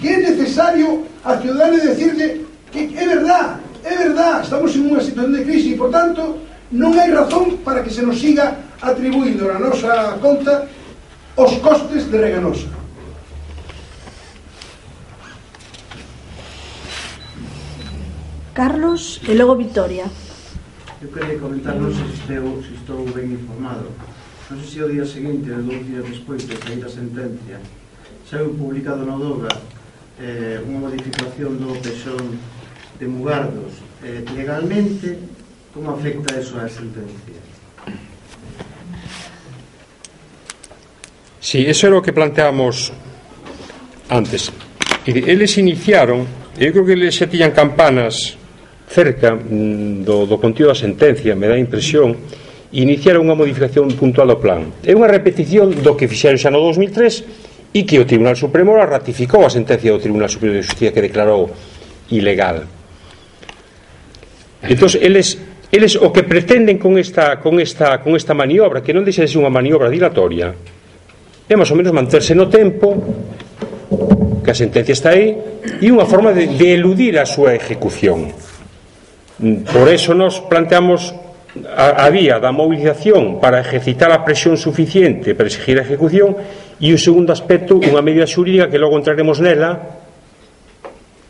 que 0.04 0.10
é 0.10 0.18
necesario 0.18 1.06
a 1.24 1.38
ciudadano 1.38 1.80
decirle 1.80 2.44
que 2.70 2.92
é 2.94 3.08
verdad, 3.08 3.58
é 3.82 3.96
verdad, 3.96 4.44
estamos 4.44 4.76
en 4.76 4.92
unha 4.92 5.00
situación 5.00 5.32
de 5.32 5.48
crise 5.48 5.72
e, 5.72 5.80
por 5.80 5.88
tanto, 5.88 6.44
non 6.76 6.92
hai 6.92 7.08
razón 7.08 7.64
para 7.64 7.80
que 7.80 7.88
se 7.88 8.04
nos 8.04 8.20
siga 8.20 8.52
atribuindo 8.84 9.48
na 9.48 9.56
nosa 9.56 10.20
conta 10.20 10.68
os 11.40 11.56
costes 11.64 12.04
de 12.12 12.20
Reganosa. 12.20 12.68
Carlos 18.52 19.24
e 19.24 19.32
logo 19.32 19.56
Victoria. 19.56 20.04
Eu 21.00 21.08
queria 21.08 21.40
comentar, 21.40 21.80
non 21.80 21.88
sei 21.88 22.12
se 22.12 22.28
estou, 22.28 22.60
se 22.60 22.76
estou 22.76 23.00
ben 23.08 23.32
informado. 23.32 23.88
Non 24.52 24.60
sei 24.60 24.68
se 24.68 24.84
o 24.84 24.92
día 24.92 25.08
seguinte, 25.08 25.48
ou 25.48 25.64
dous 25.64 25.80
días 25.88 26.04
despois 26.04 26.44
de 26.44 26.60
sair 26.60 26.84
a 26.84 26.92
sentencia, 26.92 27.56
xa 28.28 28.44
publicado 28.52 29.08
na 29.08 29.16
Doga 29.16 29.48
eh, 30.20 30.62
unha 30.62 30.78
modificación 30.78 31.58
do 31.58 31.74
pexón 31.82 32.38
de 32.98 33.06
Mugardos 33.10 33.74
eh, 34.06 34.22
legalmente 34.34 35.18
como 35.74 35.90
afecta 35.90 36.38
eso 36.38 36.54
a 36.58 36.70
sentencia? 36.70 37.40
Sí, 41.44 41.66
eso 41.66 41.86
era 41.90 41.98
o 41.98 42.02
que 42.02 42.14
planteamos 42.14 42.94
antes. 44.08 44.48
Eles 45.04 45.58
iniciaron, 45.58 46.24
eu 46.56 46.72
creo 46.72 46.86
que 46.86 46.94
eles 46.96 47.12
xa 47.18 47.28
tiñan 47.28 47.52
campanas 47.52 48.38
cerca 48.88 49.34
mm, 49.34 50.06
do, 50.06 50.24
do 50.24 50.38
contido 50.38 50.70
da 50.70 50.78
sentencia, 50.78 51.36
me 51.36 51.50
dá 51.50 51.58
impresión, 51.58 52.16
iniciaron 52.72 53.26
unha 53.26 53.36
modificación 53.36 53.90
puntual 53.98 54.32
do 54.32 54.38
plan. 54.40 54.70
É 54.86 54.94
unha 54.94 55.10
repetición 55.10 55.74
do 55.84 55.98
que 55.98 56.08
fixeron 56.08 56.38
xa 56.38 56.48
no 56.48 56.62
2003 56.62 57.53
e 57.74 57.82
que 57.82 57.98
o 57.98 58.06
Tribunal 58.06 58.38
Supremo 58.38 58.78
ratificou 58.78 59.42
a 59.42 59.50
sentencia 59.50 59.90
do 59.90 59.98
Tribunal 59.98 60.30
Superior 60.30 60.62
de 60.62 60.62
Justicia 60.62 60.94
que 60.94 61.02
declarou 61.02 61.50
ilegal. 62.14 62.62
Entón, 64.62 64.88
eles, 65.02 65.42
eles 65.74 65.98
o 65.98 66.14
que 66.14 66.22
pretenden 66.22 66.78
con 66.78 66.94
esta, 66.96 67.42
con 67.42 67.58
esta, 67.58 67.98
con 67.98 68.14
esta 68.14 68.32
maniobra, 68.32 68.80
que 68.80 68.94
non 68.94 69.02
deixa 69.02 69.26
de 69.26 69.28
ser 69.28 69.42
unha 69.42 69.50
maniobra 69.50 69.90
dilatoria, 69.90 70.54
é 71.50 71.54
máis 71.58 71.68
ou 71.74 71.76
menos 71.76 71.90
manterse 71.90 72.32
no 72.32 72.46
tempo 72.46 72.94
que 74.40 74.50
a 74.50 74.56
sentencia 74.56 74.94
está 74.94 75.10
aí 75.10 75.34
e 75.82 75.90
unha 75.90 76.06
forma 76.06 76.30
de, 76.30 76.54
de 76.54 76.78
eludir 76.78 77.18
a 77.18 77.26
súa 77.26 77.58
ejecución. 77.58 78.30
Por 79.74 79.90
eso 79.90 80.14
nos 80.14 80.38
planteamos 80.46 81.10
a, 81.76 82.06
a 82.06 82.10
vía 82.10 82.38
da 82.38 82.50
mobilización 82.50 83.38
para 83.38 83.60
ejercitar 83.60 84.10
a 84.10 84.24
presión 84.24 84.56
suficiente 84.56 85.34
para 85.34 85.50
exigir 85.50 85.78
a 85.78 85.86
ejecución 85.86 86.34
e 86.84 86.92
o 86.92 87.00
segundo 87.00 87.32
aspecto 87.32 87.80
unha 87.80 88.04
medida 88.04 88.28
xurídica 88.28 88.68
que 88.68 88.76
logo 88.76 89.00
entraremos 89.00 89.40
nela 89.40 90.04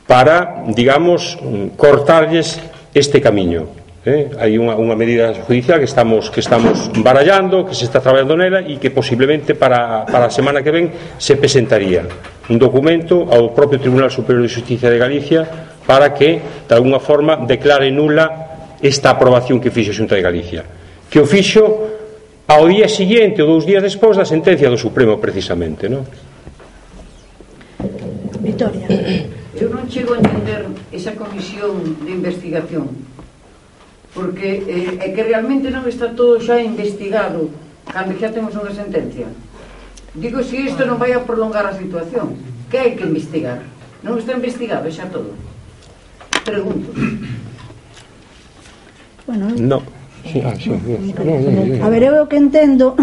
para, 0.02 0.66
digamos, 0.74 1.38
cortarlles 1.78 2.58
este 2.90 3.22
camiño. 3.22 3.70
Eh? 4.02 4.34
Hai 4.34 4.58
unha, 4.58 4.74
unha 4.74 4.98
medida 4.98 5.30
judicial 5.46 5.78
que 5.78 5.86
estamos, 5.86 6.26
que 6.28 6.42
estamos 6.42 6.90
barallando, 6.98 7.62
que 7.62 7.78
se 7.78 7.86
está 7.86 8.02
traballando 8.02 8.34
nela 8.34 8.66
e 8.66 8.82
que 8.82 8.90
posiblemente 8.90 9.54
para, 9.54 10.02
para 10.10 10.26
a 10.26 10.34
semana 10.34 10.58
que 10.58 10.74
ven 10.74 10.90
se 11.22 11.38
presentaría 11.38 12.02
un 12.50 12.58
documento 12.58 13.30
ao 13.30 13.54
propio 13.54 13.78
Tribunal 13.78 14.10
Superior 14.10 14.42
de 14.42 14.50
Justicia 14.50 14.90
de 14.90 14.98
Galicia 14.98 15.46
para 15.86 16.10
que, 16.10 16.42
de 16.66 16.74
alguna 16.74 16.98
forma, 16.98 17.38
declare 17.46 17.94
nula 17.94 18.74
esta 18.82 19.14
aprobación 19.14 19.62
que 19.62 19.70
fixo 19.70 19.94
a 19.94 19.98
Xunta 20.02 20.18
de 20.18 20.26
Galicia. 20.26 20.66
Que 21.06 21.22
o 21.22 21.24
fixo 21.30 21.93
ao 22.48 22.68
día 22.68 22.88
siguiente 22.88 23.40
ou 23.40 23.56
dous 23.56 23.64
días 23.64 23.82
despois 23.82 24.16
da 24.16 24.28
sentencia 24.28 24.68
do 24.68 24.76
Supremo 24.76 25.16
precisamente 25.16 25.88
non? 25.88 26.04
Victoria 28.44 28.86
eu 29.60 29.68
non 29.70 29.88
chego 29.88 30.12
a 30.12 30.20
entender 30.20 30.68
esa 30.92 31.16
comisión 31.16 31.96
de 32.04 32.10
investigación 32.12 32.90
porque 34.14 34.62
eh, 34.68 35.04
é 35.04 35.08
que 35.10 35.22
realmente 35.26 35.72
non 35.74 35.82
está 35.90 36.14
todo 36.14 36.38
xa 36.38 36.62
investigado 36.62 37.50
cando 37.90 38.14
xa 38.18 38.30
temos 38.30 38.54
unha 38.54 38.70
sentencia. 38.70 39.26
Digo 40.14 40.42
se 40.46 40.54
si 40.54 40.70
isto 40.70 40.86
non 40.86 41.02
vai 41.02 41.10
a 41.12 41.26
prolongar 41.26 41.66
a 41.66 41.74
situación 41.74 42.38
que 42.70 42.78
hai 42.78 42.94
que 42.94 43.06
investigar? 43.06 43.66
Non 44.06 44.18
está 44.18 44.38
investigado 44.38 44.86
xa 44.86 45.10
todo. 45.10 45.34
Pregunto. 46.46 46.94
Bueno, 49.26 49.50
no. 49.56 49.78
Sí, 50.24 50.40
ah, 50.44 50.54
sí, 50.56 50.72
a 50.72 51.88
ver, 51.88 52.02
eu 52.02 52.24
o 52.24 52.28
que 52.28 52.40
entendo 52.40 52.96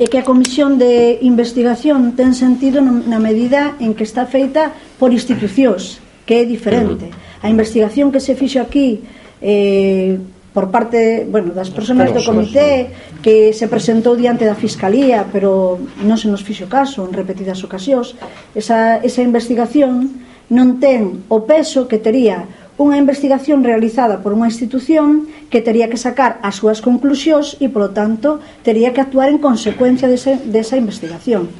é 0.00 0.06
que 0.08 0.16
a 0.16 0.24
comisión 0.24 0.78
de 0.80 1.20
investigación 1.20 2.16
ten 2.16 2.32
sentido 2.32 2.80
na 2.80 3.20
medida 3.20 3.76
en 3.82 3.92
que 3.92 4.06
está 4.06 4.24
feita 4.24 4.72
por 4.96 5.12
institucións, 5.12 6.00
que 6.24 6.40
é 6.40 6.44
diferente. 6.48 7.12
A 7.44 7.52
investigación 7.52 8.08
que 8.08 8.22
se 8.22 8.32
fixo 8.38 8.62
aquí 8.62 9.04
eh, 9.42 10.16
por 10.52 10.70
parte 10.70 11.26
bueno, 11.30 11.54
das 11.54 11.70
persoas 11.70 12.10
do 12.10 12.22
comité 12.24 12.90
que 13.22 13.52
se 13.54 13.70
presentou 13.70 14.18
diante 14.18 14.42
da 14.42 14.58
Fiscalía 14.58 15.22
pero 15.30 15.78
non 16.02 16.18
se 16.18 16.26
nos 16.26 16.42
fixo 16.42 16.66
caso 16.66 17.06
en 17.06 17.14
repetidas 17.14 17.62
ocasións 17.62 18.18
esa, 18.56 18.98
esa 18.98 19.22
investigación 19.22 20.26
non 20.50 20.82
ten 20.82 21.22
o 21.30 21.46
peso 21.46 21.86
que 21.86 22.02
tería 22.02 22.59
unha 22.80 22.96
investigación 22.96 23.60
realizada 23.60 24.24
por 24.24 24.32
unha 24.32 24.48
institución 24.48 25.28
que 25.52 25.60
tería 25.60 25.92
que 25.92 26.00
sacar 26.00 26.40
as 26.40 26.56
súas 26.56 26.80
conclusións 26.80 27.60
e, 27.60 27.68
polo 27.68 27.92
tanto, 27.92 28.40
tería 28.64 28.96
que 28.96 29.04
actuar 29.04 29.28
en 29.28 29.36
consecuencia 29.36 30.08
dese, 30.08 30.40
desa 30.48 30.80
investigación. 30.80 31.52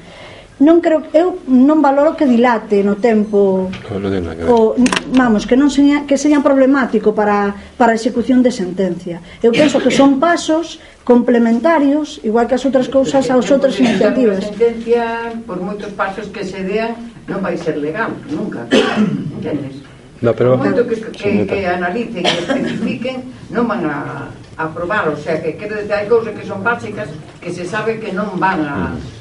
Non 0.60 0.84
creo 0.84 1.04
eu 1.16 1.40
non 1.48 1.80
valoro 1.84 2.16
que 2.16 2.28
dilate 2.28 2.84
no 2.84 3.00
tempo 3.00 3.68
no, 3.72 4.08
que 4.12 4.44
o 4.44 4.76
vamos, 5.12 5.48
que 5.48 5.56
non 5.56 5.72
seña 5.72 6.04
que 6.04 6.20
seña 6.20 6.44
problemático 6.44 7.16
para 7.16 7.52
para 7.80 7.92
a 7.92 7.98
execución 8.00 8.44
de 8.44 8.52
sentencia. 8.52 9.24
Eu 9.40 9.56
penso 9.56 9.80
que 9.80 9.92
son 9.92 10.20
pasos 10.20 10.80
complementarios, 11.04 12.20
igual 12.24 12.44
que 12.44 12.56
as 12.56 12.64
outras 12.64 12.92
cousas 12.92 13.28
aos 13.32 13.48
outras 13.48 13.76
iniciativas. 13.80 14.44
sentencia 14.52 15.32
por 15.48 15.60
moitos 15.64 15.92
pasos 15.96 16.28
que 16.28 16.44
se 16.44 16.60
dean 16.60 16.92
non 17.24 17.40
vai 17.40 17.56
ser 17.56 17.80
legal 17.80 18.12
nunca. 18.28 18.68
Entendes? 19.40 19.89
No, 20.20 20.36
pero... 20.36 20.60
Moito 20.60 20.84
que, 20.84 21.00
que, 21.00 21.10
que, 21.12 21.46
que 21.48 21.58
analicen, 21.66 22.20
e 22.20 22.34
especifiquen, 22.44 23.16
non 23.48 23.64
van 23.64 23.88
a, 23.88 24.28
a 24.60 24.62
aprobar, 24.68 25.08
o 25.08 25.16
sea, 25.16 25.40
que 25.40 25.56
quero 25.56 25.80
decir, 25.80 25.96
hai 25.96 26.04
cousas 26.04 26.36
que 26.36 26.44
son 26.44 26.60
básicas 26.60 27.08
que 27.40 27.48
se 27.48 27.64
sabe 27.64 27.96
que 27.96 28.12
non 28.12 28.36
van 28.36 28.60
a... 28.60 28.74
Mm. 28.92 29.20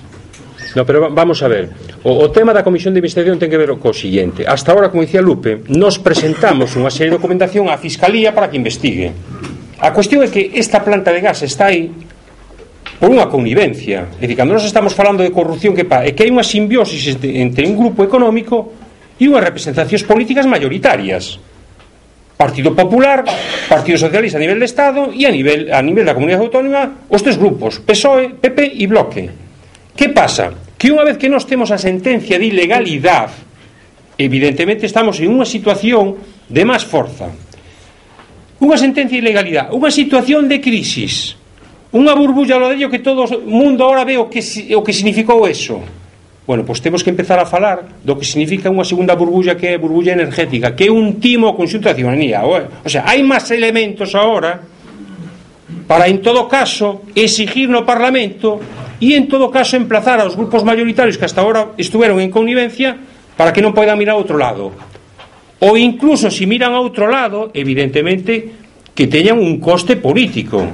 No, 0.76 0.86
pero 0.86 1.10
vamos 1.10 1.42
a 1.42 1.48
ver. 1.48 1.72
O, 2.04 2.20
o 2.20 2.28
tema 2.30 2.52
da 2.54 2.68
Comisión 2.68 2.94
de 2.94 3.00
Investigación 3.00 3.40
ten 3.40 3.50
que 3.50 3.58
ver 3.58 3.72
co 3.80 3.96
siguiente. 3.96 4.44
Hasta 4.44 4.76
ahora, 4.76 4.92
como 4.92 5.02
dicía 5.02 5.24
Lupe 5.24 5.64
Nos 5.72 5.98
presentamos 5.98 6.76
unha 6.76 6.92
serie 6.92 7.10
de 7.10 7.18
documentación 7.18 7.72
á 7.72 7.80
Fiscalía 7.80 8.36
para 8.36 8.52
que 8.52 8.60
investigue. 8.60 9.16
A 9.80 9.96
cuestión 9.96 10.22
é 10.22 10.28
que 10.28 10.52
esta 10.60 10.84
planta 10.84 11.16
de 11.16 11.24
gas 11.24 11.42
está 11.42 11.72
aí 11.72 11.90
por 13.00 13.08
unha 13.08 13.32
connivencia. 13.32 14.12
É 14.20 14.28
dicir, 14.28 14.36
cando 14.36 14.52
nós 14.52 14.68
estamos 14.68 14.92
falando 14.92 15.24
de 15.24 15.32
corrupción 15.32 15.72
que 15.72 15.88
pa, 15.88 16.04
é 16.04 16.12
que 16.12 16.28
hai 16.28 16.30
unha 16.30 16.44
simbiosis 16.44 17.16
entre 17.24 17.64
un 17.64 17.80
grupo 17.80 18.04
económico 18.04 18.76
e 19.20 19.28
unhas 19.28 19.44
representacións 19.44 20.08
políticas 20.08 20.48
mayoritarias 20.48 21.38
Partido 22.40 22.74
Popular, 22.74 23.26
Partido 23.68 23.98
Socialista 24.00 24.40
a 24.40 24.42
nivel 24.42 24.64
de 24.64 24.64
Estado 24.72 25.12
e 25.12 25.28
a 25.28 25.32
nivel, 25.32 25.68
a 25.76 25.84
nivel 25.84 26.08
da 26.08 26.16
Comunidade 26.16 26.48
Autónoma 26.48 27.04
os 27.12 27.20
tres 27.20 27.36
grupos, 27.36 27.84
PSOE, 27.84 28.40
PP 28.40 28.80
e 28.80 28.88
Bloque. 28.88 29.28
Que 29.92 30.08
pasa? 30.16 30.56
Que 30.80 30.88
unha 30.88 31.04
vez 31.04 31.20
que 31.20 31.28
nós 31.28 31.44
temos 31.44 31.68
a 31.68 31.76
sentencia 31.76 32.40
de 32.40 32.48
ilegalidade, 32.48 33.36
evidentemente 34.16 34.88
estamos 34.88 35.20
en 35.20 35.36
unha 35.36 35.44
situación 35.44 36.16
de 36.48 36.64
máis 36.64 36.88
forza. 36.88 37.28
Unha 38.64 38.80
sentencia 38.80 39.20
de 39.20 39.24
ilegalidade, 39.28 39.76
unha 39.76 39.92
situación 39.92 40.48
de 40.48 40.64
crisis, 40.64 41.36
unha 41.92 42.16
burbulla 42.16 42.56
lo 42.56 42.72
dello 42.72 42.88
que 42.88 43.04
todo 43.04 43.28
o 43.28 43.44
mundo 43.44 43.84
ahora 43.84 44.08
ve 44.08 44.16
o 44.16 44.32
que, 44.32 44.40
o 44.72 44.80
que 44.80 44.96
significou 44.96 45.44
eso 45.44 45.99
Bueno, 46.50 46.66
pois 46.66 46.82
temos 46.82 47.06
que 47.06 47.14
empezar 47.14 47.38
a 47.38 47.46
falar 47.46 48.02
do 48.02 48.18
que 48.18 48.26
significa 48.26 48.74
unha 48.74 48.82
segunda 48.82 49.14
burbulla 49.14 49.54
que 49.54 49.70
é 49.70 49.78
a 49.78 49.84
burbulla 49.86 50.18
energética, 50.18 50.74
que 50.74 50.90
é 50.90 50.92
un 50.92 51.22
timo 51.22 51.46
ao 51.46 51.54
conxunto 51.54 51.86
da 51.86 51.94
ciudadanía. 51.94 52.42
O 52.42 52.90
sea, 52.90 53.06
hai 53.06 53.22
máis 53.22 53.54
elementos 53.54 54.18
agora 54.18 54.66
para, 55.86 56.10
en 56.10 56.26
todo 56.26 56.50
caso, 56.50 57.06
exigir 57.14 57.70
no 57.70 57.86
Parlamento 57.86 58.58
e, 58.98 59.14
en 59.14 59.30
todo 59.30 59.54
caso, 59.54 59.78
emplazar 59.78 60.18
aos 60.18 60.34
grupos 60.34 60.66
mayoritarios 60.66 61.22
que 61.22 61.30
hasta 61.30 61.46
ahora 61.46 61.78
estuveron 61.78 62.18
en 62.18 62.34
connivencia 62.34 62.98
para 63.38 63.54
que 63.54 63.62
non 63.62 63.78
poidan 63.78 64.02
mirar 64.02 64.18
a 64.18 64.22
outro 64.26 64.34
lado. 64.34 64.74
Ou 65.62 65.78
incluso, 65.78 66.34
se 66.34 66.42
si 66.42 66.50
miran 66.50 66.74
a 66.74 66.82
outro 66.82 67.06
lado, 67.06 67.54
evidentemente, 67.54 68.58
que 68.98 69.06
teñan 69.06 69.38
un 69.38 69.62
coste 69.62 70.02
político, 70.02 70.66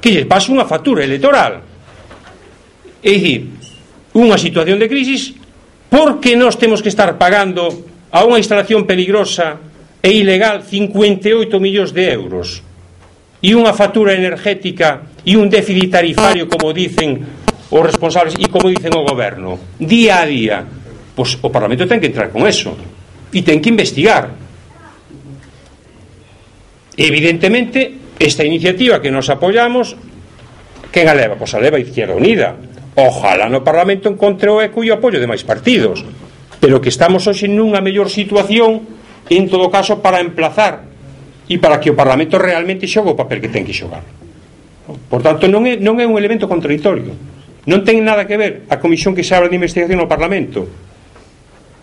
que 0.00 0.08
lles 0.08 0.24
pase 0.24 0.48
unha 0.48 0.64
factura 0.64 1.04
electoral. 1.04 1.60
É 3.04 3.12
dicir, 3.12 3.58
unha 4.16 4.40
situación 4.40 4.80
de 4.80 4.88
crisis 4.88 5.34
porque 5.88 6.36
nós 6.36 6.60
temos 6.60 6.84
que 6.84 6.92
estar 6.92 7.16
pagando 7.16 7.68
a 8.12 8.24
unha 8.24 8.40
instalación 8.40 8.88
peligrosa 8.88 9.60
e 10.00 10.14
ilegal 10.14 10.64
58 10.64 11.58
millóns 11.60 11.92
de 11.92 12.04
euros 12.08 12.64
e 13.38 13.54
unha 13.54 13.70
factura 13.76 14.14
energética 14.14 15.06
e 15.22 15.38
un 15.38 15.46
déficit 15.46 15.94
tarifario 15.94 16.50
como 16.50 16.74
dicen 16.74 17.22
os 17.68 17.82
responsables 17.84 18.34
e 18.40 18.48
como 18.48 18.72
dicen 18.72 18.94
o 18.96 19.04
goberno 19.04 19.76
día 19.78 20.24
a 20.24 20.26
día? 20.26 20.58
Pois 21.14 21.36
o 21.42 21.48
Parlamento 21.52 21.86
ten 21.86 22.00
que 22.00 22.10
entrar 22.10 22.32
con 22.32 22.48
eso 22.48 22.74
e 23.30 23.40
ten 23.44 23.60
que 23.60 23.70
investigar. 23.70 24.32
Evidentemente 26.98 28.16
esta 28.18 28.42
iniciativa 28.42 28.98
que 28.98 29.14
nos 29.14 29.30
apoyamos 29.30 29.94
quen 30.90 31.06
a 31.06 31.14
leva? 31.14 31.38
Pois 31.38 31.54
a 31.54 31.62
leva 31.62 31.78
Izquierda 31.78 32.18
Unida 32.18 32.58
ojalá 32.98 33.46
no 33.46 33.62
Parlamento 33.62 34.10
encontre 34.10 34.50
o 34.50 34.58
eco 34.58 34.82
e 34.82 34.90
o 34.90 34.98
apoio 34.98 35.22
de 35.22 35.30
máis 35.30 35.46
partidos 35.46 36.02
pero 36.58 36.82
que 36.82 36.90
estamos 36.90 37.22
hoxe 37.30 37.46
nunha 37.46 37.78
mellor 37.78 38.10
situación 38.10 38.82
en 39.30 39.46
todo 39.46 39.70
caso 39.70 40.02
para 40.02 40.18
emplazar 40.18 40.90
e 41.46 41.56
para 41.62 41.78
que 41.78 41.94
o 41.94 41.96
Parlamento 41.96 42.36
realmente 42.36 42.90
xogue 42.90 43.14
o 43.14 43.18
papel 43.18 43.40
que 43.40 43.48
ten 43.48 43.64
que 43.64 43.72
xogar. 43.72 44.04
Por 45.08 45.22
tanto 45.22 45.48
non 45.48 45.64
é, 45.64 45.78
non 45.78 45.96
é 46.02 46.04
un 46.04 46.18
elemento 46.18 46.50
contradictorio. 46.50 47.14
Non 47.64 47.86
ten 47.86 48.02
nada 48.02 48.26
que 48.26 48.36
ver 48.36 48.52
a 48.68 48.76
comisión 48.82 49.14
que 49.14 49.24
se 49.24 49.32
abre 49.32 49.48
de 49.48 49.56
investigación 49.56 50.02
no 50.02 50.10
Parlamento 50.10 50.66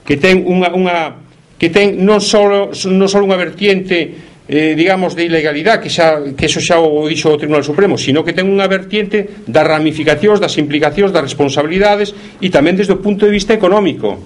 que 0.05 0.21
ten 0.21 0.45
unha, 0.45 0.69
unha 0.69 1.17
que 1.57 1.73
ten 1.73 2.03
non 2.05 2.21
só 2.21 2.45
non 2.45 3.07
só 3.09 3.23
unha 3.23 3.39
vertiente 3.39 4.34
eh, 4.47 4.75
digamos, 4.77 5.15
de 5.15 5.25
ilegalidade 5.25 5.81
que, 5.81 5.89
xa, 5.89 6.21
que 6.37 6.45
eso 6.45 6.61
xa 6.61 6.77
o 6.77 7.09
dixo 7.09 7.33
o 7.33 7.37
Tribunal 7.37 7.65
Supremo 7.65 7.97
sino 7.97 8.21
que 8.21 8.33
ten 8.33 8.45
unha 8.45 8.69
vertiente 8.69 9.41
das 9.49 9.65
ramificacións 9.65 10.37
das 10.37 10.53
implicacións, 10.61 11.09
das 11.09 11.25
responsabilidades 11.25 12.13
e 12.37 12.53
tamén 12.53 12.77
desde 12.77 12.93
o 12.93 13.01
punto 13.01 13.25
de 13.25 13.33
vista 13.33 13.57
económico 13.57 14.21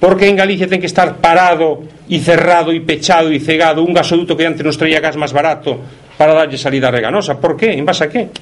porque 0.00 0.28
en 0.28 0.36
Galicia 0.40 0.68
ten 0.68 0.80
que 0.80 0.88
estar 0.88 1.20
parado 1.20 1.84
e 2.08 2.16
cerrado 2.20 2.72
e 2.72 2.80
pechado 2.80 3.28
e 3.28 3.36
cegado 3.36 3.84
un 3.84 3.92
gasoduto 3.92 4.36
que 4.36 4.48
antes 4.48 4.64
nos 4.64 4.80
traía 4.80 5.04
gas 5.04 5.20
máis 5.20 5.36
barato 5.36 5.76
para 6.16 6.32
darlle 6.32 6.56
salida 6.56 6.88
reganosa 6.88 7.36
por 7.36 7.60
que? 7.60 7.76
en 7.76 7.84
base 7.84 8.04
a 8.04 8.08
que? 8.08 8.32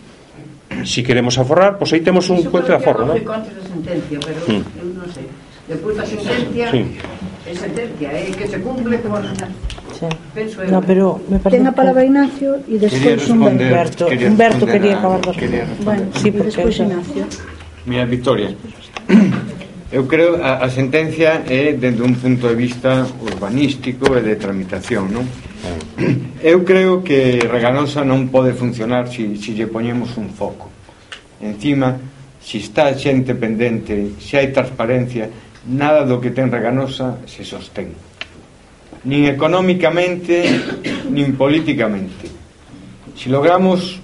si 0.85 1.03
queremos 1.03 1.39
aforrar, 1.39 1.79
pois 1.79 1.91
pues 1.91 1.99
aí 1.99 2.01
temos 2.01 2.29
un 2.31 2.43
cuento 2.47 2.71
de 2.71 2.79
aforro 2.79 3.03
non? 3.07 3.19
contra 3.27 3.51
da 3.51 3.63
sentencia, 3.67 4.19
pero 4.23 4.39
mm. 4.47 4.63
eu 4.79 4.87
non 4.95 5.09
sei 5.11 5.27
depois 5.67 5.95
da 5.99 6.07
sentencia 6.07 6.71
sí. 6.71 6.83
é 7.47 7.53
sentencia, 7.55 8.09
é 8.15 8.31
que 8.31 8.47
se 8.47 8.59
cumple 8.63 8.99
como 9.03 9.19
Penso 10.35 10.65
No, 10.65 10.79
eh. 10.79 10.85
pero 10.87 11.21
me 11.29 11.39
parece 11.39 11.63
Ten 11.63 11.67
a 11.69 11.75
palabra 11.75 12.05
Ignacio 12.05 12.61
e 12.69 12.79
despois 12.79 13.29
Humberto. 13.29 14.07
Quería 14.07 14.29
Humberto 14.29 14.65
quería 14.67 14.95
acabar 14.99 15.21
de. 15.21 15.65
Bueno, 15.85 16.05
sí, 16.17 16.31
porque 16.31 16.51
despois 16.51 16.77
Ignacio. 16.79 17.25
Mira, 17.87 18.05
Victoria. 18.05 18.55
Eu 19.95 20.11
creo 20.11 20.43
a, 20.43 20.65
a 20.65 20.69
sentencia 20.71 21.47
é 21.47 21.77
dende 21.79 22.03
un 22.03 22.19
punto 22.19 22.51
de 22.51 22.57
vista 22.59 23.07
urbanístico 23.23 24.19
e 24.19 24.21
de 24.27 24.35
tramitación, 24.35 25.13
non? 25.13 25.23
Eu 26.43 26.67
creo 26.67 27.07
que 27.07 27.39
Reganosa 27.47 28.03
non 28.03 28.27
pode 28.27 28.59
funcionar 28.59 29.07
se 29.07 29.39
si, 29.39 29.39
si 29.39 29.51
lle 29.55 29.71
poñemos 29.71 30.19
un 30.19 30.35
foco. 30.35 30.73
Encima, 31.39 31.95
se 32.43 32.59
si 32.59 32.67
está 32.67 32.91
xente 32.97 33.39
pendente, 33.39 34.19
se 34.19 34.41
hai 34.41 34.51
transparencia, 34.51 35.31
nada 35.71 36.03
do 36.03 36.19
que 36.19 36.35
ten 36.35 36.51
Reganosa 36.51 37.23
se 37.29 37.47
sostén 37.47 38.14
nin 39.05 39.29
económicamente, 39.29 40.49
nin 41.13 41.37
políticamente. 41.37 42.35
si 43.15 43.31
logramos 43.31 44.01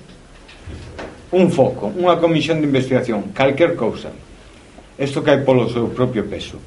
un 1.30 1.50
foco, 1.50 1.90
unha 1.94 2.18
comisión 2.18 2.58
de 2.58 2.66
investigación, 2.66 3.34
calquer 3.34 3.78
cousa, 3.78 4.10
isto 4.98 5.22
cae 5.22 5.42
polo 5.42 5.70
seu 5.70 5.90
propio 5.90 6.26
peso, 6.26 6.58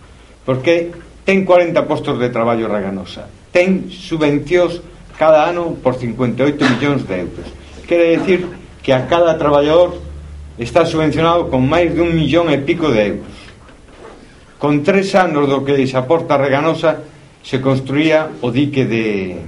porque 0.47 0.91
ten 1.23 1.43
40 1.47 1.75
postos 1.87 2.19
de 2.19 2.31
traballo 2.31 2.67
Raganosa, 2.67 3.27
ten 3.51 3.91
subvencións 3.91 4.79
cada 5.19 5.47
ano 5.47 5.75
por 5.79 5.95
58 5.99 6.63
millóns 6.77 7.03
de 7.07 7.15
euros. 7.27 7.47
Quere 7.87 8.19
decir 8.19 8.47
que 8.83 8.91
a 8.91 9.07
cada 9.07 9.35
traballador 9.39 9.99
está 10.59 10.87
subvencionado 10.87 11.51
con 11.51 11.63
máis 11.63 11.91
dun 11.91 12.11
millón 12.15 12.51
e 12.51 12.59
pico 12.59 12.91
de 12.91 13.19
euros. 13.19 13.35
Con 14.59 14.79
tres 14.83 15.11
anos 15.15 15.47
do 15.51 15.63
que 15.67 15.75
desaporta 15.75 16.39
Reganosa, 16.39 17.03
se 17.43 17.59
construía 17.59 18.31
o 18.41 18.49
dique 18.49 18.87
de 18.87 19.43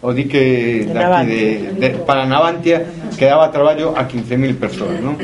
o 0.00 0.12
dique 0.12 0.88
de, 0.88 0.98
aquí 0.98 1.28
de, 1.28 1.72
de 1.76 1.88
para 2.04 2.24
Navantia 2.24 2.88
que 3.16 3.28
daba 3.28 3.52
traballo 3.52 3.92
a 3.92 4.08
15.000 4.08 4.56
persoas 4.56 4.96
non? 5.04 5.20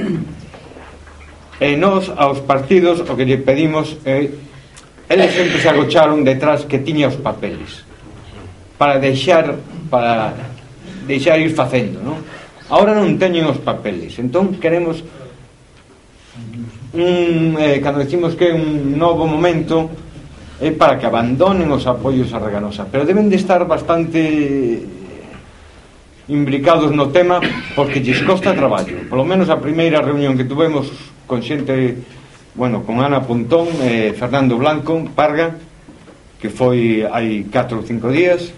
e 1.61 1.76
nós 1.76 2.12
aos 2.12 2.45
partidos 2.45 3.01
o 3.01 3.12
que 3.16 3.24
lle 3.24 3.41
pedimos 3.41 3.97
eh, 4.05 4.28
eles 5.09 5.33
sempre 5.33 5.57
se 5.57 5.68
agocharon 5.68 6.20
detrás 6.20 6.68
que 6.68 6.85
tiña 6.85 7.09
os 7.09 7.16
papeles 7.16 7.85
para 8.76 9.01
deixar 9.01 9.57
para 9.89 10.37
deixar 11.09 11.41
ir 11.41 11.57
facendo 11.57 12.05
non? 12.05 12.20
ahora 12.68 12.93
non 12.93 13.16
teñen 13.16 13.49
os 13.49 13.61
papeles 13.61 14.20
entón 14.20 14.61
queremos 14.61 15.01
un, 16.93 17.57
eh, 17.57 17.81
cando 17.81 18.05
decimos 18.05 18.37
que 18.37 18.49
é 18.49 18.55
un 18.57 18.97
novo 19.01 19.24
momento 19.24 19.89
é 20.61 20.71
para 20.77 21.01
que 21.01 21.09
abandonen 21.09 21.73
os 21.73 21.89
apoios 21.89 22.29
a 22.37 22.39
Reganosa 22.39 22.85
pero 22.85 23.09
deben 23.09 23.33
de 23.33 23.41
estar 23.41 23.65
bastante 23.65 24.21
imbricados 26.29 26.93
no 26.93 27.09
tema 27.09 27.41
porque 27.75 28.01
lles 28.01 28.23
costa 28.23 28.55
traballo. 28.55 29.09
Polo 29.11 29.27
menos 29.27 29.51
a 29.51 29.59
primeira 29.59 29.99
reunión 30.01 30.39
que 30.39 30.47
tuvemos 30.47 30.93
con 31.27 31.43
xente 31.43 31.99
bueno, 32.55 32.85
con 32.85 33.03
Ana 33.03 33.25
Pontón 33.25 33.67
e 33.83 34.13
Fernando 34.15 34.61
Blanco 34.61 34.95
Parga 35.17 35.59
que 36.39 36.49
foi 36.49 37.03
hai 37.09 37.45
4 37.51 37.81
ou 37.81 37.83
5 37.83 38.13
días 38.13 38.53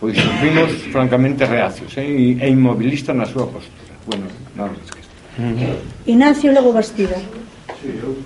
pois 0.00 0.16
fuimos 0.40 0.70
francamente 0.88 1.44
reacios 1.44 1.92
eh, 2.00 2.40
e 2.40 2.46
inmobilistas 2.48 3.12
na 3.12 3.28
súa 3.28 3.46
postura. 3.50 3.92
Bueno, 4.08 4.26
non 4.56 4.72
nos 4.72 4.80
esquece 4.86 5.10
Ignacio 6.06 6.52
Lago 6.52 6.72
Bastida. 6.72 7.16
Sí, 7.80 7.90
eu 8.00 8.16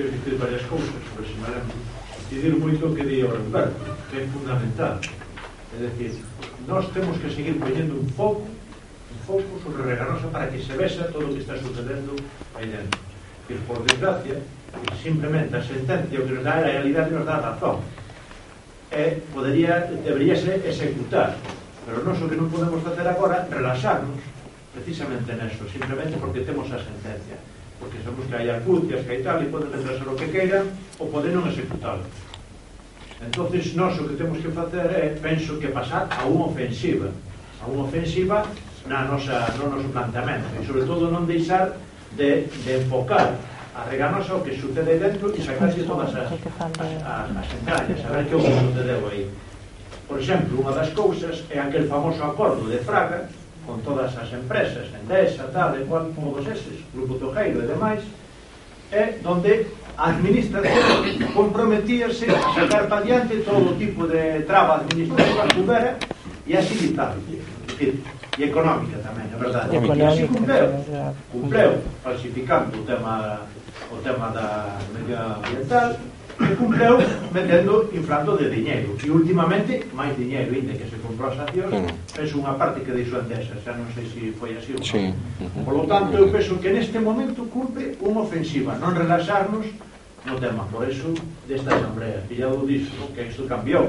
ter 0.00 0.10
que 0.10 0.30
ter 0.30 0.36
varias 0.36 0.62
cousas, 0.62 0.88
por 1.14 1.24
exemplo, 1.24 1.76
incidir 2.24 2.56
moito 2.56 2.86
o 2.86 2.94
que 2.94 3.04
di 3.04 3.22
o 3.22 3.30
Alberto, 3.30 3.84
que 4.10 4.16
é 4.16 4.26
fundamental. 4.32 5.00
É 5.76 5.86
dicir, 5.86 6.24
nós 6.66 6.88
temos 6.92 7.18
que 7.18 7.28
seguir 7.28 7.58
poñendo 7.60 8.00
un 8.00 8.06
pouco 8.16 8.48
un 8.48 9.18
foco 9.26 9.60
sobre 9.62 9.82
Reganosa 9.82 10.28
para 10.28 10.48
que 10.48 10.62
se 10.62 10.72
vexa 10.72 11.04
todo 11.12 11.28
o 11.28 11.34
que 11.34 11.40
está 11.40 11.58
sucedendo 11.58 12.16
aí 12.56 12.66
dentro. 12.66 12.98
Que 13.46 13.54
por 13.66 13.82
desgracia, 13.84 14.40
simplemente 15.02 15.56
a 15.56 15.62
sentencia 15.62 16.20
o 16.20 16.26
que 16.26 16.34
nos 16.34 16.44
dá 16.44 16.58
a 16.58 16.64
realidade 16.64 17.10
nos 17.10 17.26
dá 17.26 17.36
a 17.36 17.52
razón. 17.52 17.82
Eh, 18.90 19.18
e 19.18 19.34
podería, 19.34 19.90
deberíase 20.02 20.62
executar. 20.64 21.36
Pero 21.84 22.02
non 22.06 22.16
o 22.16 22.26
que 22.30 22.38
non 22.38 22.48
podemos 22.48 22.80
facer 22.82 23.06
agora 23.06 23.46
relaxarnos 23.50 24.22
precisamente 24.72 25.34
neso, 25.34 25.66
simplemente 25.68 26.16
porque 26.16 26.46
temos 26.46 26.70
a 26.70 26.78
sentencia 26.78 27.38
porque 27.80 27.96
sabemos 28.04 28.28
que 28.28 28.36
hai 28.36 28.46
acucias 28.52 29.00
que 29.08 29.10
hai 29.16 29.20
tal, 29.24 29.40
e 29.40 29.48
poden 29.48 29.72
retrasar 29.72 30.06
o 30.06 30.14
que 30.14 30.28
queiran, 30.28 30.68
ou 31.00 31.08
poden 31.08 31.32
non 31.32 31.48
executalo. 31.48 32.04
Entonces, 33.24 33.72
nós 33.72 33.96
o 33.96 34.04
que 34.04 34.20
temos 34.20 34.38
que 34.38 34.52
facer 34.52 34.86
é, 34.92 35.16
penso 35.16 35.56
que 35.56 35.72
pasar 35.72 36.04
a 36.12 36.28
unha 36.28 36.52
ofensiva, 36.52 37.08
a 37.60 37.64
unha 37.66 37.88
ofensiva 37.88 38.44
na 38.84 39.08
nosa, 39.08 39.48
no 39.56 39.72
noso 39.72 39.88
planteamento, 39.88 40.46
e 40.60 40.64
sobre 40.68 40.84
todo 40.84 41.08
non 41.08 41.24
deixar 41.24 41.72
de, 42.16 42.44
de 42.64 42.84
enfocar 42.84 43.40
arregarnos 43.76 44.28
ao 44.28 44.44
que 44.44 44.56
sucede 44.56 45.00
dentro 45.00 45.32
e 45.32 45.40
sacarse 45.40 45.82
todas 45.84 46.12
as, 46.12 46.28
as, 46.28 46.40
as, 46.76 47.28
as 47.32 47.48
entrañas, 47.56 48.00
a 48.04 48.08
ver 48.12 48.24
que 48.28 48.34
o 48.34 48.40
que 48.40 48.52
sucedeu 48.60 49.08
aí. 49.08 49.24
Por 50.08 50.18
exemplo, 50.18 50.60
unha 50.60 50.74
das 50.74 50.90
cousas 50.92 51.44
é 51.48 51.60
aquel 51.60 51.86
famoso 51.86 52.20
acordo 52.24 52.66
de 52.68 52.82
Fraga, 52.82 53.30
con 53.70 53.80
todas 53.82 54.10
as 54.18 54.32
empresas, 54.32 54.90
Endesa, 54.90 55.44
tal, 55.52 55.78
e 55.78 55.84
cual, 55.86 56.10
todos 56.10 56.42
eses, 56.48 56.82
Grupo 56.92 57.14
Tojeiro 57.14 57.62
e 57.62 57.66
demais, 57.70 58.02
é 58.90 59.14
donde 59.22 59.70
a 59.96 60.10
administración 60.10 61.30
comprometíase 61.32 62.26
a 62.26 62.50
sacar 62.50 62.88
para 62.90 63.02
diante 63.02 63.36
todo 63.46 63.78
tipo 63.78 64.08
de 64.10 64.42
traba 64.42 64.82
administrativa 64.82 65.46
que 65.46 65.60
houbera 65.60 65.94
e 66.46 66.56
así 66.56 66.74
vital 66.74 67.14
e 67.78 68.42
económica 68.42 68.98
tamén, 69.06 69.30
é 69.30 69.38
verdade. 69.38 69.70
E 69.78 70.02
así 70.02 70.26
cumpleu, 70.26 70.66
cumpleu 71.30 71.70
falsificando 72.02 72.74
o 72.74 72.82
tema 72.82 73.46
o 73.94 73.96
tema 74.02 74.34
da 74.34 74.74
media 74.90 75.38
ambiental 75.38 75.94
que 76.40 76.56
cumpleu 76.56 76.96
metendo, 77.32 77.88
inflando 77.92 78.36
de 78.36 78.48
diñeiro. 78.48 78.96
E 79.04 79.08
últimamente 79.10 79.84
máis 79.92 80.16
diñeiro 80.16 80.56
ainda 80.56 80.72
que 80.74 80.88
se 80.88 80.96
comprou 81.04 81.28
as 81.30 81.38
accións 81.38 81.72
mm. 81.72 82.16
penso 82.16 82.34
unha 82.40 82.54
parte 82.56 82.80
que 82.80 82.92
deixou 82.92 83.20
Endesa 83.20 83.54
xa 83.60 83.76
non 83.76 83.88
sei 83.92 84.06
se 84.08 84.32
foi 84.40 84.56
así 84.56 84.72
ou 84.72 84.80
non. 84.80 84.88
Sí. 84.88 85.12
por 85.64 85.74
lo 85.76 85.84
tanto 85.84 86.16
eu 86.16 86.32
penso 86.32 86.56
que 86.58 86.72
neste 86.72 86.98
momento 86.98 87.44
cumpre 87.52 87.94
unha 88.00 88.24
ofensiva 88.24 88.74
non 88.80 88.96
relaxarnos 88.96 89.68
no 90.26 90.36
tema. 90.36 90.64
Por 90.68 90.88
eso 90.88 91.12
desta 91.48 91.76
asamblea 91.76 92.24
pillado 92.28 92.66
disto 92.66 93.08
que 93.14 93.28
isto 93.28 93.44
cambiou 93.48 93.88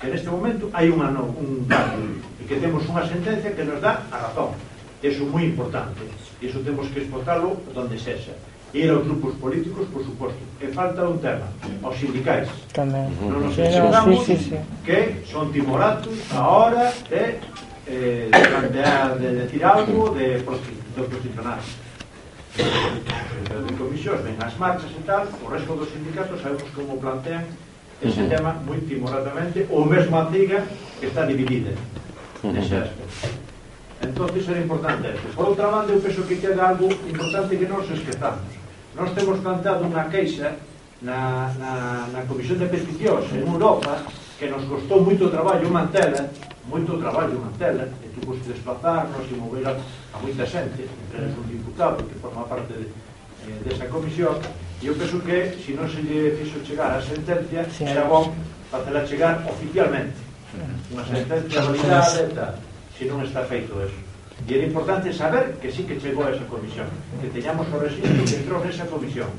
que 0.00 0.08
neste 0.08 0.28
momento 0.32 0.72
hai 0.72 0.88
unha, 0.88 1.12
no, 1.12 1.28
un 1.36 1.64
cambio 1.68 2.20
e 2.40 2.48
que 2.48 2.56
temos 2.56 2.84
unha 2.88 3.04
sentencia 3.04 3.52
que 3.52 3.64
nos 3.64 3.80
dá 3.80 4.04
a 4.08 4.16
razón. 4.16 4.56
Eso 5.04 5.24
é 5.24 5.28
moi 5.28 5.44
importante 5.44 6.04
e 6.40 6.48
iso 6.48 6.64
temos 6.64 6.88
que 6.88 7.04
exportarlo 7.04 7.56
donde 7.76 8.00
sexa 8.00 8.32
ir 8.72 8.90
aos 8.90 9.04
grupos 9.04 9.34
políticos, 9.36 9.86
por 9.92 10.04
suposto. 10.04 10.38
E 10.60 10.68
falta 10.68 11.08
un 11.08 11.18
tema, 11.18 11.48
aos 11.82 11.96
sindicais. 11.98 12.48
Tamén. 12.72 13.10
Non 13.22 13.50
nos 13.50 13.56
enxergamos 13.58 14.22
sí, 14.26 14.36
sí, 14.36 14.54
sí. 14.54 14.58
que 14.86 15.24
son 15.26 15.50
timoratos 15.50 16.14
a 16.30 16.40
hora 16.46 16.92
de 17.10 17.40
eh, 17.88 18.30
plantear, 18.30 19.18
de 19.18 19.28
decir 19.46 19.64
algo 19.64 20.14
de, 20.14 20.38
de 20.38 21.02
posicionar. 21.02 21.58
De 22.54 23.72
comisións, 23.74 24.22
ven 24.22 24.36
as 24.38 24.54
marchas 24.60 24.90
e 24.92 25.02
tal, 25.02 25.26
o 25.42 25.46
resto 25.50 25.74
dos 25.74 25.88
sindicatos 25.90 26.38
sabemos 26.38 26.68
como 26.76 27.00
plantean 27.00 27.42
ese 28.02 28.22
tema 28.28 28.54
moi 28.64 28.80
timoratamente, 28.80 29.66
ou 29.68 29.84
mesmo 29.84 30.16
a 30.16 30.30
CIGA 30.30 30.62
que 31.00 31.06
está 31.06 31.26
dividida 31.26 31.72
nese 32.44 32.76
aspecto. 32.76 33.50
Entón, 34.00 34.30
era 34.32 34.60
importante 34.60 35.08
eso. 35.08 35.28
Por 35.36 35.48
outra 35.48 35.66
banda, 35.66 35.92
eu 35.92 36.00
penso 36.00 36.22
que 36.22 36.36
queda 36.36 36.68
algo 36.68 36.88
importante 36.88 37.56
que 37.56 37.68
non 37.68 37.84
se 37.84 37.92
esquezamos 37.92 38.59
nós 38.94 39.10
temos 39.14 39.38
plantado 39.40 39.84
unha 39.84 40.08
queixa 40.10 40.56
na, 41.02 41.50
na, 41.56 41.72
na 42.12 42.20
Comisión 42.28 42.58
de 42.58 42.68
Peticións 42.68 43.26
en 43.32 43.46
Europa 43.46 44.04
que 44.38 44.48
nos 44.48 44.64
costou 44.64 45.04
moito 45.04 45.30
traballo 45.30 45.68
mantela 45.70 46.28
moito 46.66 46.98
traballo 46.98 47.36
mantela 47.40 47.88
e 48.04 48.06
tuvimos 48.14 48.42
que 48.42 48.52
desplazarnos 48.52 49.24
e 49.30 49.34
mover 49.34 49.64
a, 49.68 49.72
a 49.76 50.16
moita 50.20 50.44
xente 50.44 50.84
entre 50.84 51.16
eles 51.24 51.34
un 51.38 51.46
diputado 51.48 52.04
que 52.04 52.16
forma 52.20 52.44
parte 52.44 52.72
de, 52.74 52.86
eh, 53.48 53.58
desa 53.64 53.86
comisión 53.88 54.36
e 54.82 54.88
eu 54.88 54.94
penso 54.96 55.20
que 55.20 55.56
se 55.60 55.72
non 55.76 55.88
se 55.88 56.00
lle 56.00 56.36
fixo 56.40 56.60
chegar 56.64 56.92
a 56.96 57.00
sentencia 57.00 57.64
sí. 57.68 57.84
era 57.84 58.04
bon 58.04 58.32
facela 58.70 59.06
chegar 59.06 59.44
oficialmente. 59.46 60.14
Unha 60.90 61.04
sentencia 61.04 61.60
validada 61.62 62.22
e 62.22 62.28
tal. 62.34 62.54
Se 62.96 63.04
non 63.10 63.20
está 63.26 63.42
feito 63.44 63.74
eso. 63.82 64.09
E 64.48 64.54
era 64.54 64.66
importante 64.66 65.12
saber 65.12 65.56
que 65.60 65.70
sí 65.70 65.84
que 65.84 66.00
chegou 66.00 66.24
a 66.24 66.30
esa 66.30 66.44
comisión, 66.44 66.86
que 67.20 67.28
teñamos 67.28 67.66
o 67.72 67.78
registro 67.78 68.24
que 68.24 68.36
entrou 68.40 68.58
nesa 68.64 68.84
comisión. 68.86 69.30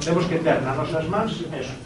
Temos 0.00 0.24
que 0.26 0.38
ter 0.40 0.62
nas 0.62 0.76
nosas 0.76 1.04
mans 1.08 1.32
eso, 1.52 1.76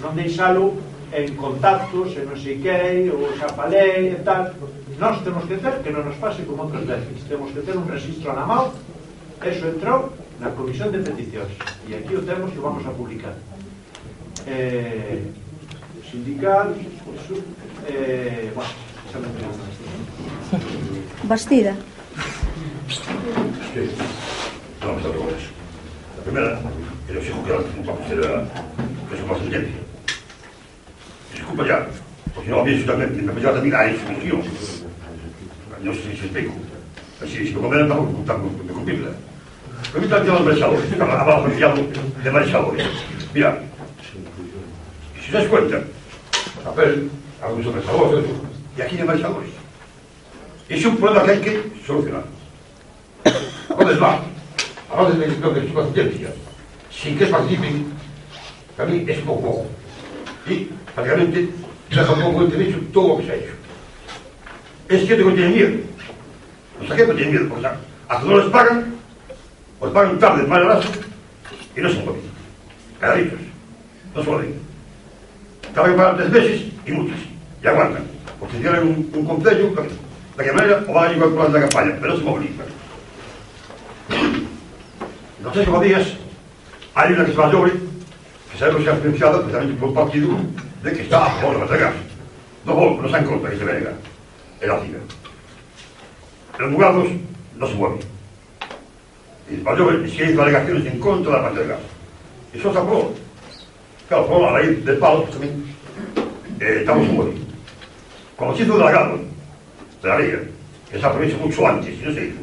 non 0.00 0.14
deixalo 0.14 0.76
en 1.12 1.34
contactos, 1.36 2.16
en 2.16 2.24
non 2.30 2.38
sei 2.38 2.62
que, 2.62 3.10
ou 3.10 3.32
xa 3.36 3.50
falei 3.52 4.16
e 4.16 4.18
tal. 4.22 4.54
Nós 5.02 5.18
temos 5.26 5.44
que 5.50 5.58
ter 5.58 5.82
que 5.82 5.90
non 5.90 6.06
nos 6.06 6.16
pase 6.22 6.46
como 6.46 6.64
outras 6.64 6.86
veces. 6.86 7.26
Temos 7.26 7.50
que 7.50 7.60
ter 7.66 7.74
un 7.74 7.90
registro 7.90 8.32
na 8.32 8.46
mão, 8.46 8.70
eso 9.42 9.64
entrou 9.68 10.14
na 10.38 10.54
comisión 10.54 10.94
de 10.94 11.02
peticións. 11.02 11.52
E 11.90 11.98
aquí 11.98 12.14
o 12.14 12.22
temos 12.22 12.54
e 12.54 12.58
o 12.58 12.62
vamos 12.62 12.86
a 12.86 12.94
publicar. 12.94 13.34
Eh, 14.46 15.26
sindical, 16.10 16.74
eso, 16.74 17.34
eh, 17.88 18.50
bueno, 18.54 18.70
xa 19.10 19.18
me 19.18 19.28
Bastida. 21.24 21.74
Sí. 22.92 23.88
Non, 24.84 24.98
está 25.00 25.08
todo 25.08 25.32
eso. 25.32 25.48
A 26.18 26.20
primeira, 26.20 26.60
eu 27.08 27.16
exijo 27.16 27.40
que 27.40 27.52
un 27.52 27.84
papel 27.88 28.20
que 29.08 29.16
se 29.16 29.24
faça 29.24 29.44
bien. 29.48 29.64
Desculpa 31.32 31.64
ya, 31.64 31.88
porque 32.34 32.50
non 32.52 32.60
había 32.60 32.84
tamén, 32.84 33.08
me 33.16 33.32
apoyaba 33.32 33.56
tamén 33.56 33.72
a 33.72 33.88
ese 33.88 34.04
función. 34.04 34.44
Non 35.80 35.94
sei 35.96 36.12
se 36.20 36.28
explico. 36.28 36.52
Así, 37.22 37.48
se 37.48 37.54
me 37.56 37.64
convenen, 37.64 37.88
tampouco 38.28 38.60
me 38.60 38.76
cumprirla. 38.76 39.16
Permítanme 39.88 40.28
aos 40.28 40.44
marxadores, 40.44 40.92
abajo 41.00 41.48
enviado 41.48 41.80
de 41.88 42.30
marxadores. 42.30 42.86
Mira, 43.32 43.56
si 45.16 45.26
se 45.26 45.32
das 45.32 45.48
cuenta, 45.48 45.80
papel, 46.60 47.08
algúns 47.40 47.72
marxadores, 47.72 48.28
e 48.76 48.82
aquí 48.84 49.00
de 49.00 49.08
marxadores. 49.08 49.54
Ese 50.68 50.84
é 50.84 50.88
un 50.92 50.96
problema 51.00 51.24
que 51.24 51.30
hai 51.32 51.40
que 51.40 51.54
solucionar 51.88 52.41
come 53.82 53.94
va? 53.96 54.22
a 54.88 54.96
volte 54.96 55.16
mi 55.16 55.24
ricordo 55.24 55.60
che 55.60 55.66
sono 55.66 55.92
semplice, 55.92 56.36
finché 56.88 57.26
partiti 57.26 57.92
per 58.74 58.86
me 58.86 59.04
è 59.04 59.18
poco. 59.20 59.68
E 60.44 60.68
praticamente 60.92 61.52
la 61.88 62.04
facciamo 62.04 62.32
con 62.32 62.44
il 62.44 62.50
servizio 62.50 62.78
tutto 62.78 63.00
come 63.00 63.24
sei. 63.24 63.42
E 64.86 64.98
siete 64.98 65.22
con 65.22 65.38
il 65.38 65.84
non 66.78 66.86
sapete 66.86 67.06
con 67.06 67.18
il 67.18 67.48
cosa? 67.48 67.80
A 68.06 68.18
se 68.18 68.24
non 68.26 68.36
lo 68.36 68.46
sbarcano, 68.46 68.84
o 69.78 69.90
tarde, 69.90 70.16
tardi, 70.18 70.44
sbarcano 70.44 70.72
adesso, 70.72 70.90
e 71.74 71.80
non 71.80 71.90
sono 71.90 72.04
capiti. 72.04 72.30
Caritos, 72.98 73.38
non 74.12 74.24
sono 74.24 74.38
ricchi. 74.38 74.60
Estaban 75.66 75.96
para 75.96 76.16
tres 76.16 76.28
meses 76.30 76.62
y 76.84 76.92
muchos, 76.92 77.16
y 77.62 77.66
aguantan. 77.66 78.06
Porque 78.38 78.58
tienen 78.58 78.82
un, 78.82 79.10
un 79.14 79.24
concello, 79.24 79.74
de 80.36 80.44
que 80.44 80.52
manera 80.52 80.84
o 80.86 80.92
van 80.92 81.08
a 81.08 81.12
llevar 81.12 81.30
por 81.30 81.50
la 81.50 81.60
campaña, 81.60 81.96
pero 82.00 82.18
se 82.18 82.24
movilizan 82.24 82.71
aos 85.52 85.66
seis 85.66 85.80
días 85.84 86.16
hai 86.96 87.12
unha 87.12 87.28
que 87.28 87.36
se 87.36 87.36
vai 87.36 87.52
dobre 87.52 87.76
que 87.76 88.56
sabemos 88.56 88.80
que 88.80 88.88
ha 88.88 88.96
financiado 88.96 89.44
precisamente 89.44 89.76
por 89.76 89.88
un 89.92 89.96
partido 90.00 90.28
de 90.80 90.90
que 90.96 91.04
está 91.04 91.28
a 91.28 91.30
favor 91.36 91.60
das 91.60 91.68
regas. 91.68 91.92
no 92.64 92.72
vou, 92.72 92.96
non 92.96 93.12
se 93.12 93.20
contra 93.20 93.52
que 93.52 93.60
se 93.60 93.68
venga 93.68 93.92
é 93.92 94.64
¿eh? 94.64 94.68
la 94.72 94.80
ciga 94.80 95.00
os 96.56 96.60
abogados 96.64 97.04
non 97.60 97.68
se 97.68 97.76
mueven. 97.76 98.00
E 99.52 99.60
se 99.60 99.60
vai 99.60 99.76
dobre 99.76 100.08
se 100.08 100.24
hai 100.24 100.32
alegaciones 100.32 100.84
en 100.88 100.96
contra 100.96 101.36
da 101.36 101.44
parte 101.44 101.60
de 101.60 101.68
gas 101.68 101.84
e 102.48 102.56
só 102.56 102.72
se 102.72 102.80
aprobou 102.80 103.12
claro, 104.08 104.24
por 104.24 104.48
a 104.48 104.56
raíz 104.56 104.80
del 104.88 104.96
palo 104.96 105.28
pues, 105.28 105.36
tamén 105.36 105.52
eh, 106.64 106.80
estamos 106.80 107.04
en 107.04 107.12
mueven 107.12 107.36
como 108.40 108.56
se 108.56 108.64
hizo 108.64 108.80
delegado 108.80 109.20
de 110.00 110.08
la 110.08 110.16
liga 110.16 110.40
que 110.88 110.96
se 110.96 111.04
ha 111.04 111.12
previsto 111.12 111.36
mucho 111.44 111.60
antes 111.68 111.92
y 111.92 112.00
no 112.00 112.12
se 112.16 112.24
hizo. 112.24 112.40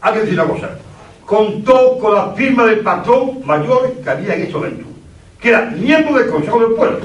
Hay 0.00 0.12
que 0.12 0.20
decir 0.20 0.40
una 0.40 0.48
cosa. 0.48 0.83
Contó 1.24 1.98
con 1.98 2.14
la 2.14 2.32
firma 2.32 2.66
del 2.66 2.80
patrón 2.80 3.40
mayor 3.44 3.92
que 4.02 4.10
había 4.10 4.34
en 4.34 4.42
ese 4.42 4.52
momento, 4.52 4.84
que 5.40 5.48
era 5.48 5.62
miembro 5.62 6.18
del 6.18 6.30
Consejo 6.30 6.60
del 6.60 6.72
Pueblo, 6.74 7.00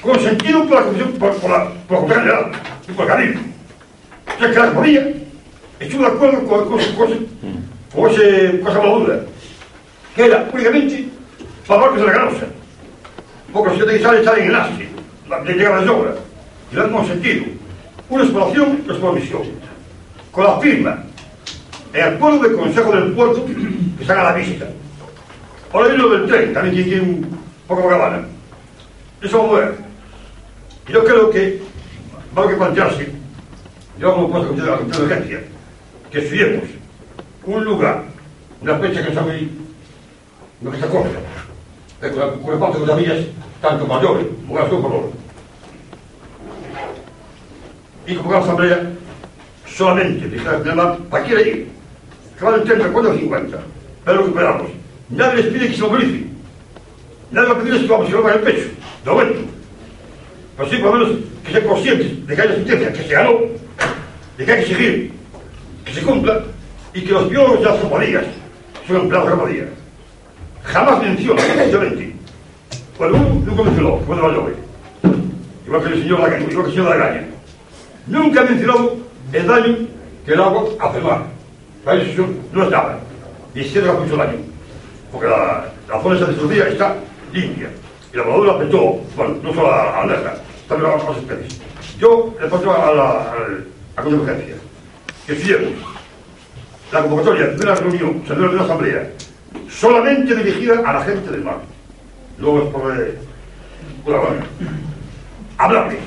consentido 0.00 0.64
por 0.66 0.80
la 0.80 0.86
Comisión, 0.86 1.12
por, 1.12 1.50
la, 1.50 1.70
por 1.88 2.08
la 2.08 2.14
General 2.14 2.52
y 2.88 2.92
por 2.92 3.20
el. 3.20 3.38
O 4.26 4.38
sea, 4.38 4.50
que 4.50 4.58
la 4.58 5.14
estuvo 5.80 6.02
de 6.02 6.08
acuerdo 6.08 6.46
con, 6.46 6.68
con, 6.68 6.78
con, 6.94 7.26
con, 7.94 8.10
ese, 8.10 8.60
cosa 8.60 8.80
madura, 8.80 9.20
que 10.14 10.24
era 10.24 10.48
únicamente 10.52 11.08
para 11.66 11.92
que 11.92 11.98
se 11.98 12.06
la 12.06 12.12
ganosa, 12.12 12.46
porque 13.52 13.76
los 13.76 13.88
que 13.88 14.00
sale 14.00 14.18
está 14.18 14.36
en 14.36 14.46
enlace, 14.46 14.88
de 15.44 15.54
llegar 15.54 15.72
a 15.74 15.80
las 15.80 15.90
obras, 15.90 16.14
y 16.70 16.74
lo 16.74 16.84
han 16.84 16.92
consentido. 16.92 17.44
Una 18.08 18.22
exploración, 18.22 18.82
una 18.84 18.92
exploración, 18.92 19.42
con 20.30 20.44
la 20.44 20.58
firma 20.60 21.04
e 21.94 22.02
acuerdo 22.02 22.40
del 22.40 22.56
Consejo 22.56 22.90
del 22.90 23.12
Puerto 23.12 23.46
que 23.46 24.02
están 24.02 24.18
a 24.18 24.24
la 24.24 24.32
vista. 24.32 24.66
Ahora 25.72 25.88
viene 25.88 26.02
lo 26.02 26.10
del 26.10 26.26
tren, 26.26 26.50
tamén 26.50 26.74
que 26.74 26.98
un 26.98 27.22
pouco 27.70 27.86
cabana. 27.86 28.26
Eso 29.22 29.38
vamos 29.38 29.54
a 29.54 29.60
ver. 29.62 29.74
Yo 30.90 31.04
creo 31.06 31.30
que 31.30 31.62
va 32.36 32.42
a 32.42 32.48
que 32.50 32.58
plantearse, 32.58 33.14
yo 33.98 34.12
como 34.12 34.30
puesto 34.30 34.54
que 34.54 34.62
la 34.62 34.74
urgencia, 34.74 35.38
que 36.10 36.18
estudiemos 36.18 36.66
un 37.46 37.64
lugar, 37.64 38.02
una 38.60 38.78
fecha 38.78 39.02
que 39.02 39.08
está 39.08 39.22
muy, 39.22 39.50
no 40.60 40.70
que 40.70 40.76
está 40.76 40.88
corta, 40.90 41.18
con, 42.02 42.54
la 42.54 42.58
parte 42.58 42.78
de 42.80 42.86
las 42.86 42.96
amigas, 42.98 43.18
tanto 43.62 43.86
maiores, 43.86 44.26
como 44.46 44.58
como 44.66 44.88
valor. 44.88 45.10
y 48.06 48.14
con 48.16 48.32
la 48.32 48.38
asamblea, 48.38 48.90
solamente, 49.66 50.28
deixar 50.28 50.58
de 50.58 50.66
lembrar, 50.66 50.98
para 51.08 51.24
que 51.24 51.32
ir 51.32 51.38
aí, 51.38 51.73
van 52.44 52.54
a 52.54 52.56
entender 52.58 52.92
cuándo 52.92 53.14
50. 53.14 53.58
Pero 54.04 54.16
lo 54.16 54.22
que 54.24 54.28
esperamos. 54.28 54.70
Nadie 55.10 55.42
les 55.42 55.52
pide 55.52 55.68
que 55.68 55.74
se 55.74 55.82
movilice. 55.82 56.26
Nadie 57.30 57.48
va 57.48 57.54
a 57.54 57.58
pedirles 57.58 57.82
que 57.82 57.88
vamos 57.88 58.06
a 58.06 58.10
llevar 58.10 58.36
el 58.36 58.42
pecho. 58.42 58.68
De 59.04 59.10
momento. 59.10 59.40
Pero 60.56 60.70
sí, 60.70 60.76
por 60.76 60.86
lo 60.86 60.92
menos, 60.92 61.24
que 61.44 61.52
sean 61.52 61.66
conscientes 61.66 62.26
de 62.26 62.36
que 62.36 62.42
hay 62.42 62.48
una 62.48 62.56
sentencia 62.56 62.92
que 62.92 63.02
se 63.02 63.14
ganó, 63.14 63.32
de 64.38 64.44
que 64.44 64.52
hay 64.52 64.64
que 64.64 64.74
seguir, 64.74 65.12
que 65.84 65.92
se 65.92 66.02
cumpla, 66.02 66.42
y 66.94 67.00
que 67.00 67.12
los 67.12 67.28
biólogos 67.28 67.60
de 67.60 67.66
las 67.66 67.80
compañías 67.80 68.24
son 68.86 68.96
empleados 68.96 69.30
de 69.30 69.36
compañía. 69.36 69.68
Jamás 70.62 71.02
menciona, 71.02 71.42
precisamente. 71.42 72.14
Bueno, 72.98 73.18
nunca 73.44 73.62
mencionó, 73.64 73.96
cuando 74.06 74.28
va 74.28 74.32
llover. 74.32 74.54
Igual 75.66 75.82
que 75.82 75.88
el 75.88 76.02
señor 76.02 76.20
Lagaña, 76.20 76.46
igual 76.50 76.64
que 76.64 76.70
el 76.70 76.76
señor 76.76 76.96
Lagaña. 76.96 77.24
Nunca 78.06 78.40
ha 78.40 78.44
mencionado 78.44 78.96
el 79.32 79.46
daño 79.46 79.76
que 80.24 80.32
el 80.32 80.40
agua 80.40 80.64
hace 80.80 80.98
al 80.98 81.33
La 81.84 81.94
decisión 81.94 82.38
no 82.52 82.64
es 82.64 82.70
nada. 82.70 82.98
Y 83.54 83.64
se 83.64 83.80
hace 83.80 83.92
mucho 83.92 84.16
daño. 84.16 84.38
Porque 85.12 85.28
la, 85.28 85.66
la 85.88 86.02
zona 86.02 86.16
esa 86.16 86.26
destruida 86.26 86.68
está 86.68 86.96
limpia. 87.32 87.70
Y 88.12 88.16
la 88.16 88.22
voladura 88.22 88.54
afectó, 88.54 89.00
bueno, 89.16 89.36
no 89.42 89.54
solo 89.54 89.72
a 89.72 90.02
alberca, 90.02 90.36
también 90.68 90.90
a 90.90 90.94
otras 90.94 91.18
especies. 91.18 91.60
Yo 91.98 92.34
le 92.40 92.48
paso 92.48 92.72
a 92.72 92.92
la, 92.92 93.34
a 93.96 94.02
contingencia. 94.02 94.54
Que 95.26 95.36
si 95.36 95.54
la 96.92 97.02
convocatoria 97.02 97.46
de 97.46 97.62
una 97.62 97.74
reunión, 97.74 98.24
de 98.24 98.34
una 98.34 98.62
asamblea, 98.62 99.10
solamente 99.68 100.34
dirigida 100.34 100.80
a 100.84 100.92
la 100.92 101.00
gente 101.02 101.30
del 101.30 101.42
mar. 101.42 101.58
Luego 102.38 102.62
es 102.62 102.68
por 104.04 104.14
mano. 104.14 104.46
Hablarles, 105.56 105.98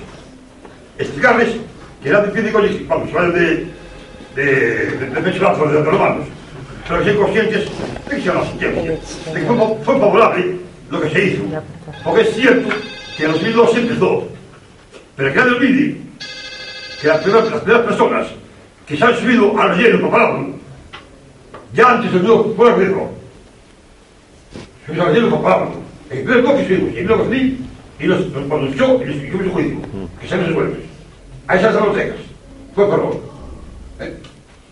explicarles 0.97 1.55
que 2.03 2.09
era 2.09 2.21
difícil 2.23 2.51
que 2.51 2.85
vamos, 2.87 3.09
se 3.09 3.39
de, 3.39 3.67
de, 4.37 4.45
de, 4.45 4.91
de 4.91 5.21
de, 5.21 5.31
de 5.31 5.83
romanos, 5.83 6.27
pero 6.87 7.03
sean 7.03 7.17
conscientes 7.17 7.65
de 8.07 8.15
que 8.15 8.21
sean 8.21 8.35
las 8.35 8.47
sentencias, 8.49 9.33
de 9.33 9.39
que 9.41 9.47
fue, 9.47 9.99
favorable 9.99 10.57
lo 10.91 11.01
que 11.01 11.09
se 11.09 11.25
hizo. 11.25 11.43
Porque 12.03 12.21
es 12.21 12.35
cierto 12.35 12.69
que 13.17 13.23
en 13.23 13.31
2002 13.31 13.71
se 13.71 13.79
empezó, 13.79 14.27
pero 15.15 15.33
que 15.33 15.39
nadie 15.39 15.51
olvide 15.53 15.97
que 17.01 17.07
las 17.07 17.17
primeras, 17.21 17.51
las 17.51 17.61
primeras 17.61 17.85
personas 17.87 18.27
que 18.85 18.95
se 18.95 19.03
han 19.03 19.17
subido 19.17 19.59
al 19.59 19.75
relleno 19.75 19.99
preparado, 20.01 20.47
ya 21.73 21.89
antes 21.89 22.13
del 22.13 22.23
nuevo 22.23 22.53
fue 22.55 22.75
riesgo. 22.75 23.11
Se 24.85 24.91
al 24.91 25.07
relleno 25.07 25.29
preparado. 25.29 25.71
El 26.11 26.19
primer 26.19 26.41
bloque 26.41 26.65
subimos, 26.67 26.93
y 26.93 26.97
el 26.99 27.05
bloque 27.07 27.57
y 27.99 28.03
los, 28.05 28.19
yo, 28.75 29.01
y 29.01 29.05
los, 29.05 29.15
y 29.15 29.29
los 29.31 29.51
juicio, 29.51 29.77
que 30.21 30.27
se 30.27 30.37
resuelve. 30.37 30.77
A 31.47 31.55
esas 31.55 31.73
bibliotecas. 31.75 32.17
Fue 32.75 32.87
por 32.87 33.19
¿Eh? 33.99 34.13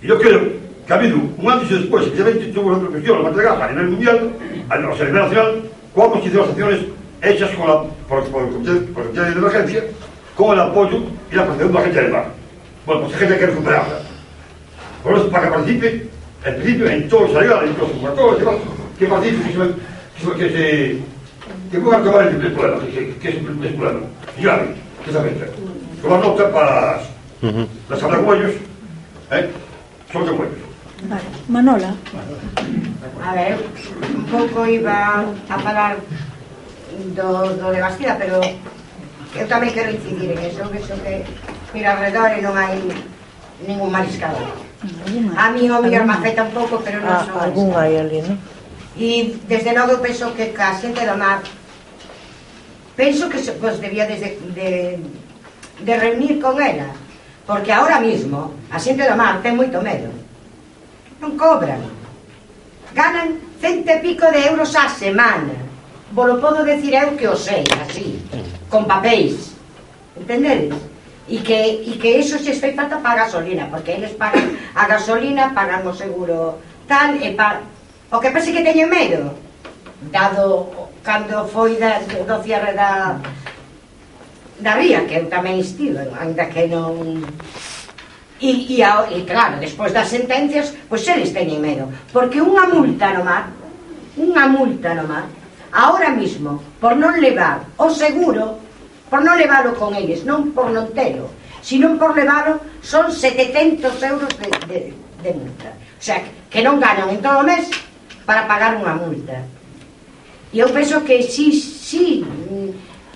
Y 0.05 0.07
yo 0.07 0.19
creo 0.19 0.39
que 0.85 0.93
ha 0.93 0.97
habido 0.97 1.17
un 1.17 1.51
antes 1.51 1.71
y 1.71 1.79
después, 1.79 2.03
especialmente 2.05 2.45
tuvo 2.53 2.73
la 2.73 2.77
repercusión, 2.77 3.23
la 3.23 3.29
materia 3.31 3.53
a 3.53 3.71
nivel 3.71 3.87
mundial, 3.87 4.31
o 4.69 4.95
sea, 4.95 5.05
a 5.05 5.09
nivel 5.09 5.13
nacional, 5.13 5.63
cuando 5.95 6.15
se 6.17 6.27
hicieron 6.27 6.41
las 6.41 6.49
acciones 6.49 6.79
hechas 7.23 7.49
con 7.55 7.67
la, 7.67 7.81
por, 8.07 8.23
por, 8.25 8.43
el 8.43 8.49
comité, 8.53 8.71
por 8.93 9.01
el 9.01 9.09
Comité 9.09 9.21
de 9.21 9.31
Emergencia, 9.31 9.83
con 10.35 10.53
el 10.53 10.59
apoyo 10.59 10.97
y 11.31 11.35
la 11.35 11.45
protección 11.45 11.69
de 11.69 11.73
la 11.73 11.85
gente 11.85 12.01
del 12.01 12.11
mar. 12.11 12.25
Bueno, 12.85 13.01
pues 13.01 13.13
la 13.13 13.17
gente 13.17 13.39
que 13.39 13.45
recuperarla. 13.47 13.99
Por 15.01 15.13
eso, 15.15 15.29
para 15.29 15.43
que 15.45 15.51
participe, 15.55 16.07
en 16.45 16.55
principio, 16.55 16.87
en 16.87 17.09
todos 17.09 17.31
los 17.31 17.41
ayudas, 17.41 17.63
en 17.63 17.73
todos 17.73 17.89
los 17.89 18.01
factores, 18.03 18.43
que 18.99 19.05
participe, 19.07 19.43
que 19.49 20.23
se, 20.23 20.37
que 20.37 20.49
se, 20.51 20.99
que 21.71 21.79
puedan 21.79 22.01
acabar 22.01 22.27
el, 22.27 22.45
el 22.45 22.51
problema, 22.53 22.79
que, 22.85 23.15
que 23.19 23.29
es 23.29 23.35
el, 23.37 23.65
el 23.65 23.73
problema, 23.73 24.01
Y 24.37 24.43
grave, 24.43 24.67
precisamente. 25.01 25.45
Tomar 25.99 26.19
nota 26.19 26.51
para 26.53 26.81
las, 26.91 27.01
uh 27.41 27.47
-huh. 27.47 27.67
las 27.89 28.03
araguayos, 28.03 28.51
¿eh? 29.31 29.49
Son 30.11 30.25
de 30.25 30.31
Vale. 30.31 31.23
Manola. 31.47 31.93
A 33.23 33.33
ver, 33.33 33.57
un 34.15 34.25
pouco 34.25 34.65
iba 34.65 35.25
a 35.49 35.57
falar 35.59 35.97
do, 37.13 37.53
do 37.55 37.71
de 37.71 37.81
Bastida, 37.81 38.15
pero 38.17 38.39
eu 39.35 39.45
tamén 39.45 39.75
quero 39.75 39.91
incidir 39.91 40.31
en 40.33 40.39
eso, 40.39 40.63
que 40.71 40.79
eso 40.79 40.95
que 41.03 41.27
mira 41.75 41.93
alrededor 41.93 42.31
e 42.31 42.39
non 42.39 42.55
hai 42.55 42.79
ningún 43.67 43.91
mariscador. 43.91 44.49
A 45.35 45.51
mí 45.51 45.67
o 45.67 45.83
mellor 45.83 46.07
maceta 46.07 46.47
un 46.47 46.53
pouco, 46.55 46.79
pero 46.79 47.03
non 47.03 47.11
ah, 47.11 47.25
son 47.27 47.37
algún 47.43 47.69
hai 47.75 47.99
ali, 47.99 48.23
non? 48.23 48.39
E 48.95 49.35
desde 49.45 49.75
logo 49.75 49.99
penso 49.99 50.31
que 50.33 50.55
a 50.55 50.71
xente 50.79 51.03
do 51.03 51.19
mar 51.19 51.43
penso 52.95 53.27
que 53.27 53.43
se, 53.43 53.51
vos 53.59 53.77
debía 53.83 54.07
desde, 54.07 54.39
de, 54.55 55.03
de 55.83 55.93
reunir 55.99 56.39
con 56.39 56.55
ela 56.63 56.95
Porque 57.45 57.71
ahora 57.71 58.01
mismo 58.01 58.57
a 58.73 58.81
xente 58.81 59.05
do 59.05 59.13
mar 59.13 59.39
ten 59.45 59.53
moito 59.53 59.77
medo. 59.81 60.09
Non 61.21 61.37
cobran. 61.37 61.81
Ganan 62.97 63.37
cento 63.61 63.89
e 63.93 64.01
pico 64.01 64.25
de 64.33 64.49
euros 64.49 64.73
a 64.73 64.89
semana. 64.89 65.53
Volo 66.09 66.41
podo 66.41 66.65
decir 66.65 66.97
eu 66.97 67.13
que 67.13 67.29
o 67.29 67.37
sei, 67.37 67.61
así, 67.81 68.17
con 68.69 68.89
papéis. 68.89 69.53
Entendedes? 70.17 70.73
E 71.27 71.41
que, 71.41 71.85
e 71.85 71.97
que 71.97 72.21
eso 72.21 72.37
se 72.37 72.53
fai 72.53 72.73
falta 72.73 73.01
para 73.01 73.21
a 73.21 73.25
gasolina, 73.25 73.65
porque 73.69 73.97
eles 73.97 74.13
pagan 74.13 74.53
a 74.73 74.85
gasolina, 74.85 75.53
pagan 75.53 75.85
o 75.85 75.93
seguro 75.93 76.61
tal, 76.87 77.17
e 77.17 77.33
pa... 77.33 77.61
O 78.13 78.21
que 78.21 78.29
pasa 78.29 78.53
que 78.53 78.61
teñen 78.61 78.89
medo, 78.89 79.33
dado 80.13 80.69
cando 81.01 81.45
foi 81.49 81.77
da, 81.81 82.01
do 82.01 82.37
cierre 82.45 82.77
da, 82.77 83.17
daría 84.59 85.03
que 85.07 85.19
eu 85.19 85.25
tamén 85.27 85.59
estivo, 85.59 85.99
ainda 86.15 86.47
que 86.47 86.67
non... 86.67 87.23
E, 88.35 88.51
e, 88.67 88.83
a, 88.83 89.07
e 89.07 89.23
claro, 89.23 89.59
despois 89.63 89.95
das 89.95 90.11
sentencias, 90.11 90.75
pois 90.91 91.07
eles 91.07 91.31
teñen 91.31 91.63
medo. 91.63 91.87
Porque 92.11 92.43
unha 92.43 92.67
multa 92.67 93.15
no 93.15 93.23
mar, 93.23 93.51
unha 94.19 94.45
multa 94.51 94.91
no 94.95 95.07
mar, 95.07 95.27
ahora 95.71 96.11
mismo, 96.11 96.59
por 96.79 96.99
non 96.99 97.15
levar 97.19 97.63
o 97.79 97.87
seguro, 97.91 98.59
por 99.07 99.23
non 99.23 99.39
levalo 99.39 99.75
con 99.79 99.95
eles, 99.95 100.27
non 100.27 100.51
por 100.51 100.71
non 100.71 100.91
telo, 100.91 101.31
sino 101.63 101.95
por 101.95 102.15
levalo, 102.15 102.59
son 102.83 103.11
700 103.11 103.91
euros 104.03 104.31
de, 104.39 104.49
de, 104.67 104.79
de 105.23 105.31
multa. 105.31 105.71
O 105.99 106.03
sea, 106.03 106.19
que 106.51 106.59
non 106.63 106.79
ganan 106.79 107.11
en 107.11 107.23
todo 107.23 107.39
o 107.39 107.47
mes 107.47 107.71
para 108.27 108.47
pagar 108.47 108.75
unha 108.75 108.95
multa. 108.99 109.47
E 110.51 110.59
eu 110.59 110.71
penso 110.71 111.03
que 111.03 111.23
si, 111.23 111.51
si, 111.51 112.23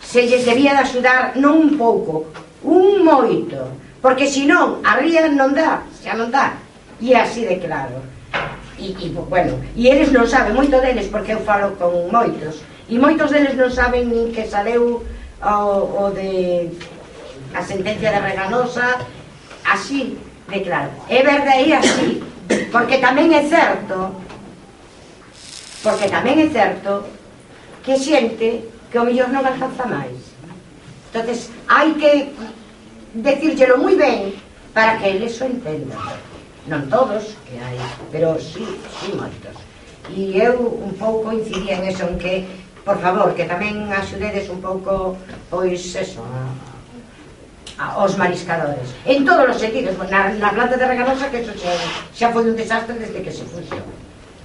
se 0.10 0.26
lles 0.26 0.44
debía 0.44 0.74
de 0.74 0.82
axudar 0.82 1.38
non 1.38 1.54
un 1.54 1.78
pouco, 1.78 2.34
un 2.66 3.06
moito, 3.06 3.78
porque 4.02 4.26
senón 4.26 4.82
a 4.82 4.98
ría 4.98 5.30
non 5.30 5.54
dá, 5.54 5.86
xa 6.02 6.18
non 6.18 6.34
dá. 6.34 6.58
E 6.98 7.14
así 7.14 7.46
de 7.46 7.62
claro. 7.62 8.02
E, 8.82 8.90
e 8.90 9.08
bueno, 9.14 9.62
e 9.78 9.86
eles 9.86 10.10
non 10.10 10.26
saben, 10.26 10.58
moito 10.58 10.82
deles, 10.82 11.14
porque 11.14 11.38
eu 11.38 11.42
falo 11.46 11.78
con 11.78 11.94
moitos, 12.10 12.66
e 12.90 12.98
moitos 12.98 13.30
deles 13.30 13.54
non 13.54 13.70
saben 13.70 14.10
nin 14.10 14.34
que 14.34 14.50
saleu 14.50 15.06
o, 15.46 15.56
o 16.02 16.04
de 16.10 16.74
a 17.54 17.62
sentencia 17.62 18.10
de 18.10 18.18
Reganosa, 18.18 18.98
así 19.62 20.18
de 20.50 20.60
claro. 20.66 20.90
É 21.06 21.22
verde 21.22 21.54
aí 21.54 21.70
así, 21.70 22.18
porque 22.74 22.98
tamén 22.98 23.30
é 23.30 23.46
certo, 23.46 24.18
porque 25.86 26.10
tamén 26.10 26.42
é 26.42 26.50
certo 26.50 27.06
que 27.86 27.94
xente 27.94 28.79
que 28.90 28.98
o 28.98 29.06
mellor 29.06 29.30
non 29.30 29.46
alcanza 29.46 29.86
máis. 29.86 30.18
entonces 31.10 31.50
hai 31.70 31.94
que 31.98 32.34
decírllelo 33.14 33.78
moi 33.82 33.96
ben 33.98 34.34
para 34.74 34.98
que 34.98 35.10
eles 35.10 35.42
o 35.42 35.46
entendan. 35.46 35.98
Non 36.70 36.86
todos, 36.86 37.34
que 37.50 37.58
hai, 37.58 37.78
pero 38.14 38.38
sí, 38.38 38.62
sí 39.02 39.10
moitos. 39.18 39.58
E 40.14 40.38
eu 40.38 40.58
un 40.58 40.94
pouco 40.98 41.34
incidía 41.34 41.82
en 41.82 41.90
eso, 41.90 42.06
en 42.06 42.22
que, 42.22 42.46
por 42.86 43.02
favor, 43.02 43.34
que 43.34 43.50
tamén 43.50 43.90
axudedes 43.90 44.46
un 44.54 44.62
pouco, 44.62 45.18
pois, 45.50 45.82
eso, 45.98 46.22
aos 47.78 48.14
mariscadores. 48.22 48.94
En 49.10 49.26
todos 49.26 49.50
os 49.50 49.58
sentidos, 49.58 49.98
na, 50.14 50.30
na 50.38 50.54
planta 50.54 50.78
de 50.78 50.86
reganosa, 50.86 51.34
que 51.34 51.42
eso 51.42 51.54
xa, 51.58 51.74
xa 52.14 52.28
foi 52.30 52.46
un 52.46 52.54
desastre 52.54 52.94
desde 53.02 53.26
que 53.26 53.34
se 53.34 53.46
fuxo. 53.50 53.82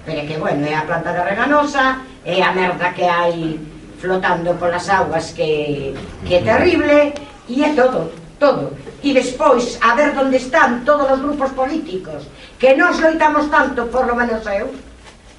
Pero 0.09 0.25
que, 0.25 0.37
bueno, 0.41 0.65
é 0.65 0.73
a 0.73 0.89
planta 0.89 1.13
de 1.13 1.21
reganosa, 1.21 2.01
é 2.25 2.41
a 2.41 2.57
merda 2.57 2.97
que 2.97 3.05
hai 3.05 3.61
flotando 4.05 4.53
polas 4.61 4.85
augas 4.93 5.33
que, 5.33 5.97
que 6.29 6.35
é 6.37 6.43
terrible 6.45 7.17
e 7.49 7.65
é 7.65 7.73
todo, 7.73 8.13
todo 8.37 8.77
e 9.01 9.17
despois 9.17 9.81
a 9.81 9.97
ver 9.97 10.13
onde 10.13 10.37
están 10.37 10.85
todos 10.85 11.09
os 11.09 11.21
grupos 11.25 11.51
políticos 11.57 12.29
que 12.61 12.77
nos 12.77 13.01
loitamos 13.01 13.49
tanto, 13.49 13.89
por 13.89 14.05
lo 14.05 14.13
menos 14.13 14.45
eu 14.45 14.69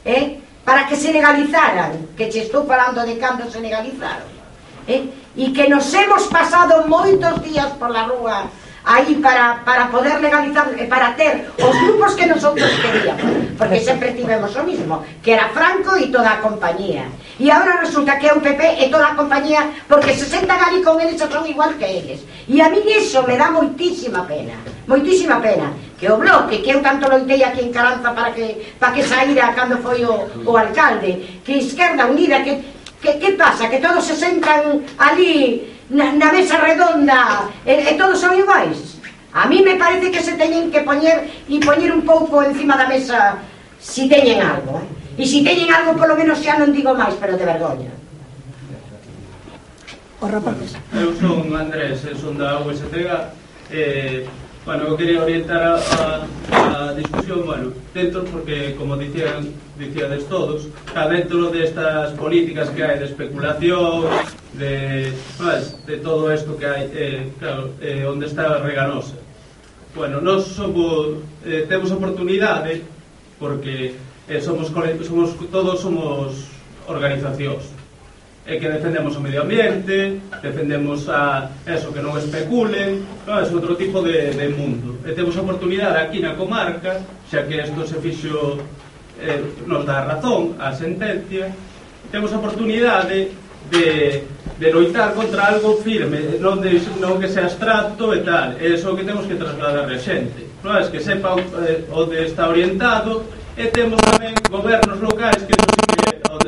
eh? 0.02 0.42
para 0.66 0.90
que 0.90 0.98
se 0.98 1.14
legalizaran 1.14 2.18
que 2.18 2.26
che 2.26 2.50
estou 2.50 2.66
falando 2.66 3.06
de 3.06 3.22
cando 3.22 3.46
se 3.54 3.62
legalizaron 3.62 4.34
eh? 4.90 5.14
e 5.38 5.54
que 5.54 5.70
nos 5.70 5.86
hemos 5.94 6.26
pasado 6.34 6.90
moitos 6.90 7.38
días 7.46 7.70
pola 7.78 8.10
rúa 8.10 8.50
aí 8.86 9.16
para, 9.16 9.66
para 9.66 9.90
poder 9.90 10.22
legalizar, 10.22 10.70
eh, 10.78 10.86
para 10.86 11.14
ter 11.14 11.50
os 11.58 11.76
grupos 11.82 12.14
que 12.14 12.26
nosotros 12.30 12.70
queríamos, 12.82 13.58
porque 13.58 13.80
sempre 13.82 14.14
tivemos 14.14 14.56
o 14.56 14.64
mismo, 14.64 15.02
que 15.24 15.34
era 15.34 15.50
Franco 15.50 15.98
e 15.98 16.14
toda 16.14 16.38
a 16.38 16.42
compañía. 16.42 17.10
E 17.38 17.52
agora 17.52 17.84
resulta 17.84 18.16
que 18.16 18.28
é 18.28 18.34
o 18.34 18.40
PP 18.40 18.80
e 18.80 18.88
toda 18.88 19.12
a 19.12 19.16
compañía, 19.16 19.68
porque 19.92 20.16
se 20.16 20.24
sentan 20.24 20.56
ali 20.56 20.80
con 20.80 20.96
eles 21.04 21.20
son 21.20 21.44
igual 21.44 21.76
que 21.76 21.84
eles. 21.84 22.24
E 22.48 22.62
a 22.64 22.72
mí 22.72 22.80
iso 22.96 23.28
me 23.28 23.36
dá 23.36 23.52
moitísima 23.52 24.24
pena, 24.24 24.56
moitísima 24.88 25.44
pena. 25.44 25.76
Que 26.00 26.08
o 26.08 26.16
bloque, 26.16 26.64
que 26.64 26.72
eu 26.72 26.80
tanto 26.80 27.12
loitei 27.12 27.44
aquí 27.44 27.60
en 27.60 27.76
Caranza 27.76 28.16
para 28.16 28.32
que, 28.32 28.72
para 28.80 28.96
que 28.96 29.04
saíra 29.04 29.52
cando 29.52 29.84
foi 29.84 30.08
o, 30.08 30.32
o 30.48 30.52
alcalde, 30.56 31.44
que 31.44 31.60
Izquierda 31.60 32.08
Unida, 32.08 32.40
que, 32.40 32.64
que, 33.04 33.20
que 33.20 33.32
pasa? 33.36 33.68
Que 33.68 33.84
todos 33.84 34.08
se 34.08 34.16
sentan 34.16 34.88
ali 34.96 35.76
na, 35.92 36.16
na 36.16 36.32
mesa 36.32 36.56
redonda 36.64 37.52
e, 37.68 37.84
e 37.84 37.92
todos 38.00 38.16
son 38.16 38.32
iguais? 38.32 38.96
A 39.36 39.52
mí 39.52 39.60
me 39.60 39.76
parece 39.76 40.08
que 40.08 40.24
se 40.24 40.40
teñen 40.40 40.72
que 40.72 40.88
poñer 40.88 41.28
e 41.52 41.60
poñer 41.60 41.92
un 41.92 42.08
pouco 42.08 42.40
encima 42.40 42.80
da 42.80 42.88
mesa 42.88 43.44
si 43.76 44.08
teñen 44.08 44.40
algo, 44.40 44.80
eh? 44.80 44.95
E 45.16 45.24
se 45.24 45.40
teñen 45.44 45.72
algo, 45.72 45.96
polo 45.96 46.16
menos 46.20 46.44
xa 46.44 46.60
non 46.60 46.76
digo 46.76 46.92
máis, 46.92 47.16
pero 47.16 47.40
de 47.40 47.46
vergoña. 47.48 47.92
Os 50.20 50.30
rapaces. 50.32 50.76
Eu 50.92 51.16
son 51.16 51.52
Andrés, 51.56 52.04
son 52.20 52.36
da 52.36 52.60
USTG. 52.60 53.08
eh, 53.72 54.26
bueno, 54.66 54.86
eu 54.86 54.98
quería 54.98 55.22
orientar 55.22 55.62
a, 55.62 55.76
a, 55.78 56.90
a 56.90 56.94
discusión, 56.94 57.46
bueno, 57.46 57.72
dentro, 57.94 58.24
porque, 58.26 58.74
como 58.78 58.98
dicían, 58.98 59.54
dicíades 59.78 60.28
todos, 60.28 60.68
está 60.88 61.08
dentro 61.08 61.52
destas 61.52 62.12
de 62.12 62.18
políticas 62.18 62.70
que 62.74 62.82
hai 62.82 62.98
de 62.98 63.06
especulación, 63.06 64.10
de, 64.58 65.14
pues, 65.38 65.78
de 65.86 65.98
todo 66.02 66.34
isto 66.34 66.58
que 66.58 66.66
hai, 66.66 66.90
eh, 66.92 67.30
claro, 67.38 67.78
eh, 67.78 68.10
onde 68.10 68.26
está 68.26 68.58
Reganosa. 68.58 69.14
Bueno, 69.94 70.20
nós 70.20 70.50
somos, 70.50 71.22
eh, 71.46 71.70
temos 71.70 71.94
oportunidade, 71.94 72.82
porque 73.38 73.94
eh, 74.30 74.42
somos, 74.42 74.72
somos 75.06 75.36
todos 75.52 75.80
somos 75.80 76.50
organizacións 76.88 77.76
e 78.46 78.62
que 78.62 78.70
defendemos 78.70 79.18
o 79.18 79.22
medio 79.26 79.42
ambiente, 79.42 80.22
defendemos 80.38 81.10
a 81.10 81.50
eso 81.66 81.90
que 81.90 81.98
non 81.98 82.14
especulen, 82.14 83.02
non, 83.26 83.42
é 83.42 83.46
outro 83.50 83.74
tipo 83.74 84.06
de, 84.06 84.38
de 84.38 84.54
mundo. 84.54 85.02
E 85.02 85.18
temos 85.18 85.34
a 85.34 85.42
oportunidade 85.42 85.98
aquí 85.98 86.22
na 86.22 86.38
comarca, 86.38 87.02
xa 87.26 87.42
que 87.50 87.58
isto 87.58 87.82
se 87.90 87.98
fixo 87.98 88.62
eh, 89.18 89.42
nos 89.66 89.82
dá 89.82 90.06
razón 90.06 90.54
a 90.62 90.70
sentencia, 90.78 91.50
temos 92.14 92.30
a 92.34 92.38
oportunidade 92.38 93.34
de, 93.74 94.22
de 94.62 94.68
loitar 94.70 95.18
contra 95.18 95.50
algo 95.50 95.82
firme, 95.82 96.38
non, 96.38 96.62
de, 96.62 96.78
non 97.02 97.18
que 97.18 97.26
sea 97.26 97.50
abstracto 97.50 98.14
e 98.14 98.22
tal, 98.22 98.54
é 98.62 98.78
iso 98.78 98.94
que 98.94 99.02
temos 99.02 99.26
que 99.26 99.42
trasladar 99.42 99.90
a 99.90 99.98
xente. 99.98 100.46
Non, 100.62 100.78
é 100.78 100.86
que 100.86 101.02
sepa 101.02 101.34
eh, 101.66 101.82
onde 101.90 102.22
está 102.22 102.46
orientado, 102.46 103.26
E 103.56 103.66
temos 103.72 104.00
tamén 104.04 104.36
gobernos 104.52 105.00
locais 105.00 105.40
que 105.48 105.56
nos 105.56 105.76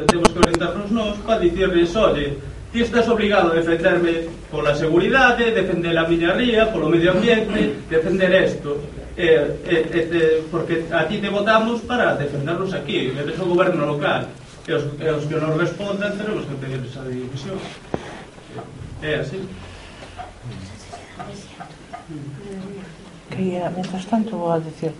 temos 0.07 0.27
que 0.31 0.39
orientarnos 0.39 0.91
nós 0.91 1.15
para 1.23 1.39
dicirles, 1.39 1.95
oye, 1.95 2.37
ti 2.71 2.81
estás 2.81 3.07
obligado 3.07 3.51
a 3.51 3.55
defenderme 3.55 4.27
pola 4.51 4.75
seguridade, 4.75 5.51
defender 5.51 5.97
a 5.97 6.07
miña 6.07 6.33
ría, 6.33 6.67
polo 6.71 6.89
medio 6.89 7.11
ambiente, 7.11 7.87
defender 7.89 8.31
isto. 8.43 8.77
Eh, 9.17 9.55
eh, 9.65 9.89
eh, 9.93 10.43
porque 10.51 10.85
a 10.91 11.07
ti 11.07 11.17
te 11.17 11.29
votamos 11.29 11.81
para 11.81 12.15
defendernos 12.15 12.73
aquí, 12.73 13.13
eres 13.15 13.39
o 13.39 13.45
goberno 13.45 13.85
local. 13.85 14.27
E 14.67 14.73
os, 14.73 14.83
e 14.99 15.07
os 15.07 15.23
que 15.25 15.39
nos 15.39 15.55
respondan 15.55 16.11
tenemos 16.19 16.43
que 16.43 16.55
pedir 16.59 16.83
esa 16.83 17.01
división. 17.07 17.55
É 19.01 19.15
así 19.23 19.39
quería, 23.37 23.69
mientras 23.69 24.05
tanto 24.07 24.37
vou 24.37 24.51
a 24.51 24.59
decir. 24.59 24.91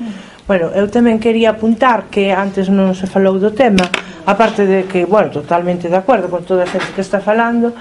Bueno, 0.47 0.69
eu 0.77 0.85
tamén 0.87 1.17
quería 1.17 1.57
apuntar 1.57 2.13
que 2.13 2.29
antes 2.29 2.69
non 2.69 2.93
se 2.93 3.09
falou 3.09 3.41
do 3.41 3.49
tema 3.49 3.89
aparte 4.29 4.69
de 4.69 4.85
que, 4.85 5.09
bueno, 5.09 5.33
totalmente 5.33 5.89
de 5.89 5.97
acordo 5.97 6.29
con 6.29 6.45
toda 6.45 6.63
a 6.63 6.69
xente 6.69 6.93
que 6.93 7.01
está 7.01 7.17
falando 7.17 7.73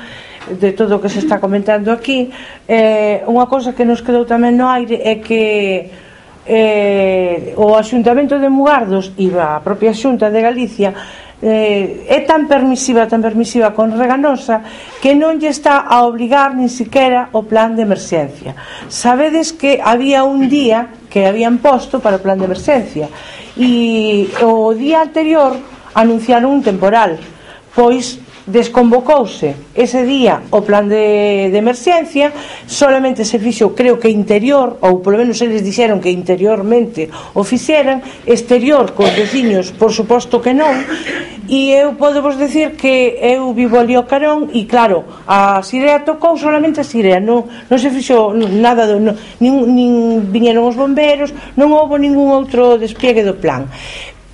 de 0.49 0.73
todo 0.73 0.97
o 0.97 1.03
que 1.03 1.13
se 1.13 1.21
está 1.21 1.37
comentando 1.37 1.93
aquí 1.93 2.33
eh, 2.65 3.21
unha 3.29 3.45
cosa 3.45 3.77
que 3.77 3.85
nos 3.85 4.01
quedou 4.01 4.25
tamén 4.25 4.57
no 4.57 4.71
aire 4.73 5.03
é 5.05 5.21
que 5.21 5.91
eh, 6.47 7.53
o 7.59 7.75
Axuntamento 7.75 8.39
de 8.39 8.49
Mugardos 8.49 9.13
e 9.19 9.29
a 9.35 9.61
propia 9.61 9.93
Xunta 9.93 10.31
de 10.33 10.41
Galicia 10.41 10.95
eh, 11.43 12.09
é 12.09 12.21
tan 12.25 12.49
permisiva, 12.49 13.05
tan 13.05 13.21
permisiva 13.21 13.77
con 13.77 13.93
Reganosa 13.93 14.65
que 15.05 15.13
non 15.13 15.37
lle 15.37 15.53
está 15.53 15.85
a 15.85 16.09
obligar 16.09 16.57
nin 16.57 16.73
siquiera 16.73 17.29
o 17.37 17.45
plan 17.45 17.77
de 17.77 17.85
emerxencia. 17.85 18.57
Sabedes 18.89 19.53
que 19.53 19.81
había 19.85 20.25
un 20.25 20.49
día 20.49 20.93
que 21.13 21.29
habían 21.29 21.61
posto 21.61 22.01
para 22.01 22.17
o 22.17 22.25
plan 22.25 22.41
de 22.41 22.49
emerxencia 22.49 23.13
e 23.57 24.29
o 24.41 24.73
día 24.73 25.05
anterior 25.05 25.57
anunciaron 25.93 26.53
un 26.53 26.63
temporal 26.65 27.21
pois 27.77 28.21
desconvocouse 28.47 29.75
ese 29.75 30.07
día 30.07 30.47
o 30.55 30.63
plan 30.63 30.87
de, 30.87 31.51
de 31.51 31.59
emerxencia 31.59 32.31
solamente 32.67 33.27
se 33.27 33.43
fixo, 33.43 33.75
creo 33.75 33.99
que 33.99 34.07
interior 34.09 34.79
ou 34.87 35.03
polo 35.03 35.19
menos 35.19 35.43
eles 35.43 35.67
dixeron 35.67 35.99
que 35.99 36.15
interiormente 36.15 37.11
o 37.35 37.43
fixeran 37.43 38.01
exterior 38.23 38.95
cos 38.95 39.11
veciños, 39.19 39.75
por 39.75 39.91
suposto 39.91 40.39
que 40.39 40.55
non 40.55 40.79
e 41.47 41.75
eu 41.75 41.95
podo 41.95 42.23
vos 42.23 42.39
decir 42.39 42.75
que 42.75 43.19
eu 43.23 43.55
vivo 43.55 43.79
ali 43.79 43.95
o 43.99 44.07
Carón 44.07 44.51
e 44.55 44.67
claro, 44.67 45.27
a 45.27 45.63
Sirea 45.63 46.03
tocou 46.03 46.35
solamente 46.39 46.83
a 46.83 46.87
Sirea, 46.87 47.23
non, 47.23 47.47
non 47.71 47.79
se 47.79 47.91
fixo 47.91 48.35
nada, 48.35 48.87
do, 48.87 48.99
non, 48.99 49.15
nin, 49.39 49.55
nin 49.75 49.91
viñeron 50.31 50.67
os 50.67 50.79
bomberos 50.79 51.31
non 51.59 51.75
houbo 51.75 51.99
ningún 51.99 52.31
outro 52.35 52.79
despliegue 52.79 53.23
do 53.23 53.39
plan 53.39 53.67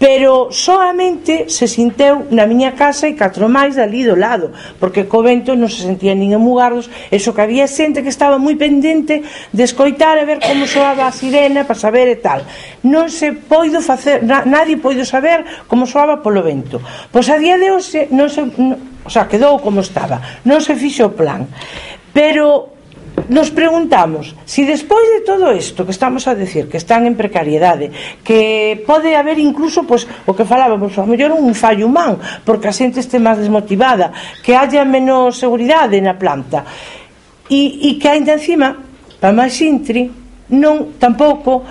pero 0.03 0.51
soamente 0.51 1.47
se 1.47 1.71
sinteu 1.71 2.27
na 2.35 2.43
miña 2.43 2.75
casa 2.75 3.07
e 3.07 3.15
catro 3.15 3.47
máis 3.47 3.79
dali 3.79 4.03
do 4.03 4.19
lado, 4.19 4.51
porque 4.83 5.07
co 5.07 5.23
vento 5.23 5.55
non 5.55 5.71
se 5.71 5.87
sentía 5.87 6.11
nin 6.11 6.35
emugardos, 6.35 6.91
eso 7.15 7.31
que 7.31 7.47
había 7.47 7.71
xente 7.71 8.03
que 8.03 8.11
estaba 8.11 8.35
moi 8.35 8.59
pendente 8.59 9.23
de 9.23 9.63
escoitar 9.63 10.19
e 10.19 10.27
ver 10.27 10.43
como 10.43 10.67
soaba 10.67 11.07
a 11.07 11.15
sirena 11.15 11.63
para 11.63 11.79
saber 11.79 12.11
e 12.11 12.19
tal. 12.19 12.43
Non 12.83 13.15
se 13.15 13.31
poido 13.31 13.79
facer, 13.79 14.27
na, 14.27 14.43
nadie 14.43 14.75
poido 14.75 15.07
saber 15.07 15.47
como 15.71 15.87
soaba 15.87 16.19
polo 16.19 16.43
vento. 16.43 16.83
Pois 17.15 17.31
a 17.31 17.39
día 17.39 17.55
de 17.55 17.71
hoxe 17.71 18.11
non 18.11 18.27
se, 18.27 18.43
non, 18.59 19.07
o 19.07 19.11
sea, 19.11 19.31
quedou 19.31 19.63
como 19.63 19.87
estaba, 19.87 20.43
non 20.43 20.59
se 20.59 20.75
fixo 20.75 21.07
o 21.07 21.15
plan. 21.15 21.47
Pero 22.11 22.75
nos 23.29 23.53
preguntamos 23.53 24.35
si 24.45 24.65
despois 24.65 25.05
de 25.13 25.21
todo 25.25 25.53
isto 25.53 25.85
que 25.85 25.93
estamos 25.93 26.27
a 26.29 26.35
decir 26.35 26.69
que 26.69 26.81
están 26.81 27.05
en 27.05 27.15
precariedade 27.15 27.93
que 28.25 28.83
pode 28.85 29.15
haber 29.15 29.39
incluso 29.39 29.85
pois, 29.85 30.09
o 30.27 30.33
que 30.33 30.49
falábamos, 30.49 30.97
a 30.97 31.05
mellor 31.05 31.33
un 31.33 31.53
fallo 31.55 31.87
humán 31.87 32.19
porque 32.45 32.69
a 32.69 32.75
xente 32.75 33.01
este 33.01 33.21
máis 33.21 33.39
desmotivada 33.39 34.13
que 34.41 34.57
haya 34.57 34.85
menos 34.85 35.39
seguridade 35.39 36.01
na 36.01 36.17
planta. 36.17 36.65
E, 37.53 37.93
e 37.93 38.01
que 38.01 38.09
ainda 38.09 38.37
encima 38.37 38.77
para 39.21 39.37
máis 39.37 39.61
intri 39.61 40.11
non 40.53 40.97
tampouco 40.99 41.63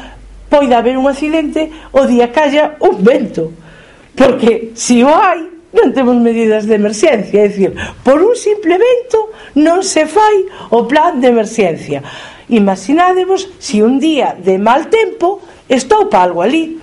poida 0.48 0.78
haber 0.78 0.98
un 0.98 1.10
accidente 1.10 1.70
o 1.92 2.06
día 2.06 2.32
calla 2.32 2.78
un 2.80 3.02
vento. 3.02 3.52
Porque 4.16 4.72
se 4.76 5.00
si 5.00 5.04
o 5.04 5.12
hai 5.12 5.51
non 5.72 5.96
temos 5.96 6.20
medidas 6.20 6.68
de 6.68 6.76
emerxencia, 6.76 7.44
é 7.44 7.48
dicir, 7.48 7.72
por 8.04 8.20
un 8.20 8.36
simple 8.36 8.76
evento 8.76 9.32
non 9.56 9.84
se 9.88 10.04
fai 10.04 10.48
o 10.72 10.84
plan 10.84 11.24
de 11.24 11.32
emerxencia. 11.32 12.04
Imaginádevos 12.52 13.48
se 13.56 13.80
un 13.80 13.96
día 14.00 14.36
de 14.36 14.60
mal 14.60 14.92
tempo 14.92 15.40
estou 15.72 16.12
pa 16.12 16.28
algo 16.28 16.44
ali. 16.44 16.80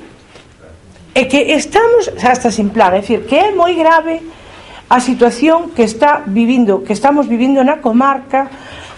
E 1.12 1.26
que 1.28 1.52
estamos 1.52 2.08
hasta 2.22 2.48
sin 2.48 2.72
plan, 2.72 2.96
é 2.96 3.04
dicir, 3.04 3.28
que 3.28 3.36
é 3.36 3.52
moi 3.52 3.76
grave 3.76 4.24
a 4.88 5.04
situación 5.04 5.76
que 5.76 5.84
está 5.84 6.24
vivindo, 6.24 6.80
que 6.80 6.96
estamos 6.96 7.28
vivindo 7.28 7.60
na 7.60 7.84
comarca 7.84 8.48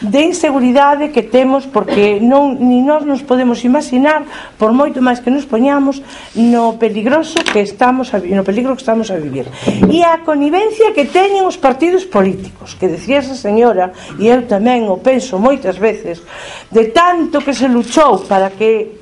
de 0.00 0.20
inseguridade 0.24 1.12
que 1.12 1.22
temos 1.22 1.68
porque 1.68 2.18
non, 2.20 2.56
ni 2.56 2.80
nós 2.80 3.04
nos 3.04 3.20
podemos 3.20 3.60
imaginar 3.68 4.24
por 4.56 4.72
moito 4.72 5.04
máis 5.04 5.20
que 5.20 5.28
nos 5.28 5.44
poñamos 5.44 6.00
no 6.32 6.80
peligroso 6.80 7.36
que 7.44 7.60
estamos 7.60 8.16
a, 8.16 8.18
no 8.20 8.40
peligro 8.40 8.72
que 8.72 8.84
estamos 8.84 9.12
a 9.12 9.20
vivir. 9.20 9.44
E 9.92 10.00
a 10.00 10.24
conivencia 10.24 10.96
que 10.96 11.04
teñen 11.04 11.44
os 11.44 11.60
partidos 11.60 12.08
políticos 12.08 12.72
que 12.80 12.88
decía 12.88 13.20
esa 13.20 13.36
señora 13.36 13.92
e 14.16 14.32
eu 14.32 14.48
tamén 14.48 14.88
o 14.88 14.96
penso 15.04 15.36
moitas 15.36 15.76
veces 15.76 16.24
de 16.72 16.88
tanto 16.88 17.44
que 17.44 17.52
se 17.52 17.68
luchou 17.68 18.24
para 18.24 18.48
que 18.48 19.00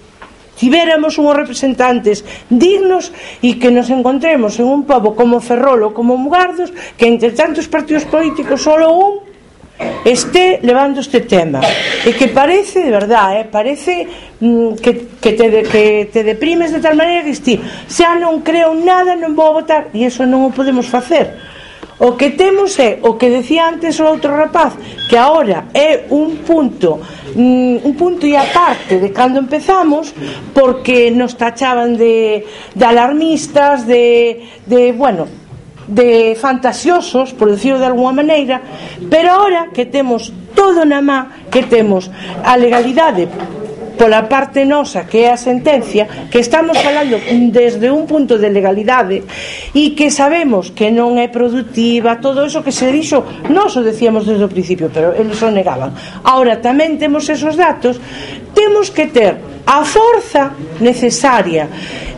tivéramos 0.58 1.14
unhos 1.22 1.38
representantes 1.38 2.26
dignos 2.50 3.14
e 3.38 3.54
que 3.62 3.70
nos 3.70 3.86
encontremos 3.94 4.58
en 4.58 4.66
un 4.66 4.82
pobo 4.82 5.14
como 5.14 5.38
Ferrolo, 5.38 5.94
como 5.94 6.18
Mugardos 6.18 6.74
que 6.98 7.06
entre 7.06 7.30
tantos 7.30 7.70
partidos 7.70 8.02
políticos 8.10 8.66
só 8.66 8.74
un 8.82 9.27
esté 10.04 10.60
levando 10.62 11.00
este 11.00 11.20
tema. 11.20 11.60
E 12.04 12.14
que 12.14 12.28
parece, 12.28 12.82
de 12.82 12.90
verdad, 12.90 13.38
eh, 13.38 13.46
parece 13.46 14.06
mm, 14.40 14.80
que, 14.82 15.18
que, 15.20 15.32
te, 15.32 15.50
de, 15.50 15.62
que 15.62 16.08
te 16.12 16.24
deprimes 16.24 16.72
de 16.72 16.80
tal 16.80 16.96
maneira 16.96 17.24
que 17.24 17.34
esti 17.34 17.60
xa 17.86 18.16
non 18.16 18.40
creo 18.42 18.74
nada, 18.74 19.14
non 19.14 19.34
vou 19.34 19.54
votar 19.54 19.92
e 19.94 20.06
iso 20.06 20.26
non 20.26 20.46
o 20.46 20.54
podemos 20.54 20.86
facer. 20.86 21.34
O 21.98 22.14
que 22.14 22.30
temos 22.30 22.78
é 22.78 23.02
o 23.02 23.18
que 23.18 23.26
decía 23.26 23.66
antes 23.66 23.98
o 23.98 24.06
outro 24.06 24.30
rapaz 24.30 24.78
que 25.10 25.18
agora 25.18 25.66
é 25.74 26.06
un 26.14 26.46
punto 26.46 27.02
mm, 27.34 27.82
un 27.82 27.94
punto 27.98 28.22
e 28.22 28.38
aparte 28.38 29.02
de 29.02 29.10
cando 29.10 29.42
empezamos 29.42 30.14
porque 30.54 31.10
nos 31.10 31.34
tachaban 31.34 31.98
de, 31.98 32.46
de 32.74 32.84
alarmistas 32.86 33.82
de, 33.82 34.46
de 34.62 34.94
bueno, 34.94 35.26
de 35.88 36.36
fantasiosos, 36.36 37.32
por 37.32 37.50
decirlo 37.50 37.80
de 37.80 37.86
alguma 37.86 38.12
maneira, 38.12 38.60
pero 39.10 39.32
ahora 39.32 39.68
que 39.72 39.86
temos 39.86 40.32
todo 40.54 40.84
na 40.84 41.00
má, 41.00 41.48
que 41.50 41.64
temos 41.64 42.12
a 42.44 42.56
legalidade 42.56 43.28
pola 43.98 44.30
parte 44.30 44.64
nosa 44.64 45.04
que 45.10 45.26
é 45.26 45.34
a 45.34 45.36
sentencia 45.36 46.30
que 46.30 46.38
estamos 46.38 46.78
falando 46.78 47.18
desde 47.50 47.90
un 47.90 48.06
punto 48.06 48.38
de 48.38 48.48
legalidade 48.48 49.26
e 49.74 49.98
que 49.98 50.14
sabemos 50.14 50.70
que 50.70 50.94
non 50.94 51.18
é 51.18 51.26
produtiva 51.26 52.22
todo 52.22 52.46
iso 52.46 52.62
que 52.62 52.70
se 52.70 52.86
dixo 52.94 53.50
nós 53.50 53.74
o 53.74 53.82
decíamos 53.82 54.22
desde 54.24 54.46
o 54.46 54.48
principio 54.48 54.86
pero 54.94 55.12
eles 55.18 55.42
o 55.42 55.50
negaban. 55.50 55.90
Ahora 56.22 56.62
tamén 56.62 56.94
temos 56.94 57.26
esos 57.26 57.58
datos 57.58 57.98
temos 58.54 58.94
que 58.94 59.10
ter 59.10 59.34
a 59.66 59.82
forza 59.82 60.54
necesaria 60.78 61.66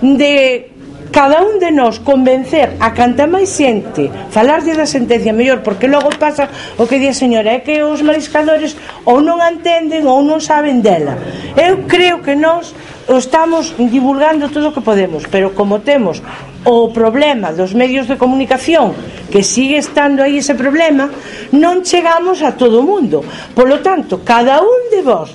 de 0.04 0.69
cada 1.10 1.42
un 1.42 1.58
de 1.58 1.70
nós 1.70 1.98
convencer 1.98 2.78
a 2.78 2.94
canta 2.94 3.26
máis 3.26 3.50
xente 3.50 4.06
falarlle 4.30 4.78
da 4.78 4.86
sentencia 4.86 5.34
mellor 5.34 5.60
porque 5.66 5.90
logo 5.90 6.10
pasa 6.16 6.46
o 6.78 6.86
que 6.86 7.02
di 7.02 7.10
a 7.10 7.14
señora 7.14 7.50
é 7.50 7.60
que 7.60 7.82
os 7.82 8.00
mariscadores 8.00 8.78
ou 9.04 9.18
non 9.18 9.42
entenden 9.42 10.06
ou 10.06 10.22
non 10.22 10.38
saben 10.38 10.78
dela. 10.78 11.18
Eu 11.58 11.84
creo 11.90 12.22
que 12.22 12.38
nós 12.38 12.72
estamos 13.10 13.74
divulgando 13.76 14.48
todo 14.54 14.70
o 14.70 14.74
que 14.74 14.86
podemos 14.86 15.26
pero 15.26 15.50
como 15.50 15.82
temos 15.82 16.22
o 16.62 16.94
problema 16.94 17.50
dos 17.50 17.74
medios 17.74 18.06
de 18.06 18.14
comunicación 18.14 18.94
que 19.34 19.42
sigue 19.42 19.82
estando 19.82 20.22
aí 20.22 20.38
ese 20.38 20.54
problema 20.54 21.10
non 21.50 21.82
chegamos 21.82 22.38
a 22.46 22.54
todo 22.54 22.80
o 22.80 22.86
mundo. 22.86 23.26
Polo 23.58 23.82
tanto 23.82 24.22
cada 24.22 24.62
un 24.62 24.94
de 24.94 25.02
vos 25.02 25.34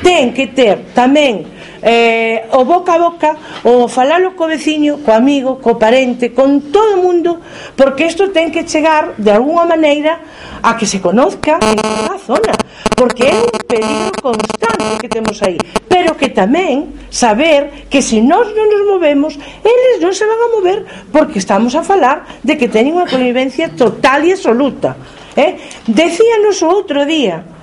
ten 0.00 0.32
que 0.32 0.48
ter 0.48 0.96
tamén 0.96 1.59
eh, 1.82 2.48
o 2.52 2.64
boca 2.64 2.94
a 2.94 2.98
boca, 2.98 3.30
o 3.64 3.88
falalo 3.88 4.36
co 4.36 4.46
veciño, 4.46 5.00
co 5.04 5.12
amigo, 5.12 5.60
co 5.60 5.78
parente, 5.78 6.32
con 6.32 6.72
todo 6.72 7.00
o 7.00 7.02
mundo, 7.02 7.40
porque 7.76 8.06
isto 8.06 8.30
ten 8.30 8.52
que 8.52 8.64
chegar 8.64 9.16
de 9.16 9.32
alguna 9.32 9.64
maneira 9.64 10.20
a 10.62 10.76
que 10.76 10.84
se 10.86 11.00
conozca 11.00 11.56
en 11.60 11.76
toda 11.76 12.14
a 12.14 12.18
zona, 12.18 12.54
porque 12.96 13.24
é 13.24 13.36
un 13.36 13.60
peligro 13.64 14.12
constante 14.20 15.00
que 15.00 15.08
temos 15.08 15.40
aí, 15.42 15.56
pero 15.88 16.16
que 16.16 16.28
tamén 16.28 17.00
saber 17.08 17.88
que 17.88 18.04
se 18.04 18.20
nós 18.20 18.52
non 18.52 18.68
nos 18.68 18.84
movemos, 18.84 19.40
eles 19.64 19.96
non 20.04 20.12
se 20.12 20.28
van 20.28 20.36
a 20.36 20.52
mover 20.52 20.78
porque 21.08 21.40
estamos 21.40 21.72
a 21.72 21.82
falar 21.82 22.40
de 22.44 22.60
que 22.60 22.68
teñen 22.68 23.00
unha 23.00 23.08
convivencia 23.08 23.72
total 23.72 24.28
e 24.28 24.36
absoluta. 24.36 24.96
Eh? 25.36 25.56
Decíanos 25.88 26.60
o 26.60 26.68
outro 26.68 27.08
día, 27.08 27.59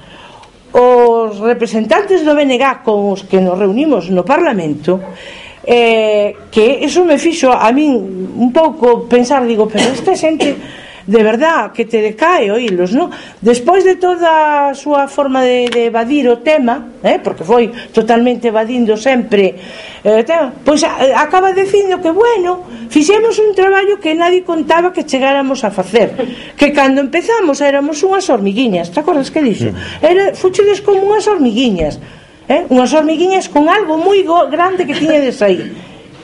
os 0.77 1.41
representantes 1.41 2.21
do 2.21 2.37
BNG 2.37 2.85
con 2.85 3.09
os 3.09 3.25
que 3.25 3.41
nos 3.41 3.57
reunimos 3.57 4.13
no 4.13 4.21
Parlamento 4.21 5.01
eh, 5.65 6.47
que 6.53 6.85
eso 6.85 7.03
me 7.03 7.17
fixo 7.17 7.51
a 7.51 7.73
min 7.75 7.91
un 8.37 8.53
pouco 8.55 9.09
pensar, 9.09 9.43
digo, 9.43 9.67
pero 9.67 9.89
esta 9.89 10.15
xente 10.15 10.55
de 11.07 11.23
verdad 11.23 11.71
que 11.71 11.85
te 11.85 12.03
decae 12.03 12.51
oílos, 12.51 12.91
non? 12.91 13.07
Despois 13.39 13.87
de 13.87 13.95
toda 13.95 14.69
a 14.69 14.75
súa 14.75 15.07
forma 15.07 15.39
de, 15.39 15.71
de 15.71 15.87
evadir 15.87 16.27
o 16.27 16.43
tema, 16.43 16.99
eh, 16.99 17.15
porque 17.23 17.47
foi 17.47 17.71
totalmente 17.95 18.51
evadindo 18.51 18.99
sempre, 18.99 19.55
eh, 20.03 20.21
tema, 20.27 20.51
pois 20.67 20.83
eh, 20.83 21.15
acaba 21.15 21.55
dicindo 21.55 22.03
que, 22.03 22.11
bueno, 22.11 22.67
fixemos 22.91 23.39
un 23.39 23.55
traballo 23.55 24.03
que 24.03 24.11
nadie 24.11 24.43
contaba 24.43 24.91
que 24.91 25.07
chegáramos 25.07 25.63
a 25.63 25.71
facer, 25.71 26.11
que 26.59 26.75
cando 26.75 26.99
empezamos 26.99 27.63
éramos 27.63 28.03
unhas 28.03 28.27
hormiguiñas, 28.27 28.91
te 28.91 28.99
acordas 28.99 29.31
que 29.31 29.39
dixo? 29.39 29.71
Era, 30.03 30.35
fuchides 30.35 30.83
como 30.83 31.07
unhas 31.07 31.23
hormiguiñas, 31.31 32.03
eh? 32.51 32.67
unhas 32.67 32.91
hormiguiñas 32.91 33.47
con 33.47 33.71
algo 33.71 33.95
moi 33.95 34.27
grande 34.51 34.83
que 34.83 34.91
tiñedes 34.91 35.39
aí 35.39 35.71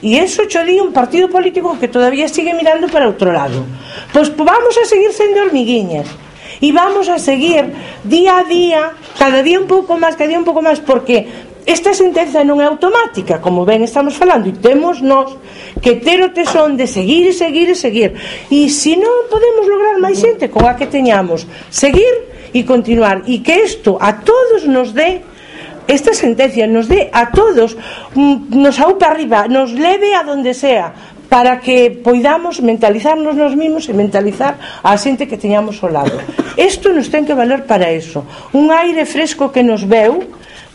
E 0.03 0.19
eso 0.19 0.43
cho 0.51 0.67
di 0.67 0.83
un 0.83 0.91
partido 0.91 1.31
político 1.31 1.79
que 1.79 1.87
todavía 1.87 2.27
sigue 2.27 2.51
mirando 2.51 2.91
para 2.91 3.07
outro 3.07 3.31
lado. 3.31 3.63
Pois 4.11 4.27
vamos 4.35 4.75
a 4.75 4.83
seguir 4.83 5.15
sendo 5.15 5.39
hormiguiñas 5.39 6.11
e 6.59 6.75
vamos 6.75 7.07
a 7.07 7.15
seguir 7.15 7.71
día 8.03 8.37
a 8.39 8.43
día, 8.43 8.91
cada 9.15 9.39
día 9.39 9.63
un 9.63 9.67
pouco 9.71 9.95
máis, 9.95 10.19
cada 10.19 10.27
día 10.27 10.43
un 10.43 10.43
pouco 10.43 10.59
máis, 10.59 10.83
porque 10.83 11.23
esta 11.63 11.95
sentenza 11.95 12.43
non 12.43 12.59
é 12.59 12.67
automática, 12.67 13.39
como 13.39 13.63
ben 13.63 13.79
estamos 13.87 14.19
falando, 14.19 14.51
e 14.51 14.59
temos 14.59 14.99
nós 14.99 15.39
que 15.79 15.95
ter 16.03 16.19
o 16.19 16.35
tesón 16.35 16.75
de 16.75 16.83
seguir 16.83 17.23
e 17.23 17.31
seguir 17.31 17.71
e 17.71 17.75
seguir. 17.79 18.19
E 18.51 18.67
se 18.67 18.99
non 18.99 19.31
podemos 19.31 19.63
lograr 19.71 19.95
máis 20.03 20.19
xente, 20.19 20.51
con 20.51 20.67
a 20.67 20.75
que 20.75 20.91
teñamos, 20.91 21.47
seguir 21.71 22.51
e 22.51 22.67
continuar, 22.67 23.23
e 23.23 23.39
que 23.39 23.55
isto 23.63 23.95
a 24.03 24.19
todos 24.19 24.67
nos 24.67 24.91
dé 24.91 25.23
esta 25.87 26.13
sentencia 26.13 26.67
nos 26.67 26.87
dé 26.87 27.09
a 27.11 27.31
todos, 27.31 27.75
mm, 28.15 28.55
nos 28.55 28.79
aupa 28.79 29.07
arriba, 29.07 29.47
nos 29.47 29.73
leve 29.73 30.15
a 30.15 30.23
donde 30.23 30.53
sea, 30.53 30.93
para 31.33 31.59
que 31.59 31.89
poidamos 31.89 32.61
mentalizarnos 32.61 33.33
nos 33.33 33.57
mismos 33.57 33.89
e 33.89 33.93
mentalizar 33.97 34.53
a 34.85 34.93
xente 35.01 35.25
que 35.25 35.33
teñamos 35.33 35.81
ao 35.81 35.89
lado. 35.89 36.13
Isto 36.61 36.93
nos 36.93 37.09
ten 37.09 37.25
que 37.25 37.33
valer 37.33 37.65
para 37.65 37.89
eso. 37.89 38.21
Un 38.53 38.69
aire 38.69 39.01
fresco 39.09 39.49
que 39.49 39.65
nos 39.65 39.81
veu, 39.81 40.21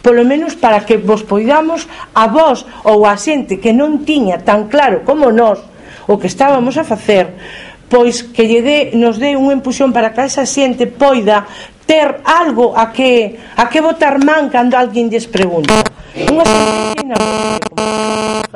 polo 0.02 0.26
menos 0.26 0.58
para 0.58 0.82
que 0.82 0.98
vos 0.98 1.22
poidamos 1.22 1.86
a 2.10 2.26
vos 2.26 2.66
ou 2.82 3.06
a 3.06 3.14
xente 3.14 3.62
que 3.62 3.70
non 3.70 4.02
tiña 4.02 4.42
tan 4.42 4.66
claro 4.66 5.06
como 5.06 5.30
nós 5.30 5.62
o 6.10 6.18
que 6.18 6.26
estábamos 6.26 6.74
a 6.74 6.82
facer, 6.82 7.38
pois 7.86 8.26
que 8.26 8.50
lle 8.50 8.58
dé, 8.58 8.78
nos 8.98 9.22
dé 9.22 9.38
un 9.38 9.54
empuxón 9.54 9.94
para 9.94 10.10
que 10.10 10.26
esa 10.26 10.42
xente 10.42 10.90
poida 10.90 11.46
ter 11.88 12.20
algo 12.28 12.76
a 12.76 12.92
que 12.92 13.40
a 13.56 13.64
que 13.72 13.80
botar 13.80 14.20
man 14.20 14.52
cando 14.52 14.76
alguén 14.76 15.08
lles 15.08 15.24
pregunta. 15.24 15.80
Unha 16.28 16.44
sentencia 16.44 17.16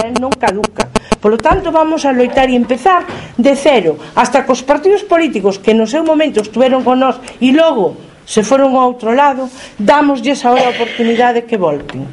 eh, 0.05 0.13
non 0.21 0.29
caduca. 0.37 0.93
Polo 1.17 1.41
tanto, 1.41 1.73
vamos 1.73 2.05
a 2.05 2.13
loitar 2.13 2.53
e 2.53 2.59
empezar 2.61 3.09
de 3.41 3.57
cero, 3.57 3.97
hasta 4.13 4.45
cos 4.45 4.61
partidos 4.61 5.01
políticos 5.09 5.57
que 5.57 5.73
no 5.73 5.89
seu 5.89 6.05
momento 6.05 6.45
estuveron 6.45 6.85
con 6.85 7.01
nós 7.01 7.17
e 7.41 7.57
logo 7.57 7.97
se 8.29 8.45
foron 8.45 8.77
ao 8.77 8.93
outro 8.93 9.17
lado, 9.17 9.49
damoslles 9.81 10.45
agora 10.45 10.69
a 10.69 10.75
oportunidade 10.77 11.49
que 11.49 11.57
volten. 11.57 12.05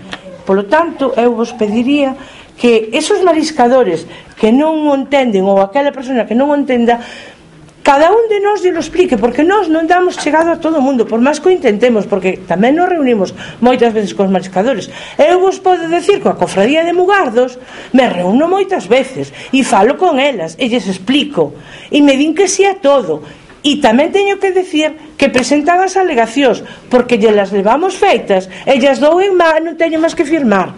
Polo 0.48 0.72
tanto, 0.72 1.12
eu 1.20 1.36
vos 1.36 1.52
pediría 1.52 2.16
que 2.56 2.96
esos 2.96 3.20
mariscadores 3.28 4.08
que 4.40 4.56
non 4.56 4.88
o 4.88 4.96
entenden 4.96 5.44
ou 5.44 5.60
aquela 5.60 5.92
persona 5.92 6.24
que 6.24 6.38
non 6.38 6.48
o 6.48 6.56
entenda 6.56 7.04
cada 7.84 8.12
un 8.12 8.28
de 8.30 8.40
nós 8.44 8.62
lle 8.62 8.76
lo 8.76 8.84
explique, 8.84 9.18
porque 9.18 9.42
nós 9.42 9.72
non 9.72 9.88
damos 9.88 10.20
chegado 10.20 10.52
a 10.52 10.62
todo 10.62 10.78
o 10.78 10.86
mundo, 10.86 11.08
por 11.08 11.18
máis 11.24 11.40
que 11.40 11.50
o 11.50 11.56
intentemos, 11.56 12.06
porque 12.06 12.38
tamén 12.46 12.76
nos 12.76 12.92
reunimos 12.92 13.32
moitas 13.64 13.96
veces 13.96 14.14
cos 14.14 14.30
mariscadores. 14.30 14.92
Eu 15.18 15.40
vos 15.40 15.58
podo 15.64 15.88
decir 15.88 16.20
que 16.20 16.30
a 16.30 16.38
cofradía 16.38 16.84
de 16.84 16.94
Mugardos 16.94 17.58
me 17.96 18.06
reúno 18.12 18.52
moitas 18.52 18.86
veces 18.86 19.32
e 19.56 19.64
falo 19.64 19.96
con 19.96 20.20
elas, 20.20 20.60
e 20.60 20.68
lles 20.68 20.86
explico, 20.86 21.56
e 21.90 22.04
me 22.04 22.20
din 22.20 22.36
que 22.36 22.52
si 22.52 22.62
sí 22.62 22.64
a 22.68 22.78
todo, 22.78 23.24
E 23.60 23.84
tamén 23.84 24.16
teño 24.16 24.40
que 24.40 24.56
decir 24.56 24.96
que 25.20 25.28
presentan 25.28 25.84
as 25.84 26.00
alegacións 26.00 26.64
porque 26.88 27.20
lle 27.20 27.36
las 27.36 27.52
levamos 27.52 28.00
feitas, 28.00 28.48
ellas 28.64 29.04
dou 29.04 29.20
en 29.20 29.36
má, 29.36 29.60
non 29.60 29.76
teño 29.76 30.00
máis 30.00 30.16
que 30.16 30.24
firmar. 30.24 30.72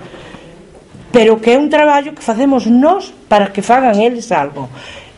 Pero 1.13 1.37
que 1.37 1.53
é 1.53 1.61
un 1.61 1.69
traballo 1.69 2.17
que 2.17 2.25
facemos 2.25 2.65
nós 2.65 3.13
para 3.29 3.53
que 3.53 3.61
fagan 3.61 4.01
eles 4.01 4.33
algo 4.33 4.65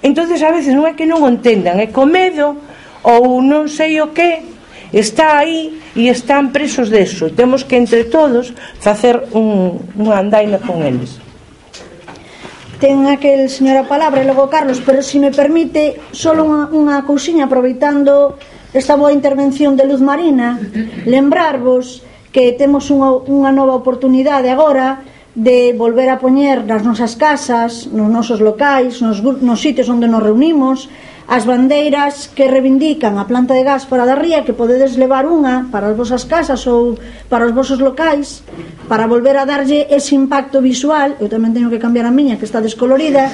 entonces 0.03 0.43
a 0.43 0.51
veces 0.51 0.75
non 0.75 0.85
é 0.85 0.93
que 0.93 1.07
non 1.07 1.23
o 1.23 1.31
entendan 1.31 1.79
é 1.79 1.87
co 1.87 2.03
medo 2.03 2.59
ou 3.01 3.39
non 3.39 3.71
sei 3.71 4.03
o 4.03 4.11
que 4.11 4.43
está 4.91 5.39
aí 5.41 5.81
e 5.95 6.11
están 6.11 6.53
presos 6.53 6.91
deso 6.91 7.31
e 7.31 7.33
temos 7.33 7.63
que 7.63 7.79
entre 7.79 8.05
todos 8.05 8.53
facer 8.77 9.31
un, 9.33 9.81
un 9.95 10.07
andaina 10.13 10.61
con 10.61 10.85
eles. 10.85 11.17
Ten 12.77 13.07
aquel 13.07 13.47
señor 13.47 13.79
a 13.79 13.87
palabra 13.87 14.21
e 14.21 14.27
logo 14.27 14.51
Carlos 14.51 14.83
pero 14.83 14.99
se 14.99 15.17
me 15.17 15.31
permite 15.31 15.97
só 16.11 16.35
unha, 16.35 16.67
unha 16.69 17.01
cousiña 17.07 17.47
aproveitando 17.47 18.37
esta 18.75 18.99
boa 18.99 19.15
intervención 19.15 19.79
de 19.79 19.87
Luz 19.87 20.03
Marina 20.03 20.59
mm-hmm. 20.59 21.07
lembrarvos 21.07 22.03
que 22.33 22.51
temos 22.59 22.91
unha, 22.91 23.13
unha 23.29 23.55
nova 23.55 23.77
oportunidade 23.77 24.51
agora 24.51 25.12
de 25.33 25.73
volver 25.73 26.09
a 26.13 26.21
poñer 26.21 26.61
nas 26.61 26.85
nosas 26.85 27.17
casas, 27.17 27.89
nos 27.89 28.09
nosos 28.09 28.37
locais, 28.37 29.01
nos, 29.01 29.21
nos 29.21 29.59
sitios 29.59 29.89
onde 29.89 30.05
nos 30.05 30.21
reunimos, 30.21 30.89
as 31.25 31.47
bandeiras 31.47 32.29
que 32.29 32.51
reivindican 32.51 33.17
a 33.17 33.25
planta 33.25 33.55
de 33.55 33.63
gas 33.63 33.87
fora 33.89 34.05
da 34.05 34.13
ría, 34.13 34.45
que 34.45 34.53
podedes 34.53 34.99
levar 34.99 35.25
unha 35.25 35.71
para 35.73 35.89
as 35.89 35.95
vosas 35.95 36.27
casas 36.27 36.67
ou 36.69 36.99
para 37.31 37.47
os 37.47 37.55
vosos 37.55 37.79
locais, 37.79 38.43
para 38.91 39.07
volver 39.07 39.39
a 39.39 39.47
darlle 39.47 39.87
ese 39.89 40.13
impacto 40.13 40.59
visual, 40.59 41.15
eu 41.17 41.31
tamén 41.31 41.55
teño 41.55 41.71
que 41.71 41.81
cambiar 41.81 42.05
a 42.05 42.13
miña, 42.13 42.37
que 42.37 42.45
está 42.45 42.59
descolorida, 42.61 43.31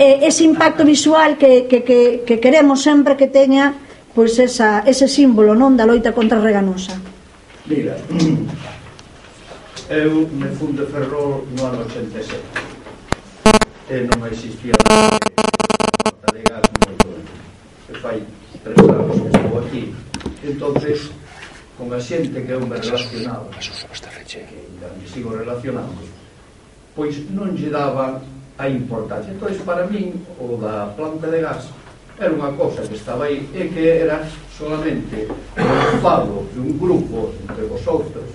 ese 0.00 0.42
impacto 0.42 0.82
visual 0.82 1.36
que, 1.36 1.68
que, 1.68 1.84
que, 1.84 2.24
que 2.24 2.36
queremos 2.40 2.82
sempre 2.82 3.14
que 3.14 3.28
teña 3.28 3.76
pois 4.18 4.34
esa, 4.42 4.82
ese 4.82 5.06
símbolo 5.06 5.54
non 5.54 5.78
da 5.78 5.86
loita 5.86 6.10
contra 6.10 6.40
a 6.40 6.42
reganosa. 6.42 6.96
Mira, 7.70 7.94
Eu 9.90 10.28
me 10.28 10.48
fun 10.54 10.76
de 10.76 10.84
Ferrol 10.84 11.48
no 11.56 11.64
ano 11.64 11.80
87 11.88 12.36
e 13.88 14.04
non 14.04 14.20
existía 14.28 14.76
nada 14.84 16.28
de 16.28 16.44
gas 16.44 16.60
moi 16.84 16.92
doente. 17.00 17.32
E 17.88 17.96
fai 17.96 18.20
tres 18.60 18.84
anos 18.84 19.16
que 19.16 19.32
estou 19.32 19.56
aquí. 19.64 19.96
entonces 20.44 21.08
con 21.78 21.88
a 21.94 22.00
xente 22.00 22.36
que 22.36 22.52
eu 22.52 22.60
me 22.68 22.76
relacionaba, 22.76 23.48
que 23.48 24.36
ainda 24.36 24.92
me 24.92 25.08
sigo 25.08 25.32
relacionando, 25.32 26.04
pois 26.92 27.16
non 27.32 27.56
lle 27.56 27.72
daba 27.72 28.20
a 28.60 28.68
importancia. 28.68 29.32
Entón, 29.32 29.56
para 29.64 29.88
min, 29.88 30.20
o 30.36 30.60
da 30.60 30.92
planta 30.92 31.32
de 31.32 31.40
gas, 31.40 31.72
era 32.20 32.36
unha 32.36 32.52
cosa 32.60 32.84
que 32.84 32.92
estaba 32.92 33.24
aí 33.24 33.40
e 33.56 33.72
que 33.72 34.04
era 34.04 34.20
solamente 34.52 35.32
o 35.56 35.96
fado 36.04 36.44
de 36.52 36.60
un 36.60 36.76
grupo 36.76 37.32
entre 37.48 37.64
vosotros 37.64 38.28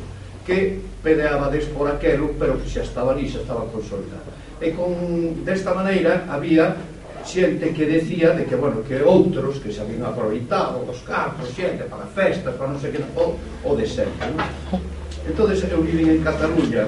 que 0.50 0.82
peleabades 1.04 1.66
por 1.66 1.92
aquelo, 1.92 2.34
pero 2.40 2.58
que 2.58 2.70
xa 2.72 2.82
estaba 2.82 3.12
ali, 3.12 3.28
xa 3.28 3.44
estaba 3.44 3.68
consolidado. 3.68 4.32
E 4.64 4.72
con, 4.72 5.44
desta 5.44 5.76
maneira 5.76 6.24
había 6.32 6.80
xente 7.28 7.76
que 7.76 7.86
decía 7.86 8.32
de 8.32 8.48
que, 8.48 8.56
bueno, 8.56 8.80
que 8.88 9.04
outros 9.04 9.60
que 9.60 9.70
se 9.70 9.84
habían 9.84 10.08
aproveitado 10.08 10.88
os 10.88 11.04
cartos, 11.04 11.52
xente 11.52 11.84
para 11.92 12.08
festas, 12.08 12.56
para 12.56 12.72
non 12.72 12.80
sei 12.80 12.96
que, 12.96 13.04
o, 13.20 13.36
o 13.36 13.72
de 13.76 13.84
sempre. 13.84 14.32
Non? 14.32 14.80
Entonces, 15.28 15.68
eu 15.68 15.84
viven 15.84 16.08
en 16.08 16.20
Cataluña 16.24 16.88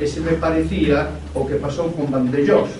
e 0.00 0.04
se 0.08 0.24
me 0.24 0.40
parecía 0.40 1.12
o 1.36 1.44
que 1.44 1.60
pasou 1.60 1.92
con 1.92 2.08
Vandellós. 2.08 2.72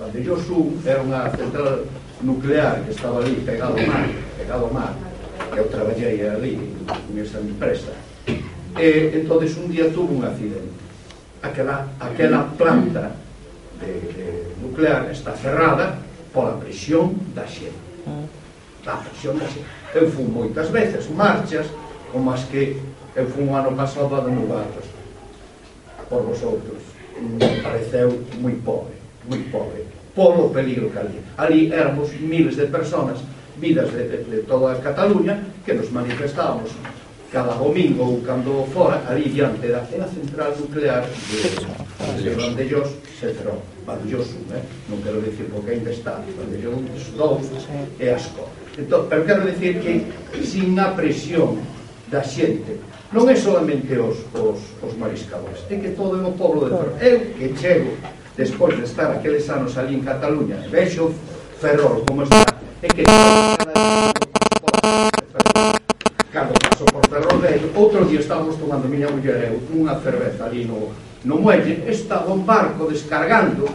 Vandellós 0.00 0.40
1 0.48 0.88
era 0.88 1.04
unha 1.04 1.28
central 1.36 1.84
nuclear 2.24 2.80
que 2.88 2.96
estaba 2.96 3.20
ali 3.20 3.36
pegado 3.44 3.76
ao 3.76 3.84
mar, 3.84 4.08
pegado 4.40 4.64
ao 4.64 4.72
mar, 4.72 4.92
que 5.52 5.60
eu 5.60 5.68
traballei 5.68 6.24
ali 6.24 6.56
nesta 7.12 7.44
empresa 7.44 7.92
eh, 8.78 9.20
entonces 9.22 9.56
un 9.56 9.70
día 9.70 9.92
tuvo 9.92 10.18
un 10.18 10.24
accidente. 10.24 10.72
Aquela, 11.42 11.86
aquela 12.00 12.46
planta 12.56 13.12
de, 13.80 13.86
de 13.86 14.54
nuclear 14.62 15.08
está 15.10 15.34
cerrada 15.36 15.98
pola 16.32 16.58
presión 16.58 17.14
da 17.34 17.46
xente. 17.46 17.78
Mm. 18.06 18.26
Da 18.84 18.96
presión 18.96 19.38
da 19.38 19.46
xente. 19.46 19.66
Eu 19.94 20.10
fui 20.10 20.24
moitas 20.24 20.70
veces 20.70 21.08
marchas 21.10 21.66
como 22.12 22.30
as 22.32 22.44
que 22.44 22.76
eu 23.16 23.26
fui 23.26 23.44
un 23.44 23.54
ano 23.54 23.74
pasado 23.76 24.14
a 24.16 24.20
Denugatos 24.20 24.84
por 26.08 26.22
vosotros 26.22 26.80
me 27.20 27.60
pareceu 27.60 28.24
moi 28.40 28.54
pobre 28.64 28.96
moi 29.28 29.42
pobre 29.52 29.84
polo 30.14 30.48
peligro 30.50 30.88
que 30.90 30.98
ali 30.98 31.18
ali 31.36 31.60
éramos 31.72 32.12
miles 32.20 32.56
de 32.56 32.66
personas 32.66 33.18
vidas 33.58 33.92
de, 33.92 34.08
de, 34.08 34.18
de 34.24 34.38
toda 34.46 34.78
Cataluña 34.80 35.42
que 35.66 35.74
nos 35.74 35.90
manifestábamos 35.90 36.70
cada 37.32 37.54
domingo 37.54 38.02
ou 38.04 38.20
cando 38.22 38.64
fora 38.72 39.02
ali 39.08 39.28
diante 39.28 39.68
da 39.68 39.84
cena 39.84 40.08
central 40.08 40.56
nuclear 40.58 41.04
de, 41.04 42.22
de 42.22 42.30
Vandellós 42.30 42.88
se 43.18 43.32
cerrou 43.32 43.60
eh? 43.88 44.62
non 44.88 45.00
quero 45.04 45.20
dicir 45.20 45.48
porque 45.52 45.76
ainda 45.76 45.90
está 45.90 46.20
Vandellós 46.24 46.80
2 47.16 48.00
e 48.00 48.08
Asco. 48.08 48.48
Entón, 48.78 49.06
pero 49.10 49.24
quero 49.24 49.42
dicir 49.44 49.80
que 49.80 50.06
sin 50.44 50.78
a 50.78 50.92
presión 50.96 51.60
da 52.08 52.24
xente 52.24 52.80
non 53.12 53.28
é 53.28 53.36
solamente 53.36 53.92
os, 53.96 54.24
os, 54.32 54.60
os 54.80 54.92
mariscadores 54.96 55.64
é 55.68 55.76
que 55.76 55.92
todo 55.92 56.16
o 56.20 56.32
pobo 56.32 56.64
de 56.64 56.72
Ferrol 56.72 56.96
eu 57.00 57.18
que 57.36 57.46
chego 57.56 57.92
despois 58.36 58.76
de 58.76 58.84
estar 58.84 59.12
aqueles 59.12 59.48
anos 59.48 59.76
ali 59.76 59.96
en 59.96 60.04
Cataluña 60.04 60.60
e 60.64 60.68
vexo 60.68 61.12
Ferrol 61.60 62.04
como 62.08 62.24
está 62.24 62.44
é 62.80 62.88
que 62.88 63.04
Ferrol 67.18 67.40
Velho, 67.40 67.70
outro 67.74 68.04
día 68.04 68.20
estábamos 68.20 68.54
tomando 68.62 68.86
miña 68.86 69.10
muller 69.10 69.50
eu 69.50 69.58
unha 69.74 69.98
cerveza 69.98 70.46
ali 70.46 70.62
no, 70.62 70.94
no 71.26 71.42
muelle, 71.42 71.82
estaba 71.90 72.30
un 72.30 72.46
barco 72.46 72.86
descargando 72.86 73.66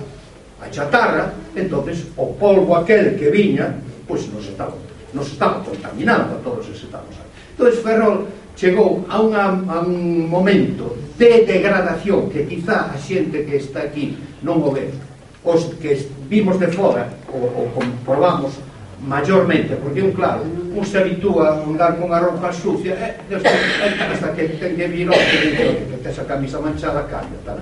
a 0.64 0.72
chatarra, 0.72 1.36
entonces 1.52 2.08
o 2.16 2.32
polvo 2.40 2.72
aquel 2.80 3.20
que 3.20 3.28
viña, 3.28 3.76
pois 4.08 4.32
nos 4.32 4.48
estaba, 4.48 4.72
nos 5.12 5.28
estaba 5.28 5.60
contaminando 5.60 6.40
a 6.40 6.40
todos 6.40 6.72
os 6.72 6.80
aí. 6.88 7.28
Entón 7.52 7.68
Ferrol 7.84 8.18
chegou 8.56 9.04
a, 9.12 9.20
unha, 9.20 9.44
a 9.68 9.84
un 9.84 10.24
momento 10.32 10.96
de 11.20 11.44
degradación 11.44 12.32
que 12.32 12.48
quizá 12.48 12.96
a 12.96 12.96
xente 12.96 13.44
que 13.44 13.60
está 13.60 13.84
aquí 13.84 14.16
non 14.40 14.64
o 14.64 14.72
ve, 14.72 14.88
os 15.44 15.68
que 15.84 16.00
vimos 16.32 16.56
de 16.64 16.72
fora 16.72 17.12
o, 17.28 17.44
ou 17.44 17.66
comprobamos 17.76 18.56
mayormente, 19.08 19.76
porque 19.76 20.02
un 20.02 20.12
claro, 20.12 20.44
un 20.44 20.86
se 20.86 21.00
habitúa 21.00 21.50
a 21.50 21.64
andar 21.64 22.00
con 22.00 22.14
a 22.14 22.20
roupa 22.20 22.52
sucia 22.52 22.96
eh, 22.96 23.20
e 23.30 23.36
despois 23.36 23.62
eh, 23.84 24.00
hasta 24.00 24.32
que 24.34 24.56
ten 24.56 24.76
que 24.76 24.88
vir 24.88 25.08
ao 25.08 25.20
que, 25.20 25.38
que 25.92 25.98
tes 26.02 26.18
a 26.20 26.26
camisa 26.26 26.60
manchada 26.60 27.04
cambia, 27.12 27.38
tal? 27.44 27.60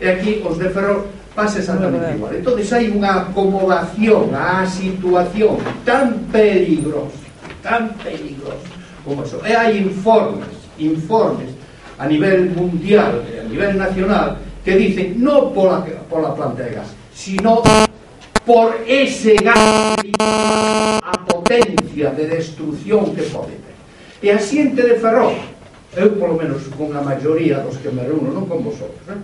E 0.00 0.06
aquí 0.08 0.44
os 0.44 0.58
de 0.60 0.68
Ferrol 0.68 1.08
pasa 1.34 1.58
exactamente 1.58 2.12
igual. 2.12 2.36
Entón, 2.36 2.60
hai 2.60 2.86
unha 2.92 3.28
acomodación 3.28 4.30
á 4.36 4.68
situación 4.68 5.56
tan 5.88 6.28
peligrosa, 6.28 7.24
tan 7.64 7.96
peligrosa 8.04 8.68
como 9.00 9.24
eso. 9.24 9.40
E 9.42 9.56
hai 9.56 9.80
informes, 9.80 10.52
informes 10.76 11.50
a 11.96 12.04
nivel 12.04 12.52
mundial, 12.52 13.24
a 13.24 13.44
nivel 13.48 13.80
nacional, 13.80 14.36
que 14.60 14.76
dicen 14.76 15.16
no 15.24 15.52
pola, 15.56 15.80
pola 16.08 16.36
planta 16.36 16.62
de 16.62 16.76
gas, 16.76 16.92
sino 17.16 17.64
por 18.44 18.76
ese 18.86 19.34
gas 19.40 19.96
angustia, 21.96 22.10
de 22.10 22.26
destrucción 22.26 23.14
que 23.14 23.22
pode 23.22 23.52
ter. 23.52 23.76
E 24.22 24.30
a 24.30 24.38
xente 24.38 24.82
de 24.82 24.96
Ferrol, 25.00 25.34
eu 25.96 26.12
polo 26.20 26.36
menos 26.36 26.68
con 26.76 26.92
a 26.96 27.00
maioría 27.00 27.60
dos 27.60 27.76
que 27.80 27.88
me 27.88 28.04
reúno, 28.04 28.32
non 28.32 28.44
con 28.44 28.60
vosotros, 28.64 29.00
eh? 29.08 29.20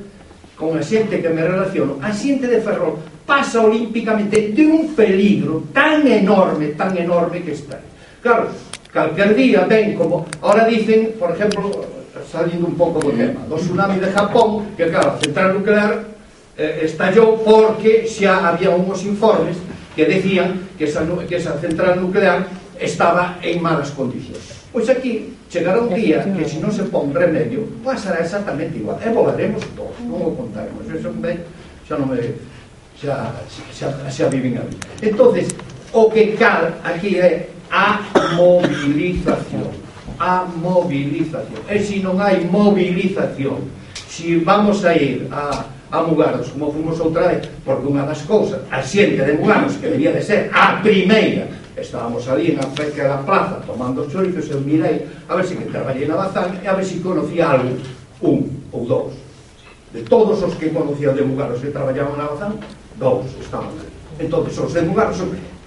con 0.57 0.77
a 0.77 0.83
xente 0.83 1.21
que 1.21 1.29
me 1.29 1.45
relaciono, 1.45 2.01
a 2.01 2.13
xente 2.13 2.49
de 2.49 2.61
Ferrol 2.61 2.97
pasa 3.25 3.61
olímpicamente 3.61 4.53
de 4.53 4.65
un 4.65 4.95
peligro 4.97 5.69
tan 5.73 6.07
enorme, 6.07 6.77
tan 6.77 6.97
enorme 6.97 7.43
que 7.43 7.53
está. 7.53 7.81
Claro, 8.21 8.49
calquer 8.93 9.35
día 9.35 9.65
ven 9.65 9.97
como... 9.97 10.27
Ahora 10.41 10.69
dicen, 10.69 11.17
por 11.19 11.33
exemplo, 11.33 11.71
salindo 12.29 12.69
un 12.69 12.77
pouco 12.77 13.01
do 13.01 13.13
tema, 13.13 13.41
do 13.49 13.57
tsunami 13.57 13.99
de 13.99 14.13
Japón, 14.13 14.77
que 14.77 14.93
claro, 14.93 15.17
a 15.17 15.19
central 15.19 15.57
nuclear 15.57 16.05
eh, 16.57 16.85
estallou 16.85 17.41
porque 17.41 18.05
xa 18.07 18.53
había 18.53 18.71
unhos 18.71 19.01
informes 19.09 19.57
que 19.97 20.05
decían 20.05 20.69
que 20.79 20.85
esa, 20.85 21.05
que 21.29 21.37
esa 21.37 21.57
central 21.59 22.01
nuclear 22.01 22.47
estaba 22.83 23.39
en 23.43 23.63
malas 23.63 23.95
condicións. 23.95 24.67
Pois 24.73 24.89
aquí 24.91 25.37
chegará 25.53 25.81
un 25.81 25.95
día 25.95 26.25
que 26.25 26.49
se 26.49 26.59
non 26.59 26.73
se 26.73 26.83
pon 26.89 27.13
remedio, 27.15 27.69
pasará 27.85 28.25
exactamente 28.25 28.81
igual. 28.81 28.99
E 29.05 29.13
volaremos 29.13 29.63
todos, 29.77 29.95
non 30.03 30.19
o 30.19 30.35
contaremos. 30.35 30.83
Eso 30.91 31.13
ben, 31.21 31.45
xa 31.87 31.95
non 32.01 32.11
me 32.11 32.19
xa, 32.99 33.37
xa, 33.71 33.93
xa 34.09 34.25
viven 34.33 34.59
a 34.59 34.65
vida. 34.65 34.81
Entonces, 35.05 35.53
o 35.93 36.09
que 36.09 36.33
cal 36.41 36.73
aquí 36.83 37.21
é 37.21 37.53
a 37.69 38.01
movilización. 38.33 39.71
A 40.17 40.49
movilización. 40.49 41.61
E 41.69 41.77
se 41.85 42.01
non 42.01 42.17
hai 42.17 42.41
movilización, 42.49 43.61
se 44.09 44.41
vamos 44.41 44.85
a 44.89 44.97
ir 44.97 45.29
a, 45.29 45.69
a 45.93 45.99
Mugaros, 46.01 46.49
como 46.57 46.73
fomos 46.73 46.97
outra 46.97 47.29
vez, 47.29 47.45
porque 47.61 47.85
unha 47.93 48.09
das 48.09 48.25
cousas, 48.25 48.65
a 48.73 48.81
xente 48.81 49.21
de 49.21 49.37
Mugaros, 49.37 49.77
que 49.77 49.93
debía 49.93 50.17
de 50.17 50.25
ser 50.25 50.49
a 50.49 50.81
primeira 50.81 51.45
estábamos 51.77 52.29
ali 52.29 52.53
na 52.53 52.63
daquela 52.69 53.19
plaza 53.25 53.63
tomando 53.67 54.03
os 54.03 54.13
chorizos 54.13 54.47
e 54.49 54.51
eu 54.51 54.61
mirei 54.61 55.07
a 55.29 55.37
ver 55.37 55.47
se 55.47 55.57
que 55.57 55.65
traballei 55.71 56.07
na 56.07 56.17
Bazán 56.17 56.53
e 56.63 56.69
a 56.69 56.75
ver 56.75 56.85
se 56.85 57.01
conocía 57.01 57.51
algo, 57.51 57.77
un 58.21 58.45
ou 58.73 58.85
dous. 58.85 59.13
De 59.93 60.03
todos 60.05 60.43
os 60.43 60.55
que 60.57 60.71
conocía 60.71 61.13
de 61.13 61.23
Mugaros 61.23 61.65
e 61.65 61.73
traballaban 61.73 62.17
na 62.17 62.29
Bazán, 62.29 62.61
dous 63.01 63.29
estaban 63.41 63.73
ali. 63.81 63.93
Entón, 64.21 64.45
os 64.45 64.73
de 64.73 64.83
Mugaros... 64.83 65.17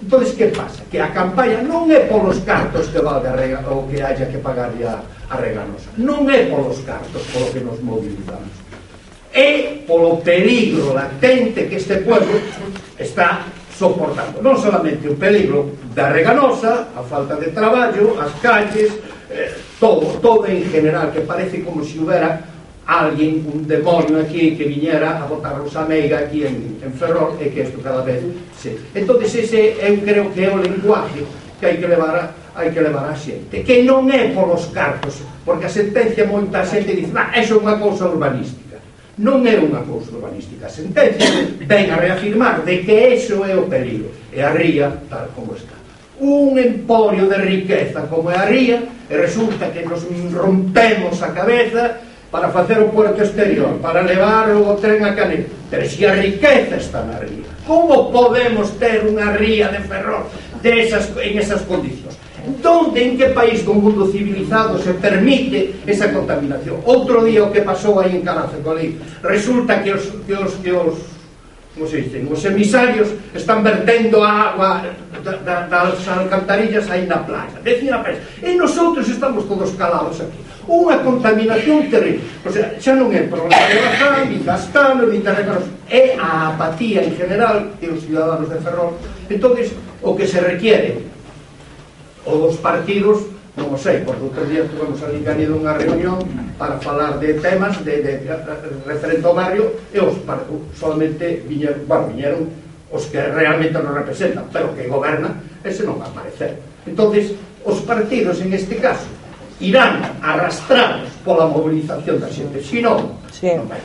Entón, 0.02 0.22
que 0.22 0.46
pasa? 0.54 0.84
Que 0.90 1.00
a 1.00 1.10
campaña 1.10 1.62
non 1.62 1.90
é 1.90 2.06
polos 2.06 2.38
cartos 2.46 2.86
que 2.92 3.02
valga 3.02 3.34
rega, 3.34 3.64
ou 3.66 3.88
que 3.90 3.98
haya 3.98 4.30
que 4.30 4.38
pagar 4.38 4.70
a, 4.70 5.02
a 5.02 5.34
reganosa. 5.40 5.90
Non 5.98 6.28
é 6.30 6.46
polos 6.46 6.78
cartos 6.86 7.22
polo 7.34 7.50
que 7.50 7.64
nos 7.64 7.82
mobilizamos. 7.82 8.54
É 9.34 9.82
polo 9.88 10.22
peligro 10.22 10.94
latente 10.94 11.66
que 11.66 11.82
este 11.82 12.04
pueblo 12.06 12.38
está 12.98 13.44
soportando. 13.76 14.40
Non 14.40 14.56
solamente 14.56 15.04
o 15.04 15.14
peligro 15.20 15.76
da 15.92 16.08
reganosa, 16.08 16.88
a 16.96 17.04
falta 17.04 17.36
de 17.36 17.52
traballo, 17.52 18.16
as 18.16 18.32
calles, 18.40 18.96
eh, 19.28 19.52
todo, 19.76 20.16
todo 20.24 20.48
en 20.48 20.64
general, 20.72 21.12
que 21.12 21.20
parece 21.20 21.60
como 21.60 21.84
se 21.84 21.92
si 21.92 21.98
houbera 22.00 22.56
alguén, 22.86 23.44
un 23.52 23.66
demonio 23.66 24.22
aquí 24.22 24.56
que 24.56 24.64
viñera 24.64 25.18
a 25.18 25.26
botar 25.26 25.58
a 25.58 25.84
meiga 25.84 26.20
aquí 26.20 26.46
en, 26.46 26.78
en 26.80 26.92
Ferrol 26.94 27.34
e 27.42 27.50
que 27.50 27.66
isto 27.66 27.82
cada 27.82 28.06
vez 28.06 28.22
se... 28.54 28.78
entonces 28.94 29.34
ese 29.42 29.74
eu 29.82 29.98
creo 30.06 30.30
que 30.30 30.46
é 30.46 30.50
o 30.54 30.62
lenguaje 30.62 31.26
que 31.58 31.66
hai 31.66 31.76
que 31.82 31.86
levar 31.90 32.14
a, 32.14 32.24
hai 32.54 32.70
que 32.70 32.78
levar 32.78 33.10
a 33.10 33.16
xente 33.18 33.66
que 33.66 33.82
non 33.82 34.06
é 34.06 34.30
polos 34.30 34.70
cartos 34.70 35.18
porque 35.42 35.66
a 35.66 35.72
sentencia 35.72 36.30
moita 36.30 36.62
xente 36.62 36.94
dice, 36.94 37.10
ah, 37.18 37.34
eso 37.34 37.58
é 37.58 37.62
unha 37.66 37.74
cousa 37.74 38.06
urbanística 38.06 38.65
non 39.16 39.48
é 39.48 39.56
unha 39.56 39.80
cousa 39.88 40.12
urbanística. 40.12 40.68
A 40.68 40.72
sentencia 40.72 41.24
ven 41.64 41.88
a 41.88 41.96
reafirmar 41.96 42.60
de 42.68 42.84
que 42.84 43.16
eso 43.16 43.40
é 43.48 43.56
o 43.56 43.64
peligro. 43.64 44.12
E 44.28 44.44
a 44.44 44.52
ría 44.52 44.92
tal 45.08 45.32
como 45.32 45.56
está. 45.56 45.72
Un 46.20 46.60
emporio 46.60 47.24
de 47.24 47.40
riqueza 47.40 48.04
como 48.12 48.28
é 48.28 48.36
a 48.36 48.44
ría 48.44 48.84
e 49.08 49.14
resulta 49.16 49.72
que 49.72 49.88
nos 49.88 50.04
rompemos 50.36 51.16
a 51.24 51.32
cabeza 51.32 52.04
para 52.28 52.52
facer 52.52 52.76
o 52.84 52.92
puerto 52.92 53.22
exterior, 53.24 53.80
para 53.80 54.04
levar 54.04 54.52
o 54.52 54.76
tren 54.76 55.00
a 55.08 55.16
Canel. 55.16 55.48
Pero 55.72 55.88
se 55.88 56.04
a 56.04 56.12
riqueza 56.12 56.76
está 56.76 57.00
na 57.00 57.16
ría, 57.16 57.48
como 57.64 58.12
podemos 58.12 58.76
ter 58.76 59.00
unha 59.08 59.32
ría 59.32 59.72
de 59.72 59.80
ferrol 59.88 60.28
de 60.60 60.84
esas, 60.84 61.08
en 61.16 61.40
esas 61.40 61.64
condicións? 61.64 62.20
Entón, 62.46 62.76
Donde, 62.76 63.02
en 63.02 63.18
que 63.18 63.34
país 63.34 63.66
do 63.66 63.74
mundo 63.74 64.06
civilizado 64.06 64.78
se 64.78 64.94
permite 64.94 65.74
esa 65.82 66.14
contaminación? 66.14 66.78
Outro 66.86 67.26
día 67.26 67.42
o 67.42 67.50
que 67.50 67.66
pasou 67.66 67.98
aí 67.98 68.14
en 68.14 68.22
Calafe, 68.22 68.62
resulta 69.20 69.82
que 69.82 69.90
os, 69.90 70.14
que 70.22 70.34
os, 70.38 70.54
que 70.62 70.70
os 70.70 70.94
como 71.74 71.84
se 71.84 72.00
dicen, 72.00 72.24
os 72.32 72.40
emisarios 72.40 73.12
están 73.34 73.60
vertendo 73.60 74.24
a 74.24 74.54
agua 74.54 74.80
da, 75.20 75.36
da, 75.44 75.56
das 75.68 76.00
alcantarillas 76.08 76.88
aí 76.88 77.04
na 77.04 77.20
playa. 77.20 77.60
Decía 77.60 77.98
a 77.98 78.00
prensa. 78.00 78.22
E 78.40 78.56
nosotros 78.56 79.04
estamos 79.10 79.44
todos 79.44 79.76
calados 79.76 80.22
aquí. 80.24 80.40
Unha 80.64 81.02
contaminación 81.04 81.90
terrible. 81.92 82.24
O 82.46 82.50
sea, 82.54 82.72
xa 82.80 82.96
non 82.96 83.12
é 83.12 83.28
problema 83.28 83.60
de 83.68 83.76
Bazán, 83.76 84.24
ni 84.30 84.38
Castano, 84.40 85.04
ni 85.04 85.20
Terrecaros. 85.20 85.68
É 85.90 86.16
a 86.16 86.56
apatía 86.56 87.04
en 87.04 87.12
general 87.12 87.76
que 87.76 87.92
os 87.92 88.00
ciudadanos 88.06 88.48
de 88.48 88.56
Ferrol. 88.62 88.96
Entón, 89.28 89.52
o 90.00 90.16
que 90.16 90.24
se 90.24 90.40
requiere 90.40 91.15
ou 92.26 92.50
os 92.50 92.58
partidos 92.58 93.22
non 93.56 93.72
o 93.72 93.78
sei, 93.80 94.04
porque 94.04 94.20
outro 94.20 94.44
día 94.44 94.68
tuvemos 94.68 95.00
ali 95.00 95.24
ganido 95.24 95.56
unha 95.56 95.72
reunión 95.72 96.20
para 96.60 96.76
falar 96.76 97.16
de 97.16 97.40
temas 97.40 97.80
de, 97.80 98.04
de, 98.04 98.12
de 98.20 98.68
referente 98.84 99.24
ao 99.24 99.32
barrio 99.32 99.72
e 99.88 99.98
os 100.02 100.20
partidos 100.28 100.60
solamente 100.76 101.40
viñeron, 101.48 101.80
bueno, 101.88 102.12
viñeron 102.12 102.42
os 102.92 103.08
que 103.08 103.18
realmente 103.18 103.80
nos 103.80 103.96
representan, 103.96 104.44
pero 104.52 104.76
que 104.76 104.84
gobernan 104.84 105.40
ese 105.64 105.88
non 105.88 105.96
va 105.96 106.04
a 106.04 106.12
aparecer. 106.12 106.60
entonces 106.84 107.32
os 107.64 107.80
partidos 107.82 108.44
en 108.44 108.52
este 108.52 108.76
caso 108.76 109.08
irán 109.58 110.04
arrastrados 110.20 111.08
pola 111.24 111.48
movilización 111.48 112.20
da 112.20 112.28
xente, 112.28 112.60
si 112.60 112.84
non, 112.84 113.16
sí. 113.32 113.56
non 113.56 113.64
vai. 113.64 113.80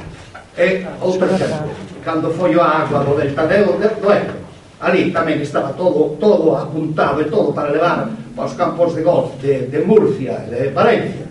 E 0.59 0.83
outro 0.99 1.31
exemplo, 1.31 1.71
cando 2.03 2.27
foi 2.35 2.51
a 2.59 2.83
água 2.83 3.07
do 3.07 3.15
Delta 3.15 3.47
de 3.47 3.63
Ebro, 3.63 3.79
ali 4.81 5.13
tamén 5.13 5.37
estaba 5.37 5.77
todo, 5.77 6.17
todo 6.17 6.57
apuntado 6.57 7.21
e 7.21 7.29
todo 7.29 7.53
para 7.53 7.69
levar 7.69 8.09
aos 8.33 8.57
campos 8.57 8.97
de 8.97 9.05
golf 9.05 9.37
de, 9.37 9.69
de 9.69 9.79
Murcia 9.85 10.41
e 10.49 10.49
de 10.49 10.61
Valencia 10.73 11.29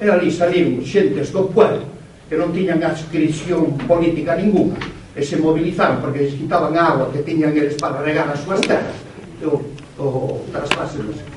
e 0.00 0.08
ali 0.08 0.32
saliu 0.32 0.80
xentes 0.80 1.28
do 1.28 1.52
pueblo 1.52 1.84
que 2.24 2.40
non 2.40 2.56
tiñan 2.56 2.80
adscripción 2.80 3.76
política 3.84 4.32
ninguna 4.40 4.80
e 5.12 5.20
se 5.20 5.36
mobilizaron 5.36 6.00
porque 6.00 6.24
les 6.24 6.40
quitaban 6.40 6.72
a 6.72 6.96
agua 6.96 7.12
que 7.12 7.20
tiñan 7.20 7.52
eles 7.52 7.76
para 7.76 8.00
regar 8.00 8.32
as 8.32 8.40
súas 8.40 8.64
terras 8.64 8.96
e 9.40 9.44
o, 9.44 9.60
o 10.00 10.40
traspase 10.48 11.04
non 11.04 11.12
sei 11.12 11.28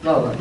nada 0.00 0.32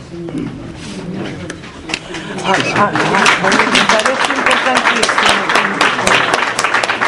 Ai, 2.39 2.63
ai, 2.63 2.95
ai, 2.95 3.67
me 3.75 3.83
parece 3.91 4.31
importantísimo 4.31 6.18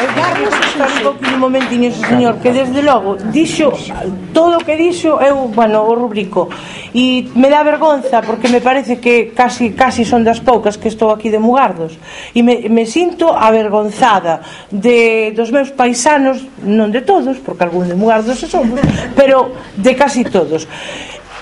Carlos 0.06 0.54
está 0.54 0.86
un 0.86 1.14
poquinho 1.14 1.38
momentiño, 1.38 1.90
señor, 1.92 2.38
que 2.42 2.52
desde 2.52 2.82
logo 2.82 3.16
dixo 3.30 3.72
todo 4.32 4.58
o 4.58 4.64
que 4.64 4.76
dixo 4.76 5.20
eu, 5.20 5.48
bueno, 5.48 5.86
o 5.86 5.94
rubrico. 5.94 6.48
E 6.92 7.30
me 7.34 7.48
dá 7.48 7.62
vergonza 7.62 8.20
porque 8.20 8.48
me 8.48 8.60
parece 8.60 9.00
que 9.00 9.32
casi 9.32 9.72
casi 9.72 10.04
son 10.04 10.24
das 10.24 10.40
poucas 10.40 10.76
que 10.76 10.88
estou 10.88 11.08
aquí 11.10 11.30
de 11.32 11.40
Mugardos 11.40 11.96
e 12.36 12.42
me, 12.42 12.68
me 12.68 12.84
sinto 12.84 13.32
avergonzada 13.32 14.44
de 14.68 15.32
dos 15.32 15.48
meus 15.48 15.72
paisanos, 15.72 16.44
non 16.60 16.92
de 16.92 17.00
todos, 17.00 17.40
porque 17.40 17.64
algún 17.64 17.88
de 17.88 17.96
Mugardos 17.96 18.36
se 18.36 18.48
somos, 18.50 18.80
pero 19.16 19.56
de 19.76 19.92
casi 19.96 20.24
todos. 20.26 20.68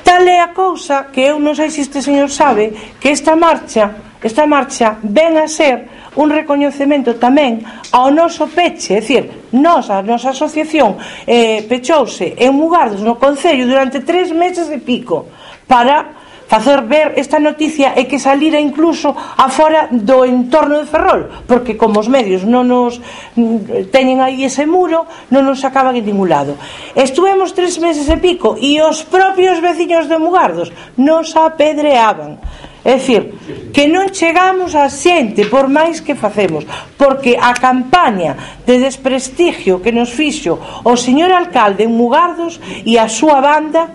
Tal 0.05 0.23
é 0.27 0.41
a 0.41 0.53
cousa 0.55 1.09
que 1.13 1.21
eu 1.21 1.39
non 1.39 1.55
sei 1.55 1.71
se 1.71 1.81
este 1.85 2.01
señor 2.03 2.31
sabe 2.31 2.73
que 3.01 3.11
esta 3.11 3.37
marcha 3.37 4.11
esta 4.23 4.47
marcha 4.47 4.99
ven 5.03 5.39
a 5.39 5.49
ser 5.49 5.89
un 6.17 6.29
recoñecemento 6.29 7.17
tamén 7.17 7.65
ao 7.95 8.13
noso 8.13 8.51
peche, 8.53 8.99
é 8.99 9.01
dicir, 9.01 9.49
nos, 9.55 9.89
a 9.89 10.03
nosa 10.03 10.37
asociación 10.37 11.01
eh, 11.25 11.65
pechouse 11.65 12.37
en 12.37 12.53
Mugardos 12.53 13.01
no 13.01 13.17
Concello 13.17 13.65
durante 13.65 14.05
tres 14.05 14.29
meses 14.35 14.69
de 14.69 14.77
pico 14.77 15.33
para 15.65 16.20
facer 16.51 16.83
ver 16.83 17.15
esta 17.15 17.39
noticia 17.39 17.95
e 17.95 18.11
que 18.11 18.19
salira 18.19 18.59
incluso 18.59 19.15
afora 19.15 19.87
do 19.95 20.27
entorno 20.27 20.83
de 20.83 20.91
Ferrol, 20.91 21.31
porque 21.47 21.79
como 21.79 22.03
os 22.03 22.11
medios 22.11 22.43
non 22.43 22.67
nos 22.67 22.99
mm, 23.39 23.87
teñen 23.95 24.19
aí 24.19 24.43
ese 24.43 24.67
muro, 24.67 25.07
non 25.31 25.47
nos 25.47 25.63
sacaban 25.63 25.95
en 25.95 26.03
ningún 26.03 26.27
lado. 26.27 26.59
Estuvemos 26.99 27.55
tres 27.55 27.79
meses 27.79 28.11
e 28.11 28.19
pico 28.19 28.59
e 28.59 28.83
os 28.83 29.07
propios 29.07 29.63
veciños 29.63 30.11
de 30.11 30.19
Mugardos 30.19 30.75
nos 30.99 31.39
apedreaban. 31.39 32.43
É 32.83 32.97
dicir, 32.99 33.37
que 33.71 33.87
non 33.87 34.11
chegamos 34.11 34.75
a 34.75 34.91
xente 34.91 35.47
por 35.47 35.71
máis 35.71 36.03
que 36.03 36.19
facemos 36.19 36.67
porque 36.99 37.39
a 37.39 37.55
campaña 37.55 38.59
de 38.67 38.83
desprestigio 38.83 39.79
que 39.79 39.95
nos 39.95 40.11
fixo 40.11 40.59
o 40.83 40.99
señor 40.99 41.31
alcalde 41.31 41.87
en 41.87 41.95
Mugardos 41.95 42.59
e 42.83 42.99
a 42.99 43.07
súa 43.07 43.39
banda 43.39 43.87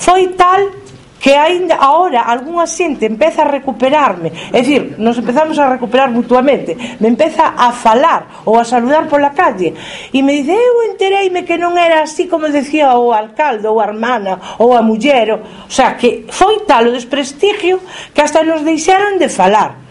foi 0.00 0.34
tal 0.34 0.77
que 1.20 1.34
aínda 1.34 1.74
agora 1.74 2.22
algunha 2.22 2.66
xente 2.66 3.06
empeza 3.06 3.42
a 3.42 3.50
recuperarme, 3.50 4.30
é 4.52 4.60
dicir, 4.62 4.94
nos 4.98 5.18
empezamos 5.18 5.58
a 5.58 5.68
recuperar 5.68 6.10
mutuamente, 6.10 6.76
me 7.00 7.08
empeza 7.08 7.54
a 7.58 7.72
falar 7.72 8.44
ou 8.46 8.58
a 8.58 8.64
saludar 8.64 9.10
pola 9.10 9.34
calle 9.34 9.74
e 10.12 10.22
me 10.22 10.42
dice, 10.42 10.54
eu 10.54 10.90
entereime 10.90 11.42
que 11.42 11.58
non 11.58 11.74
era 11.74 12.06
así 12.06 12.30
como 12.30 12.46
decía 12.48 12.94
o 12.94 13.10
alcalde 13.10 13.66
ou 13.66 13.82
a 13.82 13.86
hermana 13.90 14.58
ou 14.62 14.74
a 14.74 14.82
muller, 14.82 15.42
o, 15.42 15.70
sea, 15.70 15.98
que 15.98 16.24
foi 16.30 16.62
tal 16.62 16.86
o 16.86 16.94
desprestigio 16.94 17.82
que 18.14 18.22
hasta 18.22 18.46
nos 18.46 18.62
deixaron 18.62 19.18
de 19.18 19.28
falar. 19.28 19.88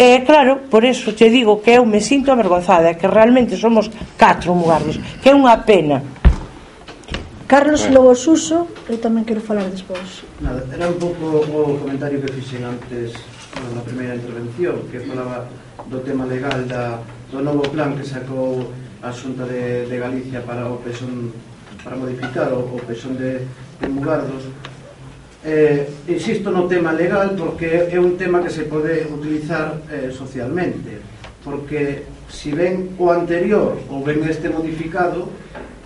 E 0.00 0.24
claro, 0.24 0.64
por 0.72 0.86
eso 0.86 1.12
te 1.12 1.28
digo 1.28 1.60
que 1.60 1.76
eu 1.76 1.84
me 1.84 2.00
sinto 2.00 2.32
avergonzada, 2.32 2.96
que 2.96 3.04
realmente 3.04 3.52
somos 3.56 3.90
catro 4.16 4.54
mugardos, 4.56 4.96
que 5.20 5.28
é 5.28 5.36
unha 5.36 5.60
pena. 5.60 6.19
Carlos 7.50 7.90
Lobo 7.90 8.14
Suso, 8.14 8.70
eu 8.86 9.02
tamén 9.02 9.26
quero 9.26 9.42
falar 9.42 9.66
despois. 9.66 10.22
Nada, 10.38 10.62
era 10.70 10.86
un 10.86 11.02
pouco 11.02 11.42
o 11.42 11.82
comentario 11.82 12.22
que 12.22 12.30
fixen 12.30 12.62
antes 12.62 13.10
na 13.74 13.82
primeira 13.82 14.14
intervención, 14.14 14.86
que 14.86 15.02
falaba 15.02 15.50
do 15.90 15.98
tema 16.06 16.30
legal 16.30 16.62
da, 16.70 17.02
do 17.26 17.42
novo 17.42 17.66
plan 17.66 17.98
que 17.98 18.06
sacou 18.06 18.70
a 19.02 19.10
Xunta 19.10 19.50
de, 19.50 19.90
de 19.90 19.96
Galicia 19.98 20.46
para 20.46 20.62
o 20.70 20.78
pesón 20.78 21.34
para 21.82 21.98
modificar 21.98 22.54
o, 22.54 22.70
o 22.70 22.78
pesón 22.86 23.18
de, 23.18 23.42
de 23.42 23.86
Mugardos 23.90 24.46
eh, 25.42 25.90
insisto 26.06 26.54
no 26.54 26.70
tema 26.70 26.94
legal 26.94 27.34
porque 27.34 27.90
é 27.90 27.98
un 27.98 28.14
tema 28.14 28.46
que 28.46 28.54
se 28.54 28.70
pode 28.70 29.10
utilizar 29.10 29.74
eh, 29.90 30.14
socialmente 30.14 31.02
porque 31.42 32.06
si 32.30 32.54
ven 32.54 32.94
o 32.94 33.10
anterior 33.10 33.74
ou 33.90 34.06
ven 34.06 34.22
este 34.22 34.46
modificado 34.46 35.26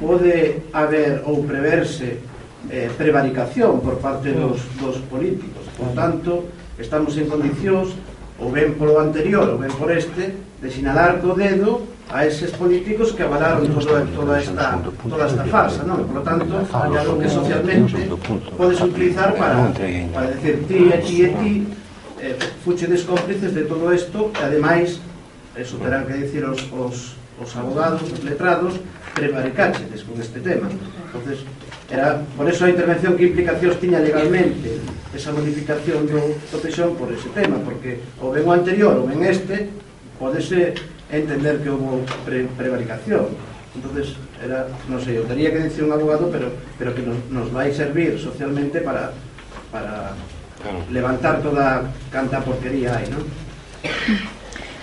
pode 0.01 0.63
haber 0.73 1.23
ou 1.25 1.45
preverse 1.45 2.19
eh, 2.71 2.91
prevaricación 2.97 3.81
por 3.81 3.99
parte 3.99 4.31
mm. 4.31 4.41
dos, 4.41 4.59
dos 4.81 4.97
políticos. 5.11 5.65
Por 5.77 5.95
tanto, 5.95 6.49
estamos 6.79 7.17
en 7.19 7.27
condicións, 7.29 7.95
ou 8.39 8.51
ben 8.51 8.75
polo 8.75 8.99
anterior, 8.99 9.47
ou 9.55 9.59
ben 9.59 9.71
por 9.79 9.91
este, 9.95 10.35
de 10.35 10.69
sinalar 10.71 11.23
co 11.23 11.37
dedo 11.37 11.87
a 12.11 12.27
eses 12.27 12.51
políticos 12.53 13.13
que 13.13 13.23
avalaron 13.23 13.67
todo, 13.69 14.05
toda 14.15 14.39
esta 14.39 14.79
toda 15.09 15.25
esta 15.27 15.45
farsa, 15.45 15.83
non? 15.85 16.05
Por 16.05 16.21
lo 16.21 16.25
tanto, 16.25 16.53
é 16.53 16.99
algo 16.99 17.17
que 17.21 17.29
socialmente 17.29 17.97
podes 18.59 18.81
utilizar 18.81 19.33
para, 19.35 19.73
para 20.13 20.27
decir 20.35 20.67
ti 20.69 20.91
e 20.91 20.99
ti 21.01 21.17
e 21.25 21.29
ti 21.33 21.53
eh, 22.21 22.35
eh 22.35 22.37
fuchedes 22.65 23.05
cómplices 23.09 23.55
de 23.55 23.65
todo 23.65 23.89
isto 23.95 24.31
e 24.37 24.43
ademais 24.45 25.01
eh, 25.57 25.63
eso 25.63 25.81
terán 25.81 26.05
que 26.05 26.13
dicir 26.13 26.45
os, 26.45 26.61
os, 26.77 27.17
os 27.41 27.51
abogados, 27.57 28.05
os 28.05 28.21
letrados 28.21 28.77
prevaricáchedes 29.15 30.03
con 30.05 30.21
este 30.21 30.41
tema. 30.41 30.69
entonces 30.69 31.47
era 31.91 32.21
por 32.37 32.49
eso 32.49 32.65
a 32.65 32.71
intervención 32.71 33.17
que 33.17 33.31
implicacións 33.31 33.79
tiña 33.79 34.03
legalmente 34.03 34.83
esa 35.15 35.31
modificación 35.31 36.11
do, 36.11 36.19
do 36.51 36.59
peixón 36.59 36.99
por 36.99 37.07
ese 37.15 37.31
tema, 37.31 37.63
porque 37.63 38.03
o 38.19 38.35
ben 38.35 38.43
o 38.43 38.51
anterior 38.51 38.99
ou 38.99 39.07
ben 39.07 39.23
este, 39.23 39.71
podese 40.19 40.75
entender 41.07 41.63
que 41.63 41.71
houve 41.71 42.03
pre, 42.27 42.51
prevaricación. 42.59 43.31
entonces 43.75 44.15
era, 44.43 44.71
non 44.87 45.03
sei, 45.03 45.19
eu 45.19 45.27
tenía 45.27 45.51
que 45.51 45.67
dicir 45.67 45.83
un 45.83 45.91
abogado, 45.95 46.31
pero, 46.31 46.51
pero 46.79 46.95
que 46.95 47.03
nos, 47.03 47.19
nos 47.31 47.51
vai 47.51 47.75
servir 47.75 48.19
socialmente 48.19 48.79
para, 48.83 49.11
para 49.71 50.15
claro. 50.63 50.79
levantar 50.91 51.43
toda 51.43 51.91
canta 52.11 52.43
porquería 52.43 52.95
hai, 52.95 53.07
non? 53.11 53.23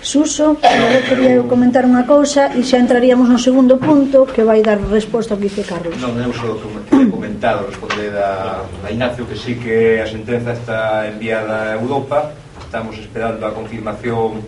Suso, 0.02 0.58
eu 0.58 1.02
quería 1.06 1.44
comentar 1.46 1.86
unha 1.86 2.10
cousa 2.10 2.50
e 2.58 2.66
xa 2.66 2.82
entraríamos 2.82 3.30
no 3.30 3.38
segundo 3.38 3.78
punto 3.78 4.26
que 4.26 4.42
vai 4.42 4.66
dar 4.66 4.82
resposta 4.82 5.38
ao 5.38 5.40
que 5.40 5.46
dice 5.46 5.62
Carlos. 5.62 5.94
Non, 6.02 6.18
eu 6.18 6.34
só 6.34 6.58
comentado, 6.90 7.70
responde 7.70 8.10
da, 8.10 8.66
da 8.82 8.90
Ignacio 8.90 9.30
que 9.30 9.38
sí 9.38 9.62
que 9.62 10.02
a 10.02 10.10
sentenza 10.10 10.58
está 10.58 11.06
enviada 11.06 11.70
a 11.70 11.78
Europa, 11.78 12.34
estamos 12.58 12.98
esperando 12.98 13.46
a 13.46 13.54
confirmación 13.54 14.42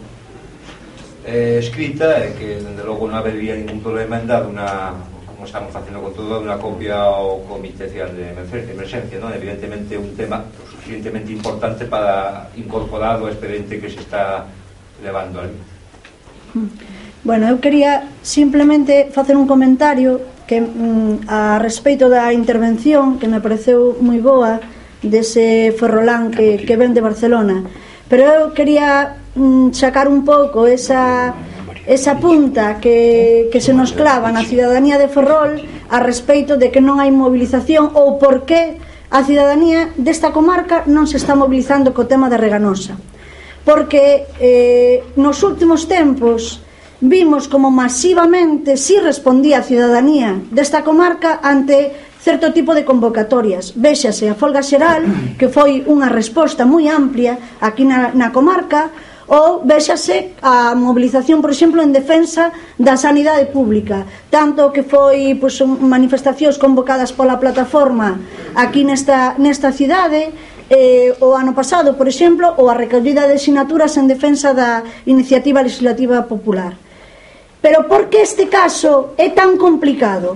eh, 1.21 1.61
escrita 1.61 2.17
e 2.25 2.33
que, 2.33 2.57
dende 2.57 2.81
logo, 2.81 3.05
non 3.05 3.21
habería 3.21 3.53
ningún 3.53 3.77
problema 3.77 4.17
en 4.17 4.25
dar 4.25 4.49
unha 4.49 4.97
como 5.29 5.45
estamos 5.45 5.69
facendo 5.69 6.01
con 6.01 6.17
todo, 6.17 6.41
unha 6.41 6.57
copia 6.57 6.97
ao 6.97 7.45
Comité 7.45 7.85
Cial 7.93 8.09
de 8.17 8.33
Emergencia, 8.33 9.21
non? 9.21 9.29
evidentemente 9.29 10.01
un 10.01 10.17
tema 10.17 10.49
suficientemente 10.65 11.29
importante 11.29 11.85
para 11.85 12.49
incorporado 12.57 13.27
ao 13.27 13.29
expediente 13.29 13.77
que 13.77 13.91
se 13.91 14.01
está 14.01 14.49
levando 15.01 15.41
ali. 15.41 15.57
Bueno, 17.23 17.47
eu 17.47 17.57
quería 17.63 18.11
simplemente 18.21 19.09
facer 19.09 19.39
un 19.39 19.47
comentario 19.47 20.19
que 20.45 20.59
mm, 20.59 21.25
a 21.27 21.57
respeito 21.57 22.11
da 22.11 22.35
intervención 22.35 23.17
que 23.17 23.31
me 23.31 23.39
pareceu 23.39 23.95
moi 24.03 24.19
boa 24.19 24.59
dese 24.99 25.71
Ferrolán 25.73 26.31
que, 26.35 26.61
que 26.67 26.75
ven 26.75 26.91
de 26.91 27.01
Barcelona. 27.01 27.63
Pero 28.11 28.27
eu 28.27 28.45
quería 28.51 29.23
mm, 29.39 29.71
sacar 29.71 30.11
un 30.11 30.27
pouco 30.27 30.67
esa, 30.67 31.33
esa 31.87 32.19
punta 32.19 32.77
que, 32.83 33.47
que 33.51 33.63
se 33.63 33.71
nos 33.71 33.95
clava 33.95 34.31
na 34.35 34.43
cidadanía 34.43 34.99
de 34.99 35.07
Ferrol 35.07 35.63
a 35.89 35.99
respeito 36.03 36.59
de 36.59 36.75
que 36.75 36.83
non 36.83 36.99
hai 36.99 37.09
movilización 37.09 37.95
ou 37.95 38.19
por 38.19 38.43
que 38.43 38.77
a 39.13 39.23
cidadanía 39.23 39.95
desta 39.95 40.35
comarca 40.35 40.83
non 40.91 41.07
se 41.07 41.15
está 41.15 41.39
movilizando 41.39 41.95
co 41.95 42.03
tema 42.03 42.27
da 42.27 42.35
Reganosa 42.35 42.99
porque 43.65 44.27
eh, 44.39 45.03
nos 45.15 45.43
últimos 45.43 45.87
tempos 45.87 46.61
vimos 47.03 47.47
como 47.47 47.71
masivamente 47.71 48.77
si 48.77 48.95
sí 48.95 48.99
respondía 48.99 49.59
a 49.59 49.67
ciudadanía 49.67 50.39
desta 50.51 50.83
comarca 50.83 51.39
ante 51.43 51.91
certo 52.23 52.53
tipo 52.55 52.71
de 52.71 52.87
convocatorias. 52.87 53.75
Véxase 53.75 54.31
a 54.31 54.39
folga 54.39 54.63
xeral, 54.63 55.03
que 55.35 55.51
foi 55.51 55.83
unha 55.83 56.07
resposta 56.07 56.63
moi 56.63 56.87
amplia 56.87 57.59
aquí 57.59 57.83
na, 57.83 58.15
na 58.15 58.31
comarca, 58.31 58.87
ou 59.27 59.63
véxase 59.63 60.35
a 60.39 60.75
movilización, 60.75 61.39
por 61.43 61.51
exemplo, 61.51 61.83
en 61.83 61.91
defensa 61.91 62.51
da 62.79 62.95
sanidade 62.95 63.51
pública, 63.51 64.07
tanto 64.31 64.71
que 64.71 64.83
foi 64.83 65.35
pois, 65.35 65.59
manifestacións 65.63 66.55
convocadas 66.59 67.11
pola 67.11 67.39
plataforma 67.39 68.19
aquí 68.55 68.83
nesta, 68.83 69.35
nesta 69.39 69.71
cidade, 69.71 70.31
eh, 70.69 71.15
o 71.19 71.35
ano 71.35 71.51
pasado, 71.51 71.95
por 71.95 72.07
exemplo, 72.07 72.53
ou 72.57 72.69
a 72.69 72.77
recollida 72.77 73.27
de 73.27 73.39
sinaturas 73.39 73.97
en 73.97 74.07
defensa 74.07 74.53
da 74.53 74.83
iniciativa 75.07 75.63
legislativa 75.63 76.23
popular. 76.27 76.75
Pero 77.63 77.87
por 77.87 78.11
que 78.11 78.21
este 78.21 78.51
caso 78.51 79.15
é 79.15 79.31
tan 79.31 79.55
complicado? 79.55 80.35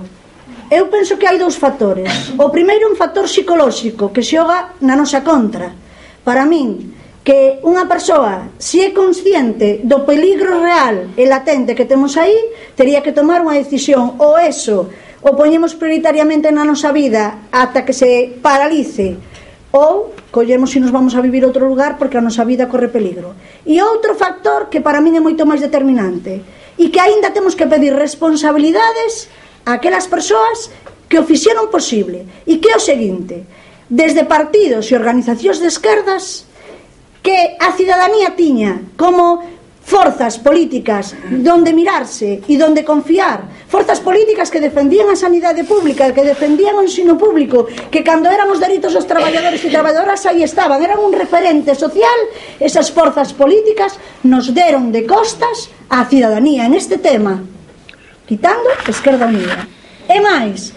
Eu 0.68 0.88
penso 0.92 1.16
que 1.16 1.24
hai 1.24 1.40
dous 1.40 1.56
factores. 1.56 2.36
O 2.36 2.52
primeiro 2.52 2.88
un 2.88 2.96
factor 2.96 3.24
psicolóxico 3.24 4.12
que 4.12 4.24
xoga 4.24 4.76
na 4.84 4.96
nosa 4.96 5.24
contra. 5.24 5.72
Para 6.24 6.44
min, 6.44 6.92
que 7.24 7.60
unha 7.64 7.84
persoa, 7.84 8.56
se 8.56 8.80
é 8.84 8.96
consciente 8.96 9.84
do 9.84 10.04
peligro 10.08 10.60
real 10.60 11.12
e 11.16 11.24
latente 11.28 11.76
que 11.76 11.84
temos 11.84 12.16
aí, 12.16 12.36
tería 12.72 13.04
que 13.04 13.12
tomar 13.12 13.44
unha 13.44 13.56
decisión 13.56 14.16
ou 14.20 14.40
eso, 14.40 14.88
o 15.20 15.36
poñemos 15.36 15.76
prioritariamente 15.76 16.48
na 16.48 16.64
nosa 16.64 16.92
vida 16.92 17.48
ata 17.52 17.84
que 17.84 17.92
se 17.92 18.40
paralice 18.40 19.20
ou 19.72 20.16
collemos 20.32 20.72
se 20.72 20.80
nos 20.80 20.90
vamos 20.90 21.12
a 21.12 21.20
vivir 21.20 21.44
outro 21.44 21.68
lugar 21.68 22.00
porque 22.00 22.16
a 22.16 22.24
nosa 22.24 22.44
vida 22.48 22.68
corre 22.68 22.88
peligro. 22.88 23.36
E 23.68 23.80
outro 23.84 24.16
factor 24.16 24.72
que 24.72 24.80
para 24.80 25.04
min 25.04 25.16
é 25.16 25.22
moito 25.22 25.44
máis 25.44 25.60
determinante 25.60 26.40
e 26.80 26.88
que 26.88 27.00
aínda 27.02 27.34
temos 27.34 27.52
que 27.52 27.68
pedir 27.68 27.92
responsabilidades 27.92 29.28
a 29.68 29.76
aquelas 29.76 30.08
persoas 30.08 30.72
que 31.08 31.20
o 31.20 31.26
fixeron 31.26 31.68
posible 31.68 32.24
e 32.48 32.56
que 32.60 32.72
é 32.72 32.76
o 32.76 32.82
seguinte, 32.82 33.44
desde 33.88 34.24
partidos 34.24 34.88
e 34.88 34.96
organizacións 34.96 35.60
de 35.60 35.68
esquerdas 35.68 36.48
que 37.20 37.56
a 37.60 37.76
cidadanía 37.76 38.32
tiña 38.32 38.88
como 38.96 39.57
forzas 39.88 40.36
políticas 40.36 41.16
donde 41.32 41.72
mirarse 41.72 42.44
e 42.44 42.54
donde 42.60 42.84
confiar, 42.84 43.48
forzas 43.72 44.04
políticas 44.04 44.52
que 44.52 44.60
defendían 44.60 45.08
a 45.08 45.16
sanidade 45.16 45.64
pública, 45.64 46.12
que 46.12 46.28
defendían 46.28 46.76
o 46.76 46.84
ensino 46.84 47.16
público, 47.16 47.64
que 47.88 48.04
cando 48.04 48.28
eran 48.28 48.52
os 48.52 48.60
dereitos 48.60 48.92
dos 48.92 49.08
traballadores 49.08 49.64
e 49.64 49.72
traballadoras 49.72 50.28
aí 50.28 50.44
estaban, 50.44 50.84
eran 50.84 51.00
un 51.00 51.16
referente 51.16 51.72
social, 51.72 52.20
esas 52.60 52.92
forzas 52.92 53.32
políticas 53.32 53.96
nos 54.28 54.52
deron 54.52 54.92
de 54.92 55.08
costas 55.08 55.72
á 55.88 56.04
cidadanía 56.04 56.68
en 56.68 56.76
este 56.76 57.00
tema, 57.00 57.40
quitando 58.28 58.68
Esquerda 58.84 59.24
Unida. 59.24 59.64
E 60.04 60.20
máis, 60.20 60.76